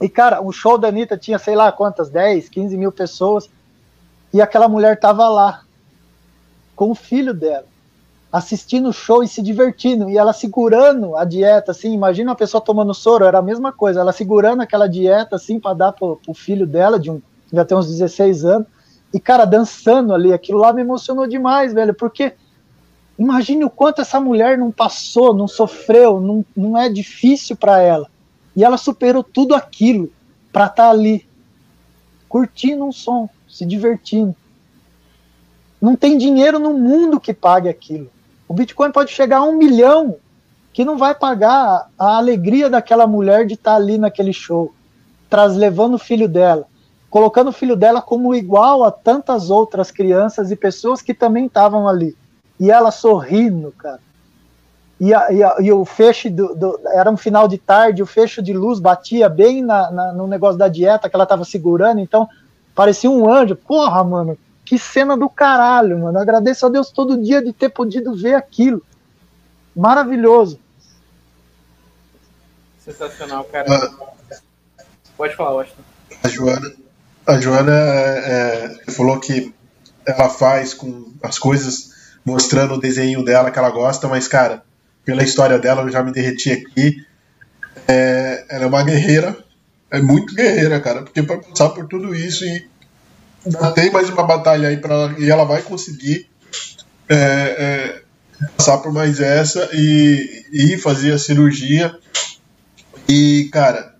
E, 0.00 0.08
cara, 0.08 0.40
o 0.40 0.52
show 0.52 0.78
da 0.78 0.86
Anitta 0.86 1.18
tinha, 1.18 1.40
sei 1.40 1.56
lá 1.56 1.72
quantas, 1.72 2.08
10, 2.08 2.48
15 2.48 2.76
mil 2.76 2.92
pessoas, 2.92 3.50
e 4.32 4.40
aquela 4.40 4.68
mulher 4.68 5.00
tava 5.00 5.28
lá, 5.28 5.62
com 6.78 6.92
o 6.92 6.94
filho 6.94 7.34
dela, 7.34 7.66
assistindo 8.32 8.90
o 8.90 8.92
show 8.92 9.20
e 9.20 9.26
se 9.26 9.42
divertindo, 9.42 10.08
e 10.08 10.16
ela 10.16 10.32
segurando 10.32 11.16
a 11.16 11.24
dieta, 11.24 11.72
assim, 11.72 11.92
imagina 11.92 12.30
uma 12.30 12.36
pessoa 12.36 12.60
tomando 12.60 12.94
soro, 12.94 13.24
era 13.24 13.38
a 13.38 13.42
mesma 13.42 13.72
coisa, 13.72 13.98
ela 13.98 14.12
segurando 14.12 14.62
aquela 14.62 14.86
dieta, 14.86 15.34
assim, 15.34 15.58
para 15.58 15.74
dar 15.74 15.92
pro, 15.92 16.20
pro 16.24 16.32
filho 16.32 16.68
dela, 16.68 16.96
de 16.96 17.10
um 17.10 17.20
já 17.52 17.64
tem 17.64 17.76
uns 17.76 17.88
16 17.88 18.44
anos, 18.44 18.68
e, 19.12 19.18
cara, 19.18 19.44
dançando 19.44 20.14
ali, 20.14 20.32
aquilo 20.32 20.58
lá 20.58 20.72
me 20.72 20.82
emocionou 20.82 21.26
demais, 21.26 21.74
velho, 21.74 21.92
porque 21.92 22.34
imagine 23.18 23.64
o 23.64 23.70
quanto 23.70 24.00
essa 24.00 24.20
mulher 24.20 24.56
não 24.56 24.70
passou, 24.70 25.34
não 25.34 25.48
sofreu, 25.48 26.20
não, 26.20 26.44
não 26.56 26.78
é 26.78 26.88
difícil 26.88 27.56
para 27.56 27.80
ela. 27.82 28.08
E 28.54 28.62
ela 28.62 28.76
superou 28.76 29.24
tudo 29.24 29.52
aquilo 29.52 30.12
para 30.52 30.66
estar 30.66 30.84
tá 30.84 30.90
ali, 30.90 31.26
curtindo 32.28 32.84
um 32.84 32.92
som, 32.92 33.28
se 33.48 33.66
divertindo. 33.66 34.36
Não 35.80 35.94
tem 35.94 36.18
dinheiro 36.18 36.58
no 36.58 36.74
mundo 36.74 37.20
que 37.20 37.32
pague 37.32 37.68
aquilo. 37.68 38.10
O 38.48 38.54
Bitcoin 38.54 38.90
pode 38.90 39.10
chegar 39.10 39.38
a 39.38 39.44
um 39.44 39.56
milhão 39.56 40.16
que 40.72 40.84
não 40.84 40.96
vai 40.96 41.14
pagar 41.14 41.88
a 41.98 42.16
alegria 42.16 42.70
daquela 42.70 43.06
mulher 43.06 43.46
de 43.46 43.54
estar 43.54 43.72
tá 43.72 43.76
ali 43.76 43.98
naquele 43.98 44.32
show, 44.32 44.72
traz 45.28 45.56
levando 45.56 45.94
o 45.94 45.98
filho 45.98 46.28
dela, 46.28 46.66
colocando 47.10 47.48
o 47.48 47.52
filho 47.52 47.76
dela 47.76 48.00
como 48.00 48.34
igual 48.34 48.84
a 48.84 48.90
tantas 48.90 49.50
outras 49.50 49.90
crianças 49.90 50.50
e 50.50 50.56
pessoas 50.56 51.02
que 51.02 51.12
também 51.12 51.46
estavam 51.46 51.88
ali. 51.88 52.16
E 52.58 52.70
ela 52.70 52.90
sorrindo, 52.90 53.72
cara. 53.76 54.00
E, 55.00 55.14
a, 55.14 55.32
e, 55.32 55.42
a, 55.44 55.56
e 55.60 55.72
o 55.72 55.84
feixe 55.84 56.28
do, 56.28 56.54
do, 56.56 56.80
era 56.86 57.10
um 57.10 57.16
final 57.16 57.46
de 57.46 57.56
tarde, 57.56 58.02
o 58.02 58.06
fecho 58.06 58.42
de 58.42 58.52
luz 58.52 58.80
batia 58.80 59.28
bem 59.28 59.62
na, 59.62 59.90
na, 59.90 60.12
no 60.12 60.26
negócio 60.26 60.58
da 60.58 60.66
dieta 60.66 61.08
que 61.08 61.14
ela 61.14 61.22
estava 61.22 61.44
segurando, 61.44 62.00
então 62.00 62.28
parecia 62.74 63.08
um 63.08 63.30
anjo. 63.30 63.54
Porra, 63.54 64.02
mano, 64.02 64.36
que 64.68 64.78
cena 64.78 65.16
do 65.16 65.30
caralho, 65.30 65.98
mano. 65.98 66.18
Agradeço 66.18 66.66
a 66.66 66.68
Deus 66.68 66.90
todo 66.90 67.22
dia 67.22 67.42
de 67.42 67.54
ter 67.54 67.70
podido 67.70 68.14
ver 68.14 68.34
aquilo. 68.34 68.82
Maravilhoso. 69.74 70.60
Sensacional, 72.84 73.44
cara. 73.44 73.66
Uh, 73.66 74.08
Pode 75.16 75.34
falar, 75.34 75.52
Washington. 75.52 75.82
A 76.22 76.28
Joana, 76.28 76.72
a 77.26 77.40
Joana 77.40 77.72
é, 77.72 78.78
é, 78.86 78.90
falou 78.92 79.18
que 79.18 79.54
ela 80.06 80.28
faz 80.28 80.74
com 80.74 81.14
as 81.22 81.38
coisas 81.38 82.18
mostrando 82.22 82.74
o 82.74 82.80
desenho 82.80 83.24
dela 83.24 83.50
que 83.50 83.58
ela 83.58 83.70
gosta, 83.70 84.06
mas, 84.06 84.28
cara, 84.28 84.62
pela 85.02 85.22
história 85.22 85.58
dela, 85.58 85.80
eu 85.80 85.90
já 85.90 86.02
me 86.02 86.12
derreti 86.12 86.52
aqui. 86.52 87.06
É, 87.86 88.44
ela 88.50 88.64
é 88.64 88.66
uma 88.66 88.82
guerreira, 88.82 89.34
é 89.90 89.98
muito 89.98 90.34
guerreira, 90.34 90.78
cara, 90.78 91.00
porque 91.00 91.22
para 91.22 91.38
passar 91.38 91.70
por 91.70 91.88
tudo 91.88 92.14
isso 92.14 92.44
e 92.44 92.68
ainda 93.44 93.72
tem 93.72 93.90
mais 93.90 94.08
uma 94.08 94.24
batalha 94.24 94.68
aí 94.68 94.76
para 94.76 94.94
ela, 94.94 95.14
e 95.18 95.30
ela 95.30 95.44
vai 95.44 95.62
conseguir 95.62 96.28
é, 97.08 97.16
é, 97.16 98.02
passar 98.56 98.78
por 98.78 98.92
mais 98.92 99.20
essa 99.20 99.68
e, 99.72 100.46
e 100.52 100.78
fazer 100.78 101.12
a 101.12 101.18
cirurgia. 101.18 101.96
E, 103.08 103.48
cara, 103.52 103.94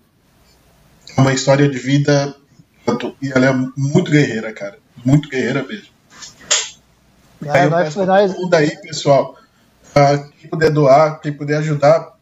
é 1.17 1.21
uma 1.21 1.33
história 1.33 1.67
de 1.67 1.77
vida 1.77 2.35
e 3.21 3.31
ela 3.31 3.45
é 3.47 3.53
muito 3.77 4.11
guerreira, 4.11 4.51
cara. 4.53 4.77
Muito 5.03 5.29
guerreira 5.29 5.63
mesmo. 5.63 5.89
É, 7.45 7.49
aí 7.49 7.63
eu 7.65 7.69
nós, 7.69 7.83
peço 7.85 8.05
nós... 8.05 8.33
tudo 8.33 8.53
aí, 8.53 8.75
pessoal. 8.81 9.35
Uh, 9.89 10.29
quem 10.39 10.49
puder 10.49 10.71
doar, 10.71 11.19
quem 11.19 11.33
puder 11.33 11.57
ajudar, 11.57 12.17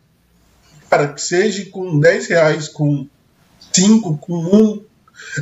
cara, 0.90 1.10
que 1.10 1.22
seja 1.22 1.70
com 1.70 2.00
10 2.00 2.28
reais, 2.28 2.68
com 2.68 3.08
5, 3.74 4.18
com 4.18 4.34
1. 4.34 4.86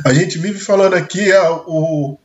A 0.04 0.12
gente 0.12 0.38
vive 0.38 0.58
falando 0.58 0.94
aqui, 0.94 1.32
a, 1.32 1.42
ah, 1.42 1.62
o, 1.66 2.18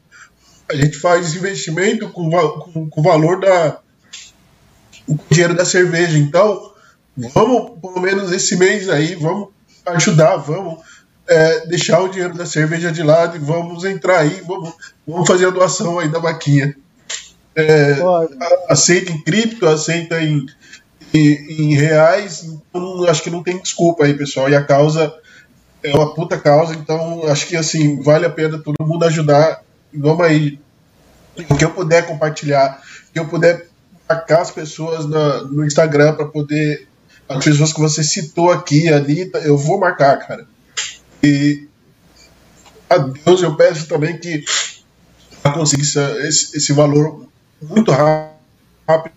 a 0.70 0.76
gente 0.76 0.98
faz 0.98 1.36
investimento 1.36 2.10
com, 2.10 2.30
com, 2.30 2.90
com 2.90 3.00
o 3.00 3.04
valor 3.04 3.40
da 3.40 3.80
o 5.08 5.18
dinheiro 5.30 5.54
da 5.54 5.66
cerveja. 5.66 6.18
Então, 6.18 6.72
vamos, 7.18 7.80
pelo 7.82 8.00
menos 8.00 8.32
esse 8.32 8.56
mês 8.56 8.90
aí, 8.90 9.16
vamos 9.16 9.50
ajudar, 9.86 10.38
vamos 10.38 10.80
é, 11.28 11.66
deixar 11.68 12.02
o 12.02 12.10
dinheiro 12.10 12.34
da 12.34 12.46
cerveja 12.46 12.92
de 12.92 13.04
lado 13.04 13.36
e 13.36 13.40
vamos 13.40 13.84
entrar 13.84 14.20
aí, 14.20 14.42
vamos, 14.46 14.74
vamos 15.08 15.28
fazer 15.28 15.48
a 15.48 15.52
doação 15.52 16.00
aí 16.00 16.08
da 16.08 16.20
vaquinha. 16.20 16.76
É, 17.56 17.98
aceita 18.70 19.12
em 19.12 19.22
cripto, 19.22 19.68
aceita 19.68 20.22
em, 20.22 20.46
em, 21.14 21.28
em 21.62 21.76
reais, 21.76 22.44
então 22.44 23.04
acho 23.06 23.24
que 23.24 23.30
não 23.30 23.44
tem 23.44 23.58
desculpa 23.58 24.06
aí, 24.06 24.14
pessoal. 24.14 24.50
E 24.50 24.56
a 24.56 24.64
causa 24.64 25.14
é 25.84 25.96
uma 25.96 26.14
puta 26.14 26.38
causa, 26.38 26.76
então 26.76 27.28
acho 27.28 27.48
que 27.48 27.56
assim, 27.56 28.02
vale 28.02 28.26
a 28.26 28.30
pena 28.30 28.60
todo 28.60 28.86
mundo 28.86 29.06
ajudar. 29.06 29.64
Vamos 29.94 30.26
aí. 30.26 30.60
O 31.50 31.56
que 31.56 31.66
eu 31.66 31.72
puder 31.72 32.06
compartilhar, 32.06 32.82
o 33.10 33.14
que 33.14 33.20
eu 33.20 33.28
puder 33.28 33.68
marcar 34.08 34.42
as 34.42 34.52
pessoas 34.52 35.06
na, 35.08 35.44
no 35.44 35.66
Instagram 35.66 36.16
para 36.16 36.28
poder. 36.28 36.88
As 37.28 37.44
pessoas 37.44 37.72
que 37.72 37.80
você 37.80 38.04
citou 38.04 38.52
aqui, 38.52 38.90
Anitta, 38.90 39.40
eu 39.40 39.58
vou 39.58 39.80
marcar, 39.80 40.18
cara. 40.18 40.46
E 41.24 41.68
a 42.90 42.98
Deus 42.98 43.42
eu 43.42 43.56
peço 43.56 43.88
também 43.88 44.18
que 44.18 44.44
conseguisse 45.54 45.98
esse, 46.28 46.58
esse 46.58 46.74
valor 46.74 47.26
muito 47.62 47.90
rápido 47.92 49.14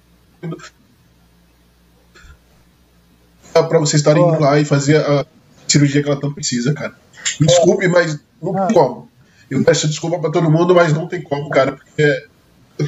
para 3.53 3.79
vocês 3.79 4.01
estarem 4.01 4.23
indo 4.23 4.39
lá 4.41 4.59
e 4.59 4.65
fazer 4.65 4.99
a 4.99 5.27
cirurgia 5.75 6.03
que 6.03 6.09
ela 6.09 6.21
tanto 6.21 6.35
precisa, 6.35 6.73
cara. 6.73 6.95
Me 7.41 7.47
desculpe, 7.47 7.89
mas 7.89 8.19
não 8.41 8.53
tem 8.53 8.63
ah. 8.63 8.73
como. 8.73 9.09
Eu 9.51 9.63
peço 9.63 9.87
desculpa 9.87 10.19
para 10.19 10.31
todo 10.31 10.51
mundo, 10.51 10.75
mas 10.75 10.93
não 10.93 11.07
tem 11.07 11.23
como, 11.23 11.49
cara, 11.51 11.73
porque 11.73 12.03
é 12.03 12.87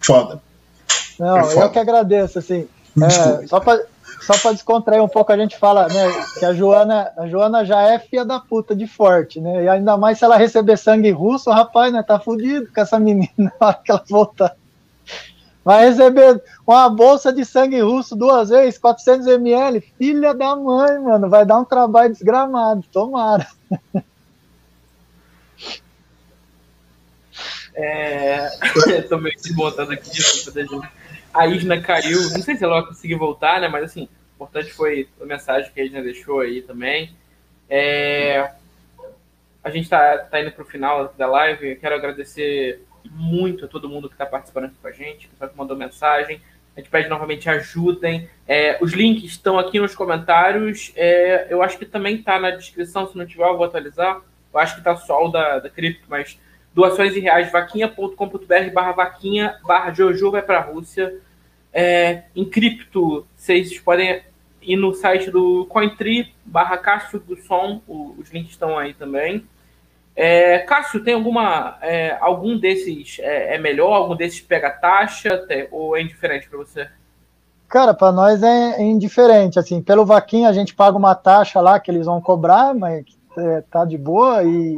foda. 0.00 0.42
Não, 1.18 1.38
é 1.38 1.44
foda. 1.44 1.66
eu 1.66 1.70
que 1.70 1.78
agradeço, 1.78 2.38
assim. 2.38 2.66
É, 3.00 3.46
só 3.46 3.60
para 3.60 3.84
só 4.24 4.38
para 4.38 4.52
descontrair 4.52 5.02
um 5.02 5.08
pouco, 5.08 5.30
a 5.32 5.36
gente 5.36 5.58
fala 5.58 5.86
né, 5.86 6.10
que 6.38 6.44
a 6.46 6.54
Joana, 6.54 7.12
a 7.16 7.26
Joana 7.26 7.64
já 7.64 7.82
é 7.82 7.98
filha 7.98 8.24
da 8.24 8.40
puta 8.40 8.74
de 8.74 8.86
forte, 8.86 9.38
né? 9.38 9.64
E 9.64 9.68
ainda 9.68 9.98
mais 9.98 10.18
se 10.18 10.24
ela 10.24 10.38
receber 10.38 10.78
sangue 10.78 11.10
russo, 11.10 11.50
rapaz, 11.50 11.92
né? 11.92 12.02
Tá 12.02 12.18
fudido 12.18 12.68
com 12.72 12.80
essa 12.80 12.98
menina 12.98 13.28
na 13.36 13.52
hora 13.60 13.80
que 13.84 13.90
ela 13.90 14.02
voltar. 14.08 14.56
Vai 15.64 15.88
receber 15.88 16.42
uma 16.66 16.88
bolsa 16.90 17.32
de 17.32 17.44
sangue 17.44 17.80
russo 17.80 18.14
duas 18.14 18.50
vezes, 18.50 18.78
400 18.78 19.26
ml. 19.26 19.80
Filha 19.96 20.34
da 20.34 20.54
mãe, 20.54 20.98
mano. 20.98 21.30
Vai 21.30 21.46
dar 21.46 21.58
um 21.58 21.64
trabalho 21.64 22.12
desgramado. 22.12 22.84
Tomara. 22.92 23.46
É... 27.76 28.48
Tô 29.08 29.18
meio 29.18 29.34
desmontando 29.36 29.92
aqui. 29.92 30.08
A 31.32 31.46
Isna 31.48 31.80
caiu. 31.80 32.20
Não 32.30 32.40
sei 32.40 32.56
se 32.56 32.62
ela 32.62 32.80
vai 32.80 32.88
conseguir 32.88 33.16
voltar, 33.16 33.60
né? 33.60 33.66
Mas 33.66 33.84
assim, 33.84 34.08
importante 34.34 34.72
foi 34.72 35.08
a 35.20 35.24
mensagem 35.24 35.72
que 35.72 35.80
a 35.80 35.84
Isna 35.84 36.00
deixou 36.00 36.40
aí 36.40 36.62
também. 36.62 37.16
É... 37.68 38.52
A 39.62 39.70
gente 39.70 39.88
tá, 39.88 40.18
tá 40.18 40.40
indo 40.40 40.52
pro 40.52 40.64
final 40.64 41.12
da 41.18 41.26
live. 41.26 41.76
Quero 41.76 41.96
agradecer 41.96 42.80
muito 43.10 43.64
a 43.64 43.68
todo 43.68 43.88
mundo 43.88 44.08
que 44.08 44.14
está 44.14 44.26
participando 44.26 44.64
aqui 44.64 44.76
com 44.80 44.88
a 44.88 44.92
gente, 44.92 45.28
pessoal 45.28 45.50
que 45.50 45.56
mandou 45.56 45.76
mensagem. 45.76 46.40
A 46.76 46.80
gente 46.80 46.90
pede 46.90 47.08
novamente 47.08 47.48
ajudem. 47.48 48.28
É, 48.48 48.78
os 48.80 48.92
links 48.92 49.24
estão 49.24 49.58
aqui 49.58 49.78
nos 49.78 49.94
comentários. 49.94 50.92
É, 50.96 51.46
eu 51.48 51.62
acho 51.62 51.78
que 51.78 51.86
também 51.86 52.16
está 52.16 52.38
na 52.38 52.50
descrição. 52.50 53.06
Se 53.06 53.16
não 53.16 53.24
tiver, 53.24 53.46
eu 53.46 53.56
vou 53.56 53.66
atualizar. 53.66 54.20
Eu 54.52 54.58
acho 54.58 54.74
que 54.74 54.80
está 54.80 54.96
só 54.96 55.24
o 55.24 55.28
da, 55.28 55.60
da 55.60 55.70
cripto, 55.70 56.04
mas 56.08 56.38
doações 56.74 57.16
em 57.16 57.20
reais, 57.20 57.50
vaquinha.com.br 57.52 58.70
barra 58.72 58.92
vaquinha 58.92 59.56
barra 59.64 59.92
Jojo 59.92 60.32
vai 60.32 60.42
para 60.42 60.58
a 60.58 60.62
Rússia. 60.62 61.14
É, 61.72 62.24
em 62.34 62.44
cripto, 62.44 63.26
vocês 63.36 63.78
podem 63.78 64.22
ir 64.60 64.76
no 64.76 64.94
site 64.94 65.30
do 65.30 65.66
Cointree 65.66 66.32
barra 66.44 66.76
Cássio 66.76 67.20
do 67.20 67.36
Som. 67.36 67.82
O, 67.86 68.16
os 68.18 68.30
links 68.30 68.50
estão 68.50 68.76
aí 68.76 68.94
também. 68.94 69.46
É, 70.16 70.58
Cássio, 70.60 71.02
tem 71.02 71.14
alguma 71.14 71.76
é, 71.82 72.16
algum 72.20 72.56
desses 72.56 73.18
é, 73.20 73.56
é, 73.56 73.58
melhor, 73.58 73.94
algum 73.94 74.14
desses 74.14 74.40
pega 74.40 74.70
taxa 74.70 75.44
ou 75.72 75.96
é 75.96 76.02
indiferente 76.02 76.48
para 76.48 76.58
você? 76.58 76.88
Cara, 77.68 77.92
para 77.92 78.12
nós 78.12 78.42
é, 78.42 78.80
indiferente. 78.80 79.58
Assim, 79.58 79.82
pelo 79.82 80.06
vaquinha 80.06 80.48
a 80.48 80.52
gente 80.52 80.74
paga 80.74 80.96
uma 80.96 81.14
taxa 81.14 81.60
lá 81.60 81.80
que 81.80 81.90
eles 81.90 82.06
vão 82.06 82.20
cobrar, 82.20 82.74
mas 82.74 83.04
é, 83.36 83.62
tá 83.70 83.84
de 83.84 83.98
boa 83.98 84.44
e 84.44 84.76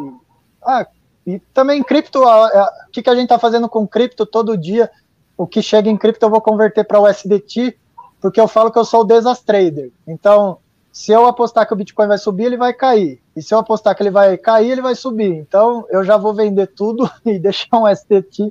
ah, 0.64 0.86
e 1.26 1.40
também 1.52 1.82
cripto, 1.82 2.22
o 2.22 2.90
que, 2.92 3.02
que 3.02 3.10
a 3.10 3.14
gente 3.14 3.28
tá 3.28 3.38
fazendo 3.38 3.68
com 3.68 3.86
cripto 3.86 4.24
todo 4.24 4.56
dia? 4.56 4.90
O 5.36 5.46
que 5.46 5.60
chega 5.60 5.90
em 5.90 5.96
cripto 5.96 6.24
eu 6.24 6.30
vou 6.30 6.40
converter 6.40 6.84
para 6.84 7.00
o 7.00 7.08
USDT, 7.08 7.76
porque 8.20 8.40
eu 8.40 8.46
falo 8.46 8.70
que 8.70 8.78
eu 8.78 8.84
sou 8.84 9.00
o 9.00 9.04
desastrader. 9.04 9.90
Então, 10.06 10.58
se 10.96 11.12
eu 11.12 11.26
apostar 11.26 11.66
que 11.66 11.74
o 11.74 11.76
Bitcoin 11.76 12.08
vai 12.08 12.16
subir, 12.16 12.46
ele 12.46 12.56
vai 12.56 12.72
cair. 12.72 13.20
E 13.36 13.42
se 13.42 13.52
eu 13.52 13.58
apostar 13.58 13.94
que 13.94 14.02
ele 14.02 14.10
vai 14.10 14.34
cair, 14.38 14.70
ele 14.70 14.80
vai 14.80 14.94
subir. 14.94 15.30
Então, 15.30 15.84
eu 15.90 16.02
já 16.02 16.16
vou 16.16 16.32
vender 16.32 16.68
tudo 16.68 17.06
e 17.22 17.38
deixar 17.38 17.76
um 17.76 17.94
STT 17.94 18.50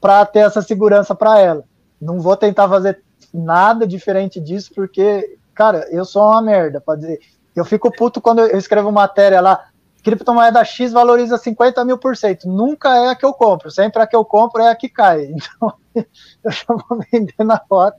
para 0.00 0.24
ter 0.24 0.38
essa 0.38 0.62
segurança 0.62 1.16
para 1.16 1.40
ela. 1.40 1.64
Não 2.00 2.20
vou 2.20 2.36
tentar 2.36 2.68
fazer 2.68 3.02
nada 3.34 3.88
diferente 3.88 4.40
disso, 4.40 4.70
porque, 4.72 5.36
cara, 5.52 5.84
eu 5.90 6.04
sou 6.04 6.22
uma 6.22 6.40
merda. 6.40 6.80
Pra 6.80 6.94
dizer. 6.94 7.18
Eu 7.56 7.64
fico 7.64 7.90
puto 7.90 8.20
quando 8.20 8.38
eu 8.42 8.56
escrevo 8.56 8.92
matéria 8.92 9.40
lá, 9.40 9.66
criptomoeda 10.04 10.64
X 10.64 10.92
valoriza 10.92 11.38
50 11.38 11.84
mil 11.84 11.98
por 11.98 12.16
cento. 12.16 12.46
Nunca 12.46 12.96
é 12.98 13.08
a 13.08 13.16
que 13.16 13.26
eu 13.26 13.32
compro. 13.32 13.68
Sempre 13.68 14.00
a 14.00 14.06
que 14.06 14.14
eu 14.14 14.24
compro 14.24 14.62
é 14.62 14.70
a 14.70 14.76
que 14.76 14.88
cai. 14.88 15.34
Então, 15.34 15.74
eu 16.44 16.52
já 16.52 16.66
vou 16.68 17.00
vender 17.12 17.34
na 17.44 17.60
hora. 17.68 17.96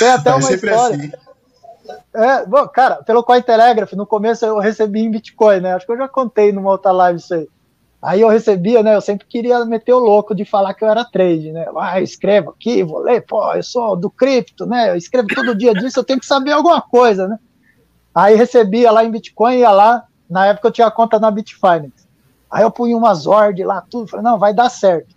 Tem 0.00 0.10
até 0.10 0.34
uma 0.34 0.52
história. 0.52 0.96
Assim. 0.96 1.27
É, 2.14 2.46
bom, 2.46 2.66
cara, 2.68 2.96
pelo 3.02 3.22
Cointelegraph, 3.22 3.92
no 3.92 4.06
começo 4.06 4.44
eu 4.44 4.58
recebi 4.58 5.00
em 5.00 5.10
Bitcoin, 5.10 5.60
né? 5.60 5.72
Acho 5.72 5.86
que 5.86 5.92
eu 5.92 5.96
já 5.98 6.08
contei 6.08 6.52
numa 6.52 6.70
outra 6.70 6.92
live 6.92 7.18
isso 7.18 7.34
aí. 7.34 7.48
Aí 8.00 8.20
eu 8.20 8.28
recebia, 8.28 8.82
né? 8.82 8.94
Eu 8.94 9.00
sempre 9.00 9.26
queria 9.26 9.64
meter 9.64 9.92
o 9.92 9.98
louco 9.98 10.34
de 10.34 10.44
falar 10.44 10.74
que 10.74 10.84
eu 10.84 10.88
era 10.88 11.04
trade, 11.04 11.50
né? 11.52 11.66
Ah, 11.76 11.98
eu 11.98 12.04
escrevo 12.04 12.50
aqui, 12.50 12.82
vou 12.82 13.00
ler, 13.00 13.24
pô, 13.26 13.52
eu 13.54 13.62
sou 13.62 13.96
do 13.96 14.08
cripto, 14.08 14.66
né? 14.66 14.90
Eu 14.90 14.96
escrevo 14.96 15.28
todo 15.28 15.54
dia 15.54 15.74
disso, 15.74 15.98
eu 15.98 16.04
tenho 16.04 16.20
que 16.20 16.26
saber 16.26 16.52
alguma 16.52 16.80
coisa, 16.80 17.26
né? 17.26 17.38
Aí 18.14 18.36
recebia 18.36 18.90
lá 18.90 19.04
em 19.04 19.10
Bitcoin, 19.10 19.58
ia 19.58 19.70
lá, 19.70 20.04
na 20.30 20.46
época 20.46 20.68
eu 20.68 20.72
tinha 20.72 20.90
conta 20.90 21.18
na 21.18 21.30
Bitfinance. 21.30 22.06
Aí 22.50 22.62
eu 22.62 22.70
punha 22.70 22.96
umas 22.96 23.26
ordens 23.26 23.66
lá, 23.66 23.82
tudo, 23.90 24.08
falei, 24.08 24.24
não, 24.24 24.38
vai 24.38 24.54
dar 24.54 24.70
certo. 24.70 25.14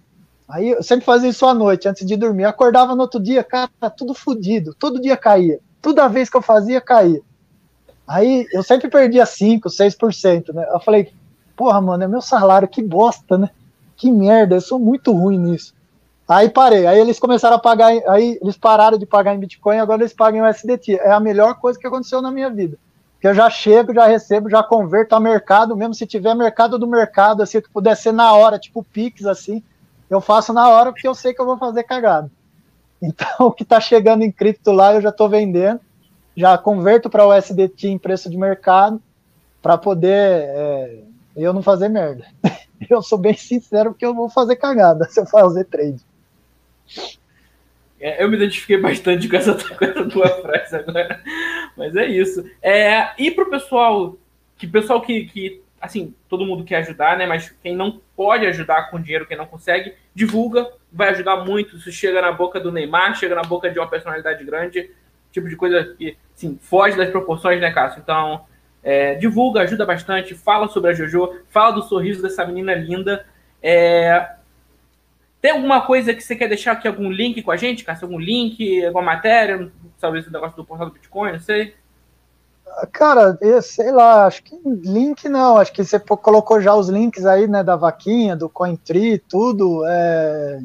Aí 0.49 0.69
eu 0.69 0.83
sempre 0.83 1.05
fazia 1.05 1.29
isso 1.29 1.45
à 1.45 1.53
noite, 1.53 1.87
antes 1.87 2.05
de 2.05 2.17
dormir. 2.17 2.45
Acordava 2.45 2.95
no 2.95 3.01
outro 3.03 3.19
dia, 3.19 3.43
cara, 3.43 3.69
tá 3.79 3.89
tudo 3.89 4.13
fodido, 4.13 4.75
todo 4.77 5.01
dia 5.01 5.15
caía 5.15 5.59
toda 5.81 6.07
vez 6.07 6.29
que 6.29 6.37
eu 6.37 6.41
fazia, 6.41 6.79
caía. 6.79 7.21
Aí 8.07 8.45
eu 8.51 8.61
sempre 8.61 8.89
perdia 8.89 9.25
5, 9.25 9.69
6%, 9.69 10.53
né? 10.53 10.67
Eu 10.71 10.79
falei, 10.79 11.11
porra, 11.55 11.79
mano, 11.79 12.03
é 12.03 12.07
meu 12.07 12.21
salário, 12.21 12.67
que 12.67 12.83
bosta, 12.83 13.37
né? 13.37 13.49
Que 13.95 14.11
merda, 14.11 14.55
eu 14.55 14.61
sou 14.61 14.79
muito 14.79 15.11
ruim 15.11 15.37
nisso. 15.37 15.73
Aí 16.27 16.49
parei, 16.49 16.87
aí 16.87 16.99
eles 16.99 17.19
começaram 17.19 17.57
a 17.57 17.59
pagar, 17.59 17.91
aí 18.07 18.39
eles 18.41 18.57
pararam 18.57 18.97
de 18.97 19.05
pagar 19.05 19.35
em 19.35 19.39
Bitcoin, 19.39 19.79
agora 19.79 20.01
eles 20.01 20.13
pagam 20.13 20.45
em 20.45 20.49
USDT. 20.49 20.95
É 20.95 21.11
a 21.11 21.19
melhor 21.19 21.55
coisa 21.55 21.77
que 21.77 21.87
aconteceu 21.87 22.21
na 22.21 22.31
minha 22.31 22.49
vida. 22.49 22.77
Que 23.19 23.27
eu 23.27 23.35
já 23.35 23.49
chego, 23.49 23.93
já 23.93 24.07
recebo, 24.07 24.49
já 24.49 24.63
converto 24.63 25.15
a 25.15 25.19
mercado, 25.19 25.75
mesmo 25.75 25.93
se 25.93 26.07
tiver 26.07 26.33
mercado 26.33 26.79
do 26.79 26.87
mercado, 26.87 27.43
assim, 27.43 27.61
que 27.61 27.69
puder 27.69 27.95
ser 27.95 28.11
na 28.11 28.33
hora, 28.33 28.57
tipo 28.57 28.83
Pix, 28.83 29.25
assim, 29.25 29.61
eu 30.09 30.19
faço 30.19 30.51
na 30.53 30.67
hora 30.69 30.91
porque 30.91 31.07
eu 31.07 31.13
sei 31.13 31.33
que 31.33 31.41
eu 31.41 31.45
vou 31.45 31.57
fazer 31.57 31.83
cagada. 31.83 32.31
Então, 33.01 33.27
o 33.47 33.51
que 33.51 33.63
está 33.63 33.79
chegando 33.79 34.23
em 34.23 34.31
cripto 34.31 34.71
lá, 34.71 34.93
eu 34.93 35.01
já 35.01 35.09
estou 35.09 35.27
vendendo, 35.27 35.79
já 36.35 36.57
converto 36.57 37.09
para 37.09 37.25
o 37.25 37.35
USDT 37.35 37.87
em 37.87 37.97
preço 37.97 38.29
de 38.29 38.37
mercado, 38.37 39.01
para 39.61 39.77
poder 39.77 40.43
é, 40.49 40.99
eu 41.35 41.53
não 41.53 41.61
fazer 41.61 41.89
merda. 41.89 42.25
Eu 42.89 42.99
sou 43.03 43.15
bem 43.19 43.35
sincero 43.35 43.91
porque 43.91 44.03
eu 44.03 44.15
vou 44.15 44.27
fazer 44.27 44.55
cagada 44.55 45.05
se 45.07 45.19
eu 45.19 45.25
fazer 45.27 45.65
trade. 45.65 46.01
É, 47.99 48.23
eu 48.23 48.27
me 48.27 48.35
identifiquei 48.35 48.77
bastante 48.77 49.29
com 49.29 49.35
essa, 49.35 49.53
com 49.53 49.85
essa 49.85 50.09
tua 50.09 50.27
frase 50.41 50.75
agora. 50.75 51.21
Mas 51.77 51.95
é 51.95 52.07
isso. 52.07 52.43
É, 52.59 53.11
e 53.19 53.29
para 53.29 53.43
o 53.43 53.49
pessoal, 53.51 54.17
que 54.57 54.65
pessoal 54.65 54.99
que, 54.99 55.25
que 55.25 55.61
assim, 55.79 56.13
todo 56.27 56.45
mundo 56.45 56.63
quer 56.63 56.77
ajudar, 56.77 57.17
né? 57.17 57.27
Mas 57.27 57.51
quem 57.61 57.75
não 57.75 58.01
pode 58.15 58.47
ajudar 58.47 58.89
com 58.89 58.99
dinheiro, 58.99 59.27
quem 59.27 59.37
não 59.37 59.45
consegue, 59.45 59.93
divulga, 60.13 60.67
vai 60.91 61.09
ajudar 61.09 61.37
muito. 61.37 61.77
Isso 61.77 61.91
chega 61.91 62.21
na 62.21 62.31
boca 62.31 62.59
do 62.59 62.71
Neymar, 62.71 63.15
chega 63.15 63.35
na 63.35 63.43
boca 63.43 63.69
de 63.69 63.79
uma 63.79 63.87
personalidade 63.87 64.43
grande, 64.43 64.91
tipo 65.31 65.47
de 65.47 65.55
coisa 65.55 65.95
que, 65.97 66.17
assim, 66.35 66.57
foge 66.61 66.97
das 66.97 67.09
proporções, 67.09 67.61
né, 67.61 67.71
Cássio? 67.71 68.01
Então, 68.01 68.45
é, 68.83 69.15
divulga, 69.15 69.61
ajuda 69.61 69.85
bastante, 69.85 70.33
fala 70.35 70.67
sobre 70.67 70.91
a 70.91 70.93
Jojo, 70.93 71.35
fala 71.49 71.71
do 71.71 71.83
sorriso 71.83 72.21
dessa 72.21 72.45
menina 72.45 72.73
linda. 72.73 73.25
É, 73.61 74.31
tem 75.41 75.51
alguma 75.51 75.81
coisa 75.81 76.13
que 76.13 76.21
você 76.21 76.35
quer 76.35 76.47
deixar 76.47 76.73
aqui, 76.73 76.87
algum 76.87 77.09
link 77.09 77.41
com 77.41 77.51
a 77.51 77.57
gente, 77.57 77.83
Cássio? 77.83 78.05
Algum 78.05 78.19
link, 78.19 78.85
alguma 78.85 79.03
matéria? 79.03 79.71
Talvez 79.99 80.27
o 80.27 80.31
negócio 80.31 80.55
do 80.55 80.65
portal 80.65 80.87
do 80.87 80.93
Bitcoin, 80.93 81.33
não 81.33 81.39
sei. 81.39 81.73
Cara, 82.91 83.37
eu 83.41 83.61
sei 83.61 83.91
lá, 83.91 84.25
acho 84.25 84.43
que 84.43 84.57
link 84.65 85.27
não, 85.27 85.57
acho 85.57 85.73
que 85.73 85.83
você 85.83 85.99
colocou 85.99 86.61
já 86.61 86.73
os 86.73 86.89
links 86.89 87.25
aí, 87.25 87.47
né, 87.47 87.63
da 87.63 87.75
vaquinha, 87.75 88.35
do 88.35 88.47
Cointree, 88.47 89.17
tudo, 89.17 89.83
é... 89.85 90.61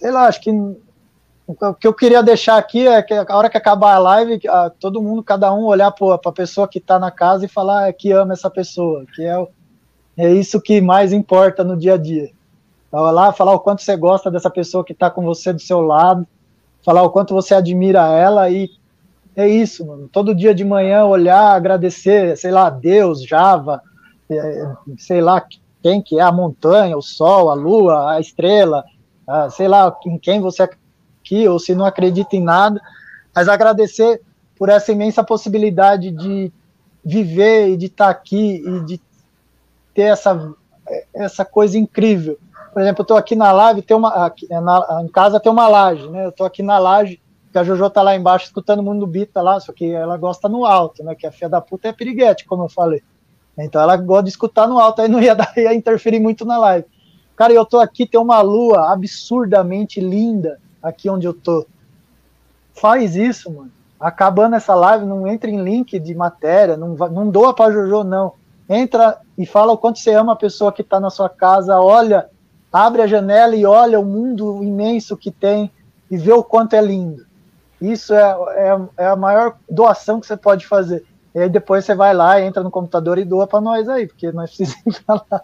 sei 0.00 0.10
lá, 0.10 0.26
acho 0.26 0.40
que 0.40 0.50
o 0.50 1.74
que 1.74 1.86
eu 1.86 1.92
queria 1.92 2.22
deixar 2.22 2.56
aqui 2.56 2.88
é 2.88 3.02
que 3.02 3.12
a 3.12 3.36
hora 3.36 3.50
que 3.50 3.58
acabar 3.58 3.94
a 3.94 3.98
live, 3.98 4.40
todo 4.78 5.02
mundo, 5.02 5.22
cada 5.22 5.52
um 5.52 5.64
olhar 5.64 5.90
para 5.90 6.14
a 6.14 6.32
pessoa 6.32 6.66
que 6.66 6.78
está 6.78 6.98
na 6.98 7.10
casa 7.10 7.44
e 7.44 7.48
falar 7.48 7.92
que 7.92 8.10
ama 8.10 8.32
essa 8.32 8.48
pessoa, 8.48 9.04
que 9.14 9.22
é, 9.22 9.46
é 10.16 10.32
isso 10.32 10.60
que 10.60 10.80
mais 10.80 11.12
importa 11.12 11.62
no 11.62 11.76
dia 11.76 11.94
a 11.94 11.96
dia. 11.98 12.30
Vai 12.90 13.12
lá, 13.12 13.32
falar 13.32 13.52
o 13.52 13.60
quanto 13.60 13.82
você 13.82 13.94
gosta 13.94 14.30
dessa 14.30 14.48
pessoa 14.48 14.82
que 14.82 14.92
está 14.92 15.10
com 15.10 15.22
você 15.22 15.52
do 15.52 15.60
seu 15.60 15.82
lado, 15.82 16.26
falar 16.82 17.02
o 17.02 17.10
quanto 17.10 17.34
você 17.34 17.54
admira 17.54 18.08
ela 18.08 18.48
e 18.48 18.70
é 19.36 19.46
isso, 19.46 19.86
mano. 19.86 20.08
Todo 20.10 20.34
dia 20.34 20.54
de 20.54 20.64
manhã 20.64 21.04
olhar, 21.04 21.52
agradecer, 21.52 22.38
sei 22.38 22.50
lá, 22.50 22.70
Deus, 22.70 23.22
Java, 23.22 23.82
é, 24.30 24.72
sei 24.96 25.20
lá 25.20 25.44
quem 25.82 26.00
que 26.00 26.18
é, 26.18 26.22
a 26.22 26.32
montanha, 26.32 26.96
o 26.96 27.02
sol, 27.02 27.50
a 27.50 27.54
lua, 27.54 28.12
a 28.12 28.20
estrela, 28.20 28.84
a, 29.30 29.48
sei 29.48 29.68
lá 29.68 29.96
em 30.04 30.18
quem 30.18 30.40
você 30.40 30.62
aqui, 30.62 31.46
ou 31.48 31.58
se 31.58 31.74
não 31.74 31.84
acredita 31.84 32.34
em 32.34 32.42
nada, 32.42 32.80
mas 33.34 33.48
agradecer 33.48 34.20
por 34.58 34.68
essa 34.68 34.90
imensa 34.92 35.22
possibilidade 35.22 36.10
de 36.10 36.52
viver 37.04 37.68
e 37.68 37.76
de 37.76 37.86
estar 37.86 38.06
tá 38.06 38.10
aqui 38.10 38.62
e 38.66 38.80
de 38.84 39.00
ter 39.94 40.02
essa, 40.02 40.52
essa 41.14 41.44
coisa 41.44 41.78
incrível. 41.78 42.38
Por 42.72 42.82
exemplo, 42.82 43.00
eu 43.00 43.04
estou 43.04 43.16
aqui 43.16 43.34
na 43.34 43.52
live, 43.52 43.82
tem 43.82 43.96
uma, 43.96 44.26
aqui, 44.26 44.46
na, 44.48 45.02
em 45.02 45.08
casa 45.08 45.40
tem 45.40 45.50
uma 45.50 45.68
laje, 45.68 46.08
né? 46.08 46.24
Eu 46.24 46.30
estou 46.30 46.46
aqui 46.46 46.62
na 46.62 46.78
laje, 46.78 47.20
que 47.52 47.58
a 47.58 47.64
Jojo 47.64 47.88
tá 47.90 48.02
lá 48.02 48.14
embaixo 48.14 48.46
escutando 48.46 48.80
o 48.80 48.82
mundo 48.82 49.06
bita 49.06 49.42
lá, 49.42 49.58
só 49.58 49.72
que 49.72 49.90
ela 49.90 50.16
gosta 50.16 50.48
no 50.48 50.64
alto, 50.64 51.02
né? 51.02 51.14
Que 51.14 51.26
a 51.26 51.32
filha 51.32 51.48
da 51.48 51.60
puta 51.60 51.88
é 51.88 51.92
piriguete, 51.92 52.44
como 52.44 52.64
eu 52.64 52.68
falei. 52.68 53.02
Então 53.58 53.80
ela 53.80 53.96
gosta 53.96 54.24
de 54.24 54.30
escutar 54.30 54.68
no 54.68 54.78
alto, 54.78 55.02
aí 55.02 55.08
não 55.08 55.20
ia, 55.20 55.34
dar, 55.34 55.52
ia 55.56 55.74
interferir 55.74 56.20
muito 56.20 56.44
na 56.44 56.58
live. 56.58 56.86
Cara, 57.40 57.54
eu 57.54 57.64
tô 57.64 57.80
aqui, 57.80 58.04
tem 58.04 58.20
uma 58.20 58.42
lua 58.42 58.92
absurdamente 58.92 59.98
linda 59.98 60.60
aqui 60.82 61.08
onde 61.08 61.26
eu 61.26 61.32
tô. 61.32 61.66
Faz 62.74 63.16
isso, 63.16 63.50
mano. 63.50 63.72
Acabando 63.98 64.56
essa 64.56 64.74
live, 64.74 65.06
não 65.06 65.26
entra 65.26 65.48
em 65.48 65.62
link 65.62 65.98
de 65.98 66.14
matéria, 66.14 66.76
não, 66.76 66.88
não 66.94 67.30
doa 67.30 67.54
pra 67.54 67.72
Jojo, 67.72 68.04
não. 68.04 68.34
Entra 68.68 69.16
e 69.38 69.46
fala 69.46 69.72
o 69.72 69.78
quanto 69.78 70.00
você 70.00 70.12
ama 70.12 70.34
a 70.34 70.36
pessoa 70.36 70.70
que 70.70 70.82
tá 70.82 71.00
na 71.00 71.08
sua 71.08 71.30
casa, 71.30 71.80
olha, 71.80 72.28
abre 72.70 73.00
a 73.00 73.06
janela 73.06 73.56
e 73.56 73.64
olha 73.64 73.98
o 73.98 74.04
mundo 74.04 74.62
imenso 74.62 75.16
que 75.16 75.30
tem 75.30 75.70
e 76.10 76.18
vê 76.18 76.34
o 76.34 76.44
quanto 76.44 76.74
é 76.74 76.82
lindo. 76.82 77.24
Isso 77.80 78.12
é, 78.12 78.36
é, 78.50 78.80
é 78.98 79.06
a 79.06 79.16
maior 79.16 79.56
doação 79.66 80.20
que 80.20 80.26
você 80.26 80.36
pode 80.36 80.66
fazer. 80.66 81.06
E 81.34 81.38
aí 81.38 81.48
depois 81.48 81.86
você 81.86 81.94
vai 81.94 82.12
lá, 82.12 82.38
entra 82.38 82.62
no 82.62 82.70
computador 82.70 83.16
e 83.16 83.24
doa 83.24 83.46
para 83.46 83.62
nós 83.62 83.88
aí, 83.88 84.06
porque 84.06 84.30
nós 84.30 84.54
precisamos 84.54 84.98
falar. 85.08 85.42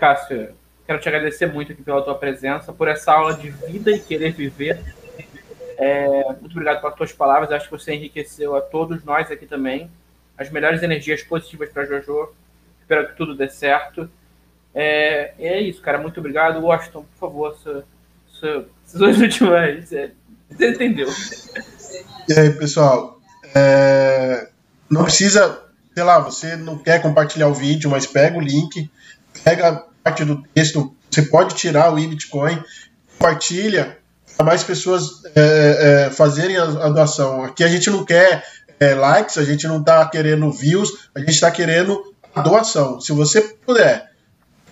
Cássio, 0.00 0.54
quero 0.86 0.98
te 0.98 1.08
agradecer 1.10 1.46
muito 1.52 1.72
aqui 1.72 1.82
pela 1.82 2.00
tua 2.00 2.14
presença, 2.14 2.72
por 2.72 2.88
essa 2.88 3.12
aula 3.12 3.34
de 3.34 3.50
vida 3.50 3.90
e 3.90 4.00
querer 4.00 4.32
viver. 4.32 4.82
É, 5.76 6.24
muito 6.40 6.52
obrigado 6.52 6.80
pelas 6.80 6.96
tuas 6.96 7.12
palavras. 7.12 7.52
Acho 7.52 7.66
que 7.66 7.72
você 7.72 7.92
enriqueceu 7.92 8.56
a 8.56 8.62
todos 8.62 9.04
nós 9.04 9.30
aqui 9.30 9.44
também. 9.44 9.90
As 10.38 10.50
melhores 10.50 10.82
energias 10.82 11.22
positivas 11.22 11.68
para 11.68 11.84
Jojo. 11.84 12.30
Espero 12.80 13.08
que 13.08 13.14
tudo 13.14 13.36
dê 13.36 13.48
certo. 13.48 14.10
É, 14.74 15.34
é 15.38 15.60
isso, 15.60 15.82
cara. 15.82 15.98
Muito 15.98 16.18
obrigado. 16.18 16.64
Washington, 16.64 17.02
por 17.02 17.18
favor, 17.18 17.54
sua, 17.62 17.84
sua, 18.26 18.66
suas 18.86 19.18
últimas. 19.20 19.92
É, 19.92 20.12
você 20.48 20.70
entendeu? 20.70 21.08
E 22.26 22.32
aí, 22.38 22.50
pessoal? 22.54 23.20
É, 23.54 24.48
não 24.88 25.04
precisa, 25.04 25.62
sei 25.94 26.02
lá, 26.02 26.18
você 26.18 26.56
não 26.56 26.78
quer 26.78 27.02
compartilhar 27.02 27.48
o 27.48 27.54
vídeo, 27.54 27.90
mas 27.90 28.06
pega 28.06 28.38
o 28.38 28.40
link, 28.40 28.90
pega 29.44 29.89
parte 30.02 30.24
do 30.24 30.42
texto, 30.54 30.94
você 31.10 31.22
pode 31.22 31.54
tirar 31.54 31.92
o 31.92 31.98
e-Bitcoin, 31.98 32.62
compartilha 33.18 33.98
para 34.36 34.46
mais 34.46 34.62
pessoas 34.64 35.22
é, 35.34 36.06
é, 36.06 36.10
fazerem 36.10 36.56
a, 36.56 36.62
a, 36.62 36.88
doação. 36.88 37.44
Aqui 37.44 37.62
a 37.62 37.68
gente 37.68 37.90
não 37.90 38.04
quer 38.04 38.44
é, 38.78 38.94
likes, 38.94 39.36
a 39.36 39.44
gente 39.44 39.66
não 39.68 39.80
está 39.80 40.06
querendo 40.08 40.50
views, 40.50 41.10
a 41.14 41.20
gente 41.20 41.32
está 41.32 41.50
querendo 41.50 42.14
a 42.34 42.40
doação. 42.40 43.00
Se 43.00 43.12
você 43.12 43.42
puder 43.42 44.10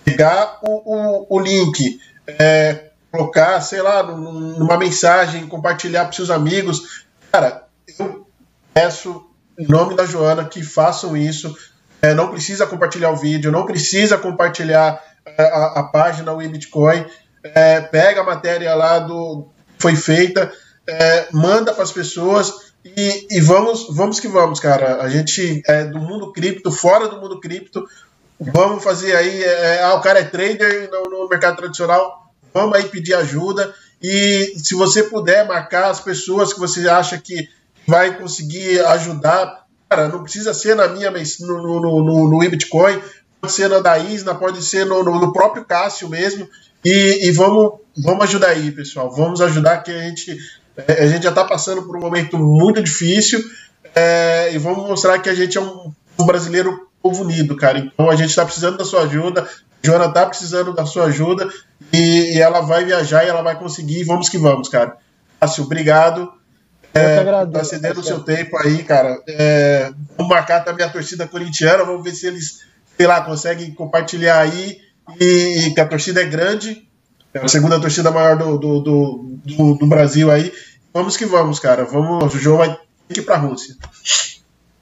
pegar 0.05 0.59
o, 0.63 0.95
o, 0.95 1.27
o 1.37 1.41
link, 1.41 2.01
é, 2.27 2.87
colocar, 3.11 3.61
sei 3.61 3.83
lá, 3.83 4.03
numa 4.03 4.79
mensagem, 4.79 5.47
compartilhar 5.47 6.05
para 6.05 6.13
seus 6.13 6.31
amigos, 6.31 7.05
cara, 7.31 7.65
eu 7.99 8.27
peço 8.73 9.27
em 9.59 9.67
nome 9.67 9.97
da 9.97 10.07
Joana 10.07 10.45
que 10.45 10.63
façam 10.63 11.17
isso. 11.17 11.55
É, 12.01 12.15
não 12.15 12.31
precisa 12.31 12.67
compartilhar 12.67 13.11
o 13.11 13.17
vídeo, 13.17 13.51
não 13.51 13.67
precisa 13.67 14.17
compartilhar 14.17 15.03
a, 15.37 15.81
a 15.81 15.83
página 15.85 16.33
o 16.33 16.39
Bitcoin. 16.39 17.05
É, 17.43 17.81
pega 17.81 18.21
a 18.21 18.25
matéria 18.25 18.75
lá 18.75 18.99
do 18.99 19.49
foi 19.79 19.95
feita, 19.95 20.53
é, 20.89 21.29
manda 21.33 21.73
para 21.73 21.85
as 21.85 21.93
pessoas 21.93 22.73
e, 22.85 23.27
e, 23.31 23.41
vamos, 23.41 23.87
vamos 23.91 24.19
que 24.19 24.29
vamos, 24.29 24.59
cara. 24.59 25.03
A 25.03 25.09
gente 25.09 25.63
é 25.67 25.85
do 25.85 26.01
mundo 26.01 26.33
cripto, 26.33 26.71
fora 26.71 27.09
do 27.09 27.21
mundo 27.21 27.41
cripto, 27.41 27.87
vamos 28.41 28.83
fazer 28.83 29.15
aí. 29.17 29.43
É, 29.43 29.77
é, 29.77 29.83
ah, 29.83 29.95
o 29.95 30.01
cara 30.01 30.21
é 30.21 30.25
trader 30.25 30.91
no, 30.91 31.11
no 31.11 31.29
mercado 31.29 31.57
tradicional, 31.57 32.33
vamos 32.53 32.77
aí 32.77 32.85
pedir 32.85 33.15
ajuda. 33.15 33.73
E 34.03 34.55
se 34.57 34.75
você 34.75 35.05
puder 35.05 35.47
marcar 35.47 35.91
as 35.91 36.01
pessoas 36.01 36.53
que 36.53 36.61
você 36.61 36.89
acha 36.89 37.19
que 37.19 37.49
vai 37.87 38.19
conseguir 38.19 38.81
ajudar. 38.81 39.67
Cara, 39.89 40.09
não 40.09 40.23
precisa 40.23 40.53
ser 40.53 40.77
na 40.77 40.87
minha, 40.87 41.11
no, 41.11 41.63
no, 41.63 41.81
no, 41.81 42.29
no 42.29 42.39
Bitcoin, 42.51 43.01
pode 43.41 43.53
ser 43.53 43.69
na 43.69 43.79
da 43.81 43.99
Isna, 43.99 44.35
pode 44.35 44.63
ser 44.63 44.85
no, 44.85 45.03
no, 45.03 45.33
próprio 45.33 45.65
Cássio 45.65 46.09
mesmo. 46.09 46.49
E, 46.85 47.29
e, 47.29 47.33
vamos, 47.33 47.81
vamos 47.97 48.25
ajudar 48.25 48.49
aí, 48.49 48.71
pessoal. 48.71 49.11
Vamos 49.11 49.41
ajudar 49.41 49.79
que 49.79 49.91
a 49.91 50.01
gente, 50.01 50.37
é, 50.77 51.05
a 51.05 51.07
gente 51.07 51.25
já 51.25 51.31
está 51.31 51.45
passando 51.45 51.83
por 51.83 51.97
um 51.97 52.01
momento 52.01 52.39
muito 52.39 52.83
difícil 52.83 53.43
é, 53.95 54.51
e 54.53 54.59
vamos 54.59 54.87
mostrar 54.87 55.19
que 55.19 55.29
a 55.29 55.35
gente 55.35 55.59
é 55.59 55.61
um, 55.61 55.93
um 56.19 56.27
brasileiro 56.27 56.89
povo 57.03 57.23
unido, 57.23 57.57
cara. 57.57 57.79
Então 57.79 58.11
a 58.11 58.17
gente 58.17 58.31
está 58.31 58.45
precisando 58.45 58.79
da 58.79 58.85
sua 58.85 59.03
ajuda. 59.03 59.43
A 59.43 59.87
Joana 59.87 60.07
está 60.07 60.27
precisando 60.27 60.73
da 60.73 60.85
sua 60.85 61.05
ajuda 61.07 61.49
e, 61.93 62.37
e, 62.37 62.41
ela 62.41 62.61
vai 62.61 62.85
viajar 62.85 63.25
e 63.25 63.29
ela 63.29 63.43
vai 63.43 63.59
conseguir. 63.59 64.05
Vamos 64.05 64.29
que 64.29 64.39
vamos, 64.39 64.69
cara. 64.69 64.97
Cássio, 65.41 65.65
obrigado. 65.65 66.33
É, 66.95 67.47
tá 67.47 67.65
cedendo 67.65 68.01
o 68.01 68.05
seu 68.05 68.21
tempo 68.21 68.57
aí, 68.59 68.83
cara. 68.83 69.23
É, 69.29 69.93
vamos 70.17 70.31
marcar 70.31 70.65
também 70.65 70.85
a 70.85 70.91
torcida 70.91 71.27
corintiana, 71.29 71.85
vamos 71.85 72.03
ver 72.03 72.13
se 72.13 72.27
eles, 72.27 72.61
sei 72.99 73.07
lá, 73.07 73.21
conseguem 73.21 73.73
compartilhar 73.73 74.41
aí. 74.41 74.79
E, 75.19 75.71
que 75.75 75.81
a 75.81 75.87
torcida 75.87 76.21
é 76.21 76.27
grande, 76.27 76.87
é 77.33 77.39
a 77.39 77.49
segunda 77.49 77.81
torcida 77.81 78.11
maior 78.11 78.37
do, 78.37 78.59
do, 78.59 78.81
do, 78.81 79.39
do, 79.45 79.75
do 79.77 79.87
Brasil 79.87 80.31
aí. 80.31 80.53
Vamos 80.93 81.17
que 81.17 81.25
vamos, 81.25 81.59
cara. 81.59 81.85
Vamos, 81.85 82.35
o 82.35 82.39
João 82.39 82.59
vai 82.59 82.71
ter 83.09 83.15
que 83.15 83.21
ir 83.21 83.23
pra 83.23 83.37
Rússia. 83.37 83.75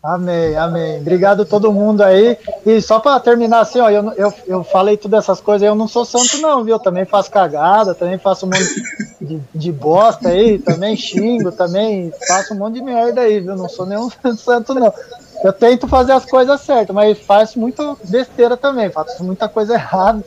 Amém, 0.03 0.57
amém. 0.57 1.01
Obrigado 1.01 1.43
a 1.43 1.45
todo 1.45 1.73
mundo 1.73 2.01
aí. 2.01 2.39
E 2.65 2.81
só 2.81 3.01
para 3.01 3.19
terminar 3.19 3.61
assim, 3.61 3.81
ó, 3.81 3.91
eu, 3.91 4.13
eu, 4.13 4.33
eu 4.47 4.65
falei 4.65 4.97
todas 4.97 5.25
essas 5.25 5.41
coisas, 5.41 5.67
eu 5.67 5.75
não 5.75 5.89
sou 5.89 6.05
santo 6.05 6.39
não, 6.39 6.63
viu? 6.63 6.79
Também 6.79 7.05
faço 7.05 7.29
cagada, 7.29 7.93
também 7.93 8.17
faço 8.17 8.47
um 8.47 8.51
monte 8.51 8.83
de, 9.21 9.41
de 9.53 9.73
bosta 9.73 10.29
aí, 10.29 10.61
também 10.61 10.97
xingo, 10.97 11.51
também 11.51 12.13
faço 12.29 12.55
um 12.55 12.59
monte 12.59 12.75
de 12.75 12.83
merda 12.83 13.23
aí, 13.23 13.41
viu? 13.41 13.57
Não 13.57 13.69
sou 13.69 13.85
nenhum 13.85 14.09
santo 14.39 14.75
não. 14.75 14.95
Eu 15.47 15.53
tento 15.53 15.87
fazer 15.87 16.11
as 16.11 16.25
coisas 16.25 16.61
certas, 16.61 16.93
mas 16.93 17.21
faço 17.21 17.57
muita 17.61 17.97
besteira 18.03 18.57
também, 18.57 18.91
faço 18.91 19.23
muita 19.23 19.49
coisa 19.49 19.75
errada. 19.79 20.25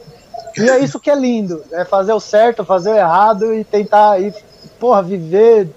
E 0.58 0.70
é 0.70 0.80
isso 0.80 0.98
que 0.98 1.10
é 1.10 1.16
lindo, 1.16 1.62
é 1.74 1.84
fazer 1.84 2.14
o 2.14 2.22
certo, 2.22 2.64
fazer 2.64 2.92
o 2.92 2.96
errado 2.96 3.54
e 3.54 3.66
tentar 3.66 4.12
aí, 4.12 4.34
porra, 4.80 5.04
viver 5.04 5.70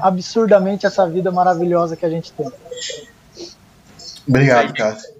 absurdamente 0.00 0.84
essa 0.84 1.08
vida 1.08 1.30
maravilhosa 1.30 1.96
que 1.96 2.04
a 2.04 2.10
gente 2.10 2.32
tem. 2.32 2.50
Obrigado, 4.26 4.74
Cássio. 4.74 5.17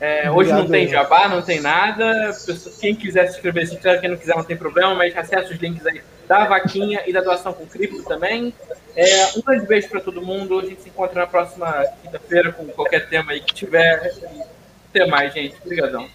É, 0.00 0.30
hoje 0.30 0.52
não 0.52 0.66
tem 0.68 0.88
jabá, 0.88 1.28
não 1.28 1.40
tem 1.40 1.60
nada. 1.60 2.30
Quem 2.80 2.94
quiser 2.94 3.26
se 3.28 3.36
inscrever, 3.36 3.66
se 3.66 3.74
inscreve. 3.74 4.00
Quem 4.00 4.10
não 4.10 4.16
quiser, 4.16 4.36
não 4.36 4.44
tem 4.44 4.56
problema. 4.56 4.94
Mas 4.94 5.16
acesse 5.16 5.52
os 5.52 5.60
links 5.60 5.86
aí 5.86 6.02
da 6.26 6.44
vaquinha 6.44 7.02
e 7.06 7.12
da 7.12 7.20
doação 7.20 7.52
com 7.52 7.66
cripto 7.66 8.02
também. 8.04 8.52
É, 8.96 9.26
um 9.36 9.40
grande 9.40 9.66
beijo 9.66 9.88
para 9.88 10.00
todo 10.00 10.20
mundo. 10.22 10.58
A 10.58 10.64
gente 10.64 10.82
se 10.82 10.88
encontra 10.88 11.20
na 11.20 11.26
próxima 11.26 11.84
quinta-feira 12.02 12.52
com 12.52 12.66
qualquer 12.66 13.08
tema 13.08 13.32
aí 13.32 13.40
que 13.40 13.54
tiver. 13.54 14.12
Até 14.90 15.06
mais, 15.06 15.32
gente. 15.32 15.56
Obrigadão. 15.64 16.08